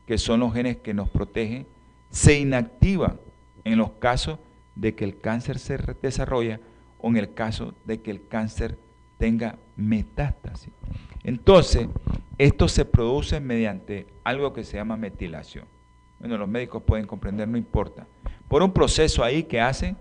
que 0.08 0.18
son 0.18 0.40
los 0.40 0.54
genes 0.54 0.78
que 0.78 0.94
nos 0.94 1.10
protegen, 1.10 1.68
se 2.12 2.40
inactivan 2.40 3.20
en 3.66 3.78
los 3.78 3.92
casos 3.92 4.40
de 4.76 4.96
que 4.96 5.06
el 5.06 5.20
cáncer 5.20 5.60
se 5.60 5.78
desarrolla 6.02 6.60
o 7.00 7.10
en 7.10 7.18
el 7.18 7.34
caso 7.34 7.74
de 7.86 8.02
que 8.02 8.12
el 8.12 8.28
cáncer 8.28 8.78
tenga 9.18 9.58
metástasis. 9.76 10.72
Entonces, 11.24 11.88
esto 12.38 12.68
se 12.68 12.86
produce 12.86 13.40
mediante 13.40 14.08
algo 14.24 14.54
que 14.54 14.64
se 14.64 14.78
llama 14.78 14.98
metilación. 14.98 15.66
Bueno, 16.20 16.38
los 16.38 16.48
médicos 16.48 16.84
pueden 16.84 17.08
comprender, 17.08 17.48
no 17.48 17.58
importa. 17.58 18.08
Por 18.48 18.62
un 18.62 18.72
proceso 18.72 19.24
ahí 19.24 19.44
que 19.44 19.62
hace 19.62 19.96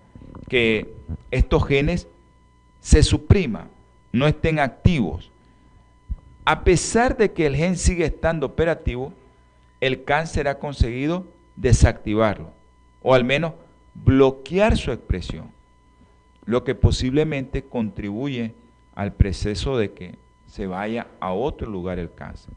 que 0.49 0.95
estos 1.31 1.67
genes 1.67 2.09
se 2.81 3.03
supriman, 3.03 3.69
no 4.13 4.27
estén 4.27 4.59
activos. 4.59 5.31
A 6.45 6.63
pesar 6.65 7.17
de 7.17 7.33
que 7.33 7.47
el 7.47 7.57
gen 7.57 7.77
sigue 7.77 8.05
estando 8.05 8.47
operativo, 8.47 9.13
el 9.81 10.05
cáncer 10.05 10.49
ha 10.49 10.59
conseguido 10.59 11.27
desactivarlo, 11.57 12.51
o 13.03 13.15
al 13.15 13.25
menos 13.25 13.55
bloquear 13.95 14.77
su 14.77 14.93
expresión, 14.93 15.51
lo 16.45 16.65
que 16.65 16.75
posiblemente 16.75 17.65
contribuye 17.65 18.55
al 18.95 19.13
proceso 19.13 19.77
de 19.77 19.93
que 19.93 20.17
se 20.47 20.67
vaya 20.67 21.07
a 21.21 21.33
otro 21.33 21.71
lugar 21.71 21.99
el 21.99 22.13
cáncer. 22.13 22.53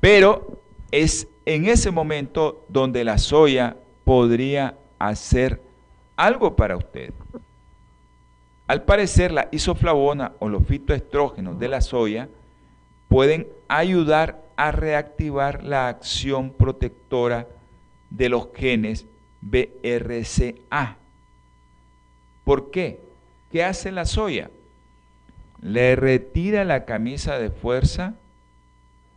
Pero 0.00 0.60
es 0.90 1.28
en 1.44 1.66
ese 1.66 1.90
momento 1.90 2.64
donde 2.68 3.04
la 3.04 3.18
soya 3.18 3.76
podría 4.04 4.76
hacer 4.98 5.60
algo 6.16 6.56
para 6.56 6.76
usted. 6.76 7.12
Al 8.66 8.82
parecer, 8.82 9.32
la 9.32 9.48
isoflavona 9.52 10.32
o 10.38 10.48
los 10.48 10.66
fitoestrógenos 10.66 11.58
de 11.58 11.68
la 11.68 11.80
soya 11.80 12.28
pueden 13.08 13.46
ayudar 13.68 14.42
a 14.56 14.72
reactivar 14.72 15.62
la 15.62 15.88
acción 15.88 16.50
protectora 16.50 17.46
de 18.10 18.28
los 18.28 18.48
genes 18.54 19.06
BRCA. 19.50 20.96
¿Por 22.44 22.70
qué? 22.70 23.00
¿Qué 23.50 23.64
hace 23.64 23.92
la 23.92 24.04
soya? 24.04 24.50
Le 25.60 25.96
retira 25.96 26.64
la 26.64 26.84
camisa 26.84 27.38
de 27.38 27.50
fuerza 27.50 28.14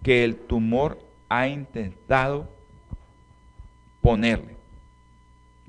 que 0.03 0.23
el 0.23 0.35
tumor 0.35 0.99
ha 1.27 1.47
intentado 1.47 2.49
ponerle. 4.01 4.55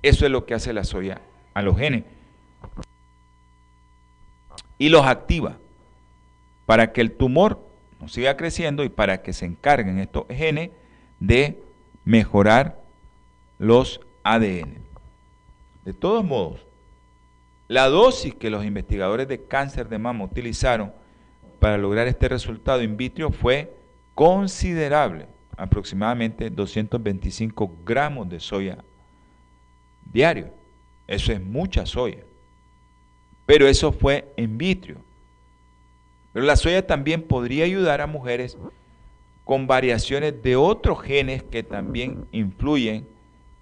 Eso 0.02 0.24
es 0.24 0.30
lo 0.30 0.46
que 0.46 0.54
hace 0.54 0.72
la 0.72 0.84
soya 0.84 1.20
a 1.54 1.62
los 1.62 1.76
genes. 1.76 2.04
Y 4.78 4.88
los 4.88 5.06
activa 5.06 5.58
para 6.64 6.92
que 6.92 7.00
el 7.00 7.12
tumor 7.12 7.60
no 8.00 8.08
siga 8.08 8.36
creciendo 8.36 8.84
y 8.84 8.88
para 8.88 9.22
que 9.22 9.32
se 9.32 9.44
encarguen 9.44 9.98
estos 9.98 10.24
genes 10.28 10.70
de 11.18 11.62
mejorar 12.04 12.80
los 13.58 14.00
ADN. 14.22 14.78
De 15.84 15.92
todos 15.92 16.24
modos, 16.24 16.60
la 17.68 17.88
dosis 17.88 18.34
que 18.34 18.50
los 18.50 18.64
investigadores 18.64 19.28
de 19.28 19.44
cáncer 19.44 19.88
de 19.88 19.98
mama 19.98 20.24
utilizaron 20.24 20.92
para 21.58 21.78
lograr 21.78 22.08
este 22.08 22.28
resultado 22.28 22.82
in 22.82 22.96
vitro 22.96 23.30
fue 23.30 23.72
considerable, 24.14 25.26
aproximadamente 25.56 26.50
225 26.50 27.76
gramos 27.84 28.28
de 28.28 28.40
soya 28.40 28.84
diario. 30.12 30.50
Eso 31.06 31.32
es 31.32 31.40
mucha 31.40 31.86
soya. 31.86 32.24
Pero 33.46 33.66
eso 33.66 33.92
fue 33.92 34.32
in 34.36 34.58
vitro. 34.58 34.96
Pero 36.32 36.44
la 36.44 36.56
soya 36.56 36.86
también 36.86 37.22
podría 37.22 37.64
ayudar 37.64 38.00
a 38.00 38.06
mujeres 38.06 38.56
con 39.44 39.66
variaciones 39.66 40.42
de 40.42 40.56
otros 40.56 41.02
genes 41.02 41.42
que 41.42 41.62
también 41.62 42.26
influyen 42.30 43.06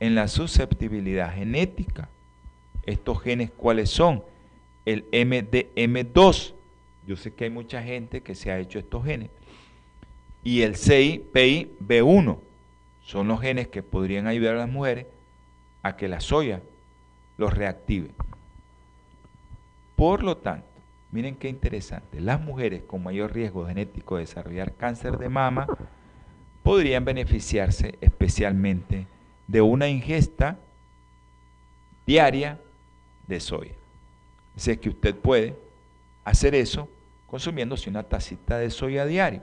en 0.00 0.14
la 0.14 0.28
susceptibilidad 0.28 1.34
genética. 1.34 2.08
Estos 2.84 3.20
genes, 3.20 3.50
¿cuáles 3.50 3.90
son? 3.90 4.22
El 4.84 5.10
MDM2. 5.10 6.54
Yo 7.06 7.16
sé 7.16 7.32
que 7.32 7.44
hay 7.44 7.50
mucha 7.50 7.82
gente 7.82 8.22
que 8.22 8.34
se 8.34 8.50
ha 8.50 8.58
hecho 8.58 8.78
estos 8.78 9.04
genes. 9.04 9.30
Y 10.44 10.62
el 10.62 10.76
CIPI-B1 10.76 12.38
son 13.02 13.28
los 13.28 13.40
genes 13.40 13.68
que 13.68 13.82
podrían 13.82 14.26
ayudar 14.26 14.54
a 14.56 14.60
las 14.60 14.68
mujeres 14.68 15.06
a 15.82 15.96
que 15.96 16.08
la 16.08 16.20
soya 16.20 16.62
los 17.36 17.52
reactive. 17.52 18.10
Por 19.96 20.22
lo 20.22 20.36
tanto, 20.36 20.66
miren 21.10 21.34
qué 21.34 21.48
interesante, 21.48 22.20
las 22.20 22.40
mujeres 22.40 22.82
con 22.82 23.02
mayor 23.02 23.32
riesgo 23.32 23.66
genético 23.66 24.16
de 24.16 24.22
desarrollar 24.22 24.74
cáncer 24.74 25.18
de 25.18 25.28
mama 25.28 25.66
podrían 26.62 27.04
beneficiarse 27.04 27.96
especialmente 28.00 29.06
de 29.48 29.60
una 29.60 29.88
ingesta 29.88 30.58
diaria 32.06 32.60
de 33.26 33.40
soya. 33.40 33.72
Es 34.56 34.78
que 34.78 34.88
usted 34.88 35.14
puede 35.14 35.56
hacer 36.24 36.54
eso 36.54 36.88
consumiéndose 37.26 37.90
una 37.90 38.02
tacita 38.02 38.58
de 38.58 38.70
soya 38.70 39.04
diario, 39.04 39.42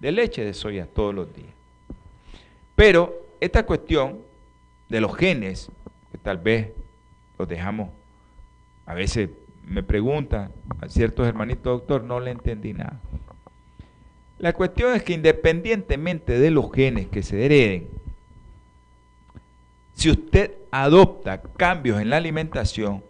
de 0.00 0.12
leche 0.12 0.44
de 0.44 0.54
soya 0.54 0.86
todos 0.86 1.14
los 1.14 1.32
días. 1.34 1.52
Pero 2.74 3.14
esta 3.40 3.64
cuestión 3.64 4.20
de 4.88 5.00
los 5.00 5.16
genes, 5.16 5.70
que 6.12 6.18
tal 6.18 6.38
vez 6.38 6.70
los 7.38 7.48
dejamos, 7.48 7.90
a 8.84 8.94
veces 8.94 9.30
me 9.64 9.82
preguntan 9.82 10.52
a 10.80 10.88
ciertos 10.88 11.26
hermanitos, 11.26 11.80
doctor, 11.80 12.04
no 12.04 12.20
le 12.20 12.30
entendí 12.30 12.72
nada. 12.72 13.00
La 14.38 14.52
cuestión 14.52 14.94
es 14.94 15.02
que 15.02 15.14
independientemente 15.14 16.38
de 16.38 16.50
los 16.50 16.70
genes 16.70 17.08
que 17.08 17.22
se 17.22 17.44
hereden, 17.44 17.88
si 19.96 20.10
usted 20.10 20.52
adopta 20.70 21.40
cambios 21.40 22.02
en 22.02 22.10
la 22.10 22.18
alimentación, 22.18 23.02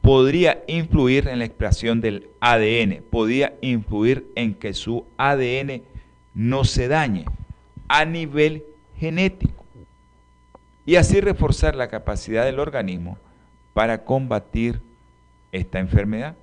podría 0.00 0.62
influir 0.68 1.26
en 1.26 1.40
la 1.40 1.44
expresión 1.44 2.00
del 2.00 2.28
ADN, 2.40 3.02
podría 3.10 3.54
influir 3.60 4.30
en 4.36 4.54
que 4.54 4.72
su 4.72 5.04
ADN 5.16 5.82
no 6.32 6.62
se 6.64 6.86
dañe 6.86 7.24
a 7.88 8.04
nivel 8.04 8.64
genético. 8.96 9.64
y 10.86 10.96
así 10.96 11.20
reforzar 11.20 11.74
la 11.74 11.88
capacidad 11.88 12.44
del 12.44 12.60
organismo 12.60 13.18
para 13.72 14.04
combatir 14.04 14.80
esta 15.50 15.80
enfermedad. 15.80 16.36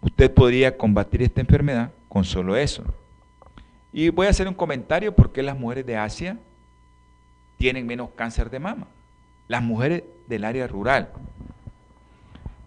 Usted 0.00 0.32
podría 0.32 0.76
combatir 0.76 1.22
esta 1.22 1.40
enfermedad 1.40 1.92
con 2.08 2.24
solo 2.24 2.56
eso. 2.56 2.84
Y 3.92 4.08
voy 4.08 4.26
a 4.26 4.30
hacer 4.30 4.46
un 4.46 4.54
comentario 4.54 5.14
porque 5.14 5.42
las 5.42 5.58
mujeres 5.58 5.86
de 5.86 5.96
Asia 5.96 6.38
tienen 7.56 7.86
menos 7.86 8.10
cáncer 8.14 8.50
de 8.50 8.58
mama. 8.58 8.86
Las 9.48 9.62
mujeres 9.62 10.04
del 10.26 10.44
área 10.44 10.66
rural. 10.66 11.10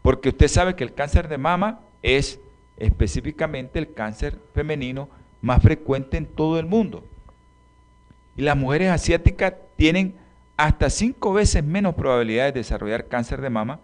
Porque 0.02 0.30
usted 0.30 0.48
sabe 0.48 0.76
que 0.76 0.84
el 0.84 0.94
cáncer 0.94 1.28
de 1.28 1.38
mama 1.38 1.82
es 2.02 2.40
específicamente 2.78 3.80
el 3.80 3.94
cáncer 3.94 4.40
femenino 4.54 5.10
más 5.42 5.62
frecuente 5.62 6.18
en 6.18 6.26
todo 6.26 6.60
el 6.60 6.66
mundo. 6.66 7.04
Y 8.36 8.42
las 8.42 8.56
mujeres 8.56 8.90
asiáticas 8.90 9.54
tienen 9.76 10.16
hasta 10.58 10.90
cinco 10.90 11.34
veces 11.34 11.64
menos 11.64 11.96
probabilidades 11.96 12.54
de 12.54 12.62
desarrollar 12.62 13.08
cáncer 13.08 13.42
de 13.42 13.50
mama 13.50 13.80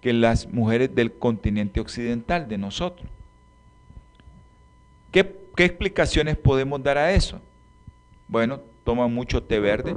que 0.00 0.12
las 0.12 0.46
mujeres 0.46 0.94
del 0.94 1.12
continente 1.12 1.80
occidental 1.80 2.48
de 2.48 2.58
nosotros. 2.58 3.08
¿Qué, 5.10 5.36
qué 5.56 5.64
explicaciones 5.64 6.36
podemos 6.36 6.82
dar 6.82 6.98
a 6.98 7.12
eso? 7.12 7.40
Bueno, 8.28 8.60
toman 8.84 9.12
mucho 9.12 9.42
té 9.42 9.58
verde, 9.58 9.96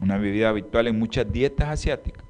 una 0.00 0.18
bebida 0.18 0.48
habitual 0.48 0.86
en 0.86 0.98
muchas 0.98 1.30
dietas 1.30 1.68
asiáticas 1.68 2.24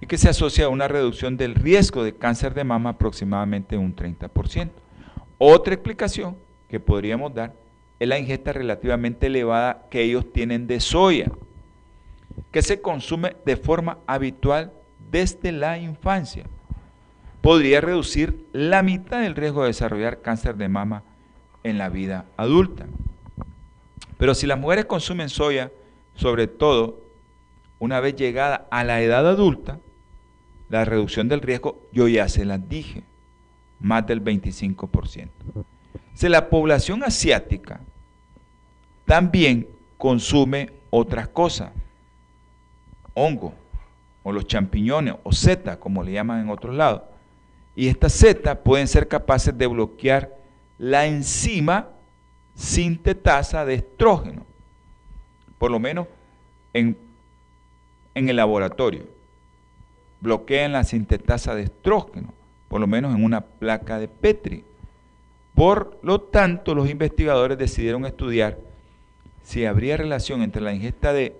y 0.00 0.06
que 0.06 0.18
se 0.18 0.28
asocia 0.28 0.66
a 0.66 0.68
una 0.68 0.88
reducción 0.88 1.36
del 1.36 1.54
riesgo 1.54 2.04
de 2.04 2.14
cáncer 2.14 2.52
de 2.54 2.64
mama 2.64 2.90
aproximadamente 2.90 3.76
un 3.76 3.96
30%. 3.96 4.70
Otra 5.38 5.74
explicación 5.74 6.36
que 6.68 6.80
podríamos 6.80 7.32
dar 7.32 7.54
es 7.98 8.08
la 8.08 8.18
ingesta 8.18 8.52
relativamente 8.52 9.28
elevada 9.28 9.86
que 9.90 10.02
ellos 10.02 10.30
tienen 10.32 10.66
de 10.66 10.80
soya, 10.80 11.30
que 12.50 12.62
se 12.62 12.80
consume 12.80 13.36
de 13.46 13.56
forma 13.56 13.98
habitual 14.06 14.72
desde 15.10 15.52
la 15.52 15.78
infancia. 15.78 16.44
Podría 17.40 17.80
reducir 17.80 18.46
la 18.52 18.82
mitad 18.82 19.22
del 19.22 19.36
riesgo 19.36 19.62
de 19.62 19.68
desarrollar 19.68 20.20
cáncer 20.20 20.56
de 20.56 20.68
mama 20.68 21.02
en 21.62 21.78
la 21.78 21.88
vida 21.88 22.26
adulta. 22.36 22.86
Pero 24.18 24.34
si 24.34 24.46
las 24.46 24.58
mujeres 24.58 24.84
consumen 24.84 25.28
soya, 25.28 25.70
sobre 26.14 26.46
todo 26.46 27.02
una 27.78 28.00
vez 28.00 28.16
llegada 28.16 28.66
a 28.70 28.84
la 28.84 29.02
edad 29.02 29.28
adulta, 29.28 29.80
la 30.68 30.84
reducción 30.84 31.28
del 31.28 31.40
riesgo, 31.40 31.82
yo 31.92 32.08
ya 32.08 32.28
se 32.28 32.44
las 32.44 32.68
dije, 32.68 33.04
más 33.80 34.06
del 34.06 34.22
25%. 34.22 35.28
Si 36.14 36.28
la 36.28 36.48
población 36.48 37.02
asiática 37.02 37.80
también 39.04 39.68
consume 39.98 40.72
otras 40.90 41.28
cosas, 41.28 41.72
hongo, 43.14 43.54
o 44.22 44.32
los 44.32 44.46
champiñones, 44.46 45.14
o 45.22 45.32
setas, 45.32 45.76
como 45.76 46.02
le 46.02 46.12
llaman 46.12 46.40
en 46.40 46.50
otros 46.50 46.74
lados. 46.74 47.02
Y 47.76 47.88
estas 47.88 48.12
setas 48.12 48.58
pueden 48.64 48.88
ser 48.88 49.06
capaces 49.06 49.56
de 49.56 49.66
bloquear 49.66 50.34
la 50.78 51.06
enzima 51.06 51.90
sintetasa 52.54 53.64
de 53.64 53.74
estrógeno, 53.74 54.46
por 55.58 55.70
lo 55.70 55.78
menos 55.78 56.06
en, 56.72 56.96
en 58.14 58.28
el 58.28 58.36
laboratorio 58.36 59.14
bloquean 60.24 60.72
la 60.72 60.84
sintetasa 60.84 61.54
de 61.54 61.64
estrógeno, 61.64 62.32
por 62.68 62.80
lo 62.80 62.86
menos 62.86 63.14
en 63.14 63.22
una 63.22 63.42
placa 63.42 63.98
de 63.98 64.08
Petri. 64.08 64.64
Por 65.54 65.98
lo 66.02 66.20
tanto, 66.20 66.74
los 66.74 66.90
investigadores 66.90 67.58
decidieron 67.58 68.06
estudiar 68.06 68.58
si 69.42 69.66
habría 69.66 69.98
relación 69.98 70.42
entre 70.42 70.62
la 70.62 70.72
ingesta 70.72 71.12
de 71.12 71.36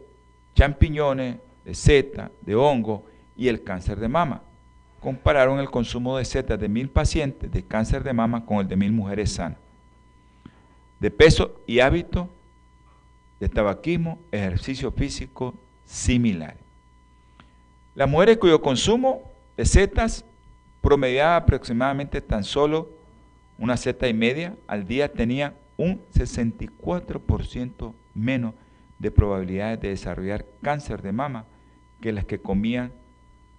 champiñones, 0.55 1.39
de 1.65 1.75
seta, 1.75 2.31
de 2.43 2.55
hongo 2.55 3.07
y 3.37 3.49
el 3.49 3.65
cáncer 3.65 3.99
de 3.99 4.09
mama. 4.09 4.43
Compararon 5.01 5.59
el 5.59 5.71
consumo 5.71 6.19
de 6.19 6.27
setas 6.27 6.61
de 6.61 6.69
mil 6.69 6.91
pacientes 6.91 7.51
de 7.51 7.65
cáncer 7.65 8.05
de 8.05 8.12
mama 8.12 8.45
con 8.45 8.59
el 8.59 8.69
de 8.69 8.77
mil 8.77 8.93
mujeres 8.93 9.33
sanas. 9.33 9.59
De 11.01 11.11
peso 11.11 11.61
y 11.67 11.81
hábito, 11.81 12.29
de 13.41 13.49
tabaquismo, 13.49 14.18
ejercicio 14.30 14.91
físico 14.93 15.55
similares. 15.85 16.59
Las 17.95 18.09
mujeres 18.09 18.39
cuyo 18.39 18.61
consumo 18.61 19.22
de 19.57 19.64
setas 19.64 20.24
promediaba 20.80 21.37
aproximadamente 21.37 22.20
tan 22.20 22.45
solo 22.45 22.91
una 23.59 23.76
seta 23.76 24.09
y 24.09 24.14
media 24.14 24.57
al 24.66 24.87
día 24.87 25.12
tenían 25.12 25.55
un 25.76 26.01
64% 26.12 27.95
menos 28.14 28.55
de 28.99 29.11
probabilidades 29.11 29.80
de 29.80 29.89
desarrollar 29.89 30.45
cáncer 30.62 31.03
de 31.03 31.12
mama 31.12 31.45
que 32.01 32.12
las 32.12 32.24
que 32.24 32.39
comían, 32.39 32.93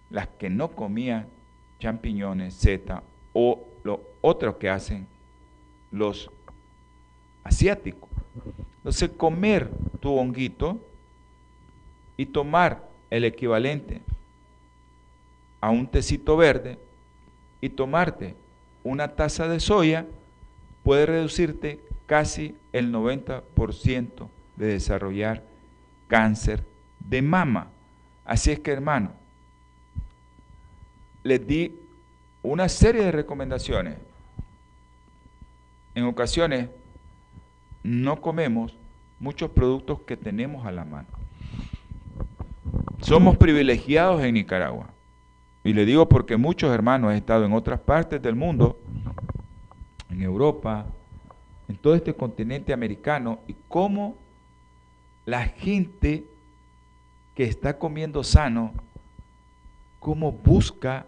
las 0.10 0.28
que 0.28 0.50
no 0.50 0.70
comían 0.70 1.28
champiñones, 1.80 2.54
seta 2.54 3.04
o 3.34 3.68
lo 3.84 4.02
otro 4.22 4.58
que 4.58 4.70
hacen 4.70 5.08
los 5.92 6.30
asiáticos. 7.44 8.10
Entonces, 8.86 9.10
comer 9.18 9.72
tu 10.00 10.16
honguito 10.16 10.80
y 12.18 12.28
tomar 12.28 12.88
el 13.10 13.24
equivalente 13.26 14.04
a 15.60 15.72
un 15.72 15.88
tecito 15.88 16.38
verde 16.38 16.78
y 17.62 17.70
tomarte 17.70 18.36
una 18.84 19.08
taza 19.08 19.48
de 19.48 19.60
soya 19.60 20.06
puede 20.84 21.08
reducirte 21.08 21.80
casi 22.06 22.56
el 22.74 22.94
90% 22.94 24.30
de 24.56 24.68
desarrollar 24.68 25.42
cáncer 26.08 26.64
de 27.00 27.24
mama. 27.24 27.72
Así 28.24 28.52
es 28.52 28.60
que 28.60 28.70
hermano, 28.70 29.14
les 31.24 31.48
di 31.48 31.76
una 32.44 32.70
serie 32.70 33.04
de 33.04 33.12
recomendaciones. 33.12 33.98
En 35.96 36.04
ocasiones 36.04 36.70
no 37.86 38.20
comemos 38.20 38.76
muchos 39.20 39.52
productos 39.52 40.02
que 40.02 40.18
tenemos 40.18 40.66
a 40.66 40.72
la 40.72 40.86
mano. 40.86 41.08
Somos 43.00 43.38
privilegiados 43.38 44.24
en 44.24 44.34
Nicaragua. 44.34 44.90
Y 45.64 45.74
le 45.74 45.86
digo 45.86 46.10
porque 46.10 46.36
muchos 46.36 46.74
hermanos 46.74 47.12
han 47.12 47.18
estado 47.18 47.46
en 47.46 47.54
otras 47.54 47.80
partes 47.80 48.20
del 48.24 48.36
mundo, 48.36 48.80
en 50.10 50.24
Europa, 50.24 50.88
en 51.68 51.78
todo 51.78 51.94
este 51.94 52.16
continente 52.16 52.74
americano, 52.74 53.40
y 53.48 53.56
cómo 53.68 54.18
la 55.26 55.44
gente 55.44 56.26
que 57.36 57.44
está 57.44 57.78
comiendo 57.78 58.24
sano, 58.24 58.74
cómo 60.00 60.32
busca 60.32 61.06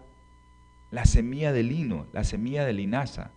la 0.92 1.04
semilla 1.06 1.52
de 1.52 1.64
lino, 1.64 2.06
la 2.12 2.22
semilla 2.22 2.64
de 2.64 2.72
linaza, 2.72 3.32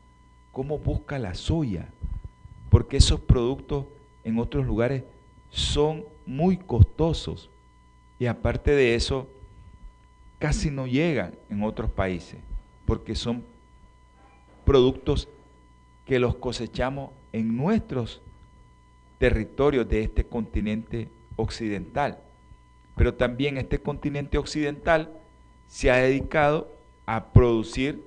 cómo 0.51 0.77
busca 0.77 1.17
la 1.17 1.33
soya, 1.33 1.89
porque 2.71 2.95
esos 2.95 3.19
productos 3.19 3.85
en 4.23 4.39
otros 4.39 4.65
lugares 4.65 5.03
son 5.49 6.05
muy 6.25 6.55
costosos. 6.55 7.49
Y 8.17 8.27
aparte 8.27 8.71
de 8.71 8.95
eso, 8.95 9.27
casi 10.39 10.71
no 10.71 10.87
llegan 10.87 11.35
en 11.49 11.63
otros 11.63 11.91
países, 11.91 12.39
porque 12.85 13.13
son 13.13 13.43
productos 14.63 15.27
que 16.05 16.17
los 16.17 16.35
cosechamos 16.35 17.11
en 17.33 17.57
nuestros 17.57 18.21
territorios 19.17 19.89
de 19.89 20.03
este 20.03 20.23
continente 20.23 21.09
occidental. 21.35 22.19
Pero 22.95 23.13
también 23.15 23.57
este 23.57 23.81
continente 23.81 24.37
occidental 24.37 25.11
se 25.67 25.91
ha 25.91 25.97
dedicado 25.97 26.73
a 27.05 27.33
producir 27.33 28.01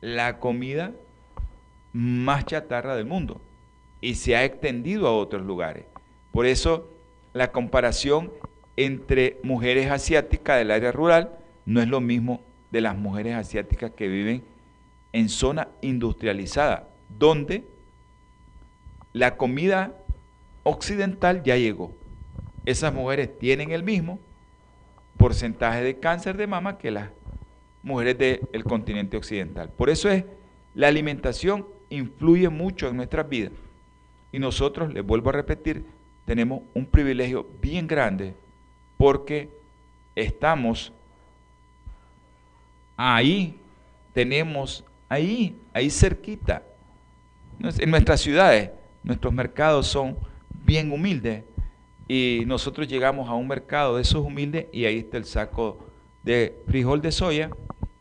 la 0.00 0.38
comida 0.38 0.92
más 1.92 2.46
chatarra 2.46 2.94
del 2.94 3.06
mundo 3.06 3.40
y 4.02 4.16
se 4.16 4.36
ha 4.36 4.44
extendido 4.44 5.06
a 5.06 5.16
otros 5.16 5.46
lugares. 5.46 5.86
Por 6.32 6.44
eso 6.44 6.90
la 7.32 7.52
comparación 7.52 8.30
entre 8.76 9.38
mujeres 9.42 9.90
asiáticas 9.90 10.58
del 10.58 10.70
área 10.70 10.92
rural 10.92 11.38
no 11.64 11.80
es 11.80 11.88
lo 11.88 12.02
mismo 12.02 12.42
de 12.70 12.82
las 12.82 12.96
mujeres 12.96 13.36
asiáticas 13.36 13.92
que 13.92 14.08
viven 14.08 14.42
en 15.12 15.28
zona 15.28 15.68
industrializada, 15.80 16.88
donde 17.08 17.64
la 19.12 19.36
comida 19.36 19.94
occidental 20.64 21.42
ya 21.42 21.56
llegó. 21.56 21.94
Esas 22.64 22.92
mujeres 22.92 23.38
tienen 23.38 23.70
el 23.70 23.82
mismo 23.82 24.18
porcentaje 25.16 25.82
de 25.82 25.98
cáncer 25.98 26.36
de 26.36 26.46
mama 26.46 26.78
que 26.78 26.90
las 26.90 27.10
mujeres 27.82 28.18
del 28.18 28.64
continente 28.64 29.16
occidental. 29.16 29.68
Por 29.70 29.90
eso 29.90 30.08
es, 30.08 30.24
la 30.74 30.88
alimentación 30.88 31.66
influye 31.90 32.48
mucho 32.48 32.88
en 32.88 32.96
nuestras 32.96 33.28
vidas. 33.28 33.52
Y 34.32 34.38
nosotros, 34.38 34.92
les 34.92 35.04
vuelvo 35.04 35.30
a 35.30 35.34
repetir, 35.34 35.84
tenemos 36.24 36.62
un 36.74 36.86
privilegio 36.86 37.46
bien 37.60 37.86
grande 37.86 38.34
porque 38.96 39.48
estamos 40.14 40.92
Ahí 42.96 43.58
tenemos, 44.12 44.84
ahí, 45.08 45.56
ahí 45.72 45.90
cerquita. 45.90 46.62
En 47.78 47.90
nuestras 47.90 48.20
ciudades, 48.20 48.70
nuestros 49.02 49.32
mercados 49.32 49.86
son 49.86 50.16
bien 50.64 50.92
humildes. 50.92 51.44
Y 52.06 52.44
nosotros 52.46 52.86
llegamos 52.86 53.28
a 53.28 53.34
un 53.34 53.48
mercado 53.48 53.96
de 53.96 54.02
esos 54.02 54.24
humildes 54.24 54.66
y 54.72 54.84
ahí 54.84 54.98
está 54.98 55.16
el 55.16 55.24
saco 55.24 55.78
de 56.22 56.62
frijol 56.68 57.00
de 57.00 57.10
soya, 57.10 57.50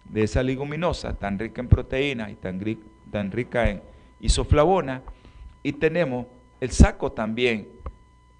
de 0.05 0.23
esa 0.23 0.43
leguminosa 0.43 1.15
tan 1.15 1.39
rica 1.39 1.61
en 1.61 1.67
proteínas 1.67 2.29
y 2.29 2.35
tan, 2.35 2.61
tan 3.09 3.31
rica 3.31 3.69
en 3.69 3.81
isoflavona. 4.19 5.01
Y 5.63 5.73
tenemos 5.73 6.27
el 6.59 6.71
saco 6.71 7.11
también, 7.11 7.67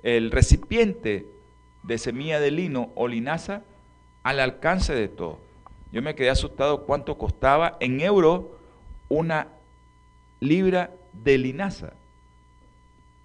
el 0.03 0.31
recipiente 0.31 1.27
de 1.83 1.97
semilla 1.97 2.39
de 2.39 2.51
lino 2.51 2.91
o 2.95 3.07
linaza 3.07 3.63
al 4.23 4.39
alcance 4.39 4.93
de 4.93 5.07
todo. 5.07 5.39
Yo 5.91 6.01
me 6.01 6.15
quedé 6.15 6.29
asustado 6.29 6.85
cuánto 6.85 7.17
costaba 7.17 7.77
en 7.79 7.99
euro 8.01 8.57
una 9.09 9.47
libra 10.39 10.91
de 11.13 11.37
linaza. 11.37 11.93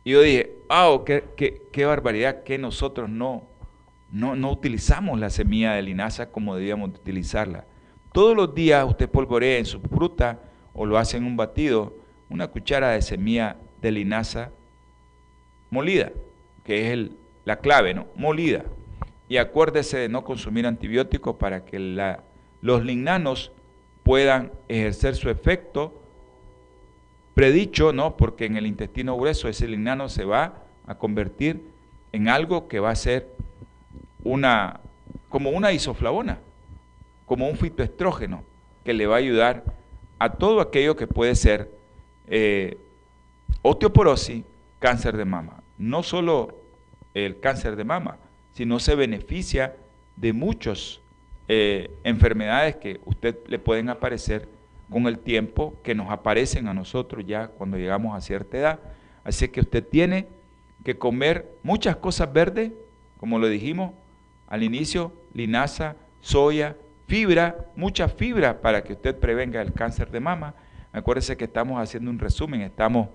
Y 0.04 0.12
yo 0.12 0.20
dije, 0.20 0.56
ah, 0.68 0.98
qué, 1.04 1.62
qué, 1.72 1.84
barbaridad 1.84 2.42
que 2.42 2.58
nosotros 2.58 3.08
no, 3.08 3.44
no, 4.10 4.36
no 4.36 4.50
utilizamos 4.50 5.18
la 5.18 5.30
semilla 5.30 5.72
de 5.72 5.82
linaza 5.82 6.30
como 6.30 6.56
debíamos 6.56 6.90
utilizarla. 6.90 7.64
Todos 8.12 8.36
los 8.36 8.54
días 8.54 8.86
usted 8.88 9.08
polvorea 9.08 9.58
en 9.58 9.66
su 9.66 9.80
fruta 9.80 10.40
o 10.74 10.86
lo 10.86 10.98
hace 10.98 11.16
en 11.16 11.24
un 11.24 11.36
batido 11.36 11.94
una 12.28 12.48
cuchara 12.48 12.90
de 12.90 13.02
semilla 13.02 13.56
de 13.80 13.92
linaza 13.92 14.50
molida, 15.70 16.12
que 16.64 16.86
es 16.86 16.92
el, 16.92 17.16
la 17.44 17.56
clave, 17.56 17.94
¿no? 17.94 18.06
Molida. 18.16 18.64
Y 19.28 19.38
acuérdese 19.38 19.98
de 19.98 20.08
no 20.08 20.24
consumir 20.24 20.66
antibióticos 20.66 21.36
para 21.36 21.64
que 21.64 21.78
la, 21.78 22.24
los 22.60 22.84
lignanos 22.84 23.52
puedan 24.02 24.52
ejercer 24.68 25.16
su 25.16 25.30
efecto 25.30 26.00
predicho, 27.34 27.92
¿no? 27.92 28.16
Porque 28.16 28.46
en 28.46 28.56
el 28.56 28.66
intestino 28.66 29.16
grueso 29.16 29.48
ese 29.48 29.68
lignano 29.68 30.08
se 30.08 30.24
va 30.24 30.62
a 30.86 30.96
convertir 30.96 31.62
en 32.12 32.28
algo 32.28 32.68
que 32.68 32.80
va 32.80 32.90
a 32.90 32.96
ser 32.96 33.28
una, 34.22 34.80
como 35.28 35.50
una 35.50 35.72
isoflavona, 35.72 36.38
como 37.26 37.48
un 37.48 37.56
fitoestrógeno, 37.56 38.44
que 38.84 38.94
le 38.94 39.06
va 39.06 39.16
a 39.16 39.18
ayudar 39.18 39.64
a 40.18 40.32
todo 40.34 40.60
aquello 40.60 40.96
que 40.96 41.06
puede 41.06 41.34
ser 41.34 41.70
eh, 42.28 42.78
osteoporosis, 43.68 44.44
cáncer 44.78 45.16
de 45.16 45.24
mama. 45.24 45.62
No 45.78 46.02
solo 46.02 46.60
el 47.14 47.40
cáncer 47.40 47.76
de 47.76 47.84
mama, 47.84 48.18
sino 48.52 48.78
se 48.78 48.94
beneficia 48.94 49.76
de 50.16 50.32
muchas 50.32 51.00
eh, 51.48 51.90
enfermedades 52.04 52.76
que 52.76 53.00
usted 53.04 53.36
le 53.46 53.58
pueden 53.58 53.88
aparecer 53.88 54.48
con 54.90 55.06
el 55.06 55.18
tiempo 55.18 55.74
que 55.82 55.94
nos 55.94 56.10
aparecen 56.10 56.68
a 56.68 56.74
nosotros 56.74 57.24
ya 57.26 57.48
cuando 57.48 57.76
llegamos 57.76 58.16
a 58.16 58.20
cierta 58.20 58.56
edad. 58.56 58.80
Así 59.24 59.48
que 59.48 59.60
usted 59.60 59.84
tiene 59.84 60.28
que 60.84 60.96
comer 60.96 61.50
muchas 61.62 61.96
cosas 61.96 62.32
verdes, 62.32 62.72
como 63.18 63.38
lo 63.38 63.48
dijimos 63.48 63.92
al 64.46 64.62
inicio, 64.62 65.12
linaza, 65.34 65.96
soya, 66.20 66.76
fibra, 67.06 67.66
mucha 67.74 68.08
fibra 68.08 68.60
para 68.60 68.84
que 68.84 68.92
usted 68.92 69.18
prevenga 69.18 69.60
el 69.60 69.72
cáncer 69.72 70.10
de 70.10 70.20
mama. 70.20 70.54
Acuérdese 70.92 71.36
que 71.36 71.44
estamos 71.44 71.80
haciendo 71.80 72.10
un 72.10 72.18
resumen, 72.18 72.62
estamos 72.62 73.08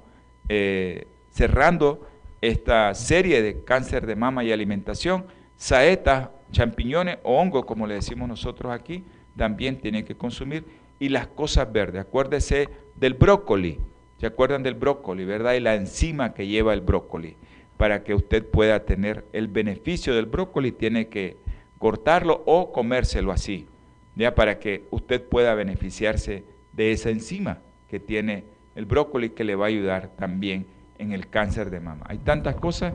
eh, 0.50 1.08
cerrando 1.30 2.08
esta 2.42 2.94
serie 2.96 3.42
de 3.42 3.64
cáncer 3.64 4.06
de 4.06 4.16
mama 4.16 4.44
y 4.44 4.52
alimentación. 4.52 5.26
Saetas, 5.56 6.30
champiñones 6.52 7.20
o 7.24 7.38
hongos, 7.39 7.66
como 7.66 7.88
le 7.88 7.96
decimos 7.96 8.28
nosotros 8.28 8.72
aquí, 8.72 9.04
también 9.36 9.80
tiene 9.80 10.04
que 10.04 10.16
consumir 10.16 10.66
y 11.00 11.10
las 11.10 11.28
cosas 11.28 11.72
verdes. 11.72 12.02
Acuérdese 12.02 12.70
del 12.96 13.14
brócoli. 13.14 13.80
¿Se 14.18 14.28
acuerdan 14.28 14.62
del 14.62 14.76
brócoli, 14.76 15.26
verdad? 15.26 15.54
Y 15.54 15.60
la 15.60 15.76
enzima 15.76 16.34
que 16.34 16.48
lleva 16.48 16.74
el 16.74 16.82
brócoli. 16.82 17.38
Para 17.78 18.04
que 18.04 18.14
usted 18.14 18.46
pueda 18.46 18.86
tener 18.86 19.26
el 19.34 19.48
beneficio 19.48 20.14
del 20.14 20.28
brócoli, 20.28 20.72
tiene 20.72 21.08
que 21.08 21.38
cortarlo 21.80 22.44
o 22.46 22.72
comérselo 22.72 23.32
así. 23.32 23.68
¿ya? 24.16 24.36
Para 24.36 24.60
que 24.60 24.86
usted 24.92 25.24
pueda 25.24 25.56
beneficiarse 25.56 26.44
de 26.74 26.92
esa 26.92 27.10
enzima 27.10 27.60
que 27.89 28.00
tiene 28.00 28.44
el 28.76 28.86
brócoli 28.86 29.32
que 29.32 29.43
le 29.43 29.55
va 29.55 29.65
a 29.65 29.69
ayudar 29.69 30.11
también 30.17 30.65
en 30.97 31.11
el 31.13 31.28
cáncer 31.28 31.69
de 31.69 31.80
mama. 31.80 32.05
Hay 32.07 32.19
tantas 32.19 32.55
cosas 32.55 32.93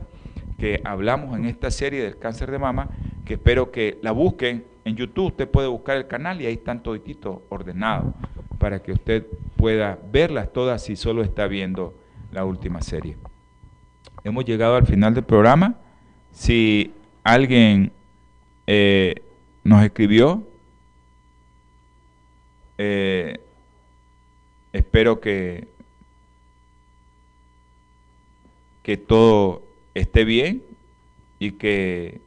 que 0.58 0.80
hablamos 0.84 1.36
en 1.36 1.44
esta 1.44 1.70
serie 1.70 2.02
del 2.02 2.18
cáncer 2.18 2.50
de 2.50 2.58
mama 2.58 2.88
que 3.24 3.34
espero 3.34 3.70
que 3.70 3.98
la 4.02 4.12
busquen 4.12 4.64
en 4.86 4.94
YouTube 4.94 5.26
usted 5.26 5.48
puede 5.48 5.66
buscar 5.66 5.96
el 5.96 6.06
canal 6.06 6.40
y 6.40 6.46
ahí 6.46 6.54
están 6.54 6.80
todititos 6.80 7.40
ordenados 7.48 8.14
para 8.58 8.80
que 8.80 8.92
usted 8.92 9.26
pueda 9.56 9.98
verlas 10.12 10.52
todas 10.52 10.80
si 10.80 10.94
solo 10.94 11.24
está 11.24 11.48
viendo 11.48 11.98
la 12.30 12.44
última 12.44 12.80
serie. 12.80 13.16
Hemos 14.22 14.44
llegado 14.44 14.76
al 14.76 14.86
final 14.86 15.12
del 15.12 15.24
programa. 15.24 15.74
Si 16.30 16.92
alguien 17.24 17.90
eh, 18.68 19.22
nos 19.64 19.82
escribió, 19.82 20.46
eh, 22.78 23.40
espero 24.76 25.20
que, 25.20 25.68
que 28.82 28.96
todo 28.96 29.62
esté 29.94 30.24
bien 30.24 30.62
y 31.38 31.52
que 31.52 32.20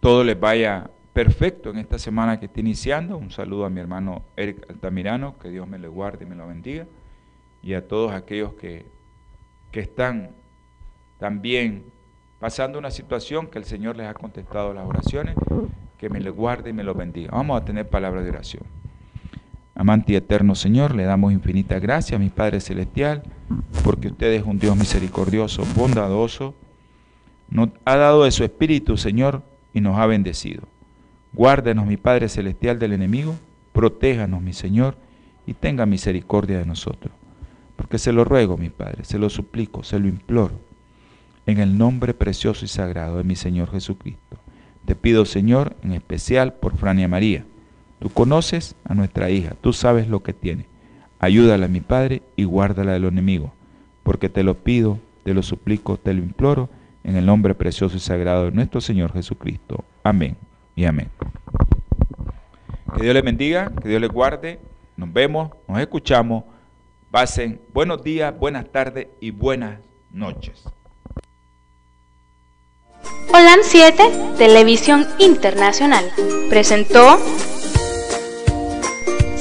todo 0.00 0.24
les 0.24 0.38
vaya 0.38 0.90
perfecto 1.12 1.70
en 1.70 1.78
esta 1.78 1.98
semana 1.98 2.38
que 2.38 2.46
está 2.46 2.60
iniciando. 2.60 3.16
Un 3.16 3.30
saludo 3.30 3.64
a 3.64 3.70
mi 3.70 3.80
hermano 3.80 4.22
Eric 4.36 4.68
Altamirano, 4.70 5.38
que 5.38 5.50
Dios 5.50 5.66
me 5.66 5.78
le 5.78 5.88
guarde 5.88 6.24
y 6.24 6.28
me 6.28 6.36
lo 6.36 6.46
bendiga. 6.46 6.86
Y 7.62 7.74
a 7.74 7.86
todos 7.86 8.12
aquellos 8.12 8.54
que, 8.54 8.86
que 9.70 9.80
están 9.80 10.30
también 11.18 11.84
pasando 12.38 12.78
una 12.78 12.90
situación 12.90 13.48
que 13.48 13.58
el 13.58 13.64
Señor 13.64 13.96
les 13.96 14.06
ha 14.06 14.14
contestado 14.14 14.72
las 14.72 14.86
oraciones, 14.86 15.36
que 15.98 16.08
me 16.08 16.20
le 16.20 16.30
guarde 16.30 16.70
y 16.70 16.72
me 16.72 16.84
lo 16.84 16.94
bendiga. 16.94 17.32
Vamos 17.32 17.60
a 17.60 17.64
tener 17.64 17.88
palabra 17.88 18.22
de 18.22 18.30
oración. 18.30 18.79
Amante 19.80 20.12
y 20.12 20.16
eterno 20.16 20.54
Señor, 20.54 20.94
le 20.94 21.04
damos 21.04 21.32
infinita 21.32 21.78
gracia 21.78 22.16
a 22.16 22.20
mi 22.20 22.28
Padre 22.28 22.60
Celestial, 22.60 23.22
porque 23.82 24.08
usted 24.08 24.30
es 24.34 24.44
un 24.44 24.58
Dios 24.58 24.76
misericordioso, 24.76 25.64
bondadoso. 25.74 26.54
Nos 27.48 27.70
ha 27.86 27.96
dado 27.96 28.24
de 28.24 28.30
su 28.30 28.44
Espíritu, 28.44 28.98
Señor, 28.98 29.42
y 29.72 29.80
nos 29.80 29.96
ha 29.96 30.04
bendecido. 30.04 30.64
Guárdenos, 31.32 31.86
mi 31.86 31.96
Padre 31.96 32.28
Celestial, 32.28 32.78
del 32.78 32.92
enemigo, 32.92 33.36
protéjanos, 33.72 34.42
mi 34.42 34.52
Señor, 34.52 34.98
y 35.46 35.54
tenga 35.54 35.86
misericordia 35.86 36.58
de 36.58 36.66
nosotros. 36.66 37.14
Porque 37.76 37.96
se 37.96 38.12
lo 38.12 38.26
ruego, 38.26 38.58
mi 38.58 38.68
Padre, 38.68 39.06
se 39.06 39.18
lo 39.18 39.30
suplico, 39.30 39.82
se 39.82 39.98
lo 39.98 40.08
imploro, 40.08 40.60
en 41.46 41.58
el 41.58 41.78
nombre 41.78 42.12
precioso 42.12 42.66
y 42.66 42.68
sagrado 42.68 43.16
de 43.16 43.24
mi 43.24 43.34
Señor 43.34 43.70
Jesucristo. 43.70 44.36
Te 44.84 44.94
pido, 44.94 45.24
Señor, 45.24 45.74
en 45.82 45.92
especial 45.92 46.52
por 46.52 46.76
Frania 46.76 47.08
María. 47.08 47.46
Tú 48.00 48.08
conoces 48.08 48.74
a 48.84 48.94
nuestra 48.94 49.30
hija, 49.30 49.54
tú 49.60 49.72
sabes 49.72 50.08
lo 50.08 50.22
que 50.22 50.32
tiene. 50.32 50.66
Ayúdala, 51.18 51.68
mi 51.68 51.80
Padre, 51.80 52.22
y 52.34 52.44
guárdala 52.44 52.92
del 52.92 53.04
enemigo, 53.04 53.52
porque 54.02 54.30
te 54.30 54.42
lo 54.42 54.54
pido, 54.54 54.98
te 55.22 55.34
lo 55.34 55.42
suplico, 55.42 55.98
te 55.98 56.14
lo 56.14 56.22
imploro, 56.22 56.70
en 57.04 57.16
el 57.16 57.26
nombre 57.26 57.54
precioso 57.54 57.96
y 57.96 58.00
sagrado 58.00 58.46
de 58.46 58.52
nuestro 58.52 58.80
Señor 58.80 59.12
Jesucristo. 59.12 59.84
Amén 60.02 60.36
y 60.74 60.86
amén. 60.86 61.10
Que 62.96 63.02
Dios 63.02 63.14
les 63.14 63.22
bendiga, 63.22 63.70
que 63.82 63.88
Dios 63.90 64.00
les 64.00 64.10
guarde. 64.10 64.58
Nos 64.96 65.12
vemos, 65.12 65.50
nos 65.68 65.78
escuchamos. 65.78 66.44
Pasen 67.10 67.60
buenos 67.72 68.02
días, 68.02 68.36
buenas 68.38 68.70
tardes 68.72 69.08
y 69.20 69.30
buenas 69.30 69.78
noches. 70.10 70.64
Holan 73.28 73.60
7, 73.62 74.02
Televisión 74.38 75.06
Internacional, 75.18 76.04
presentó 76.48 77.18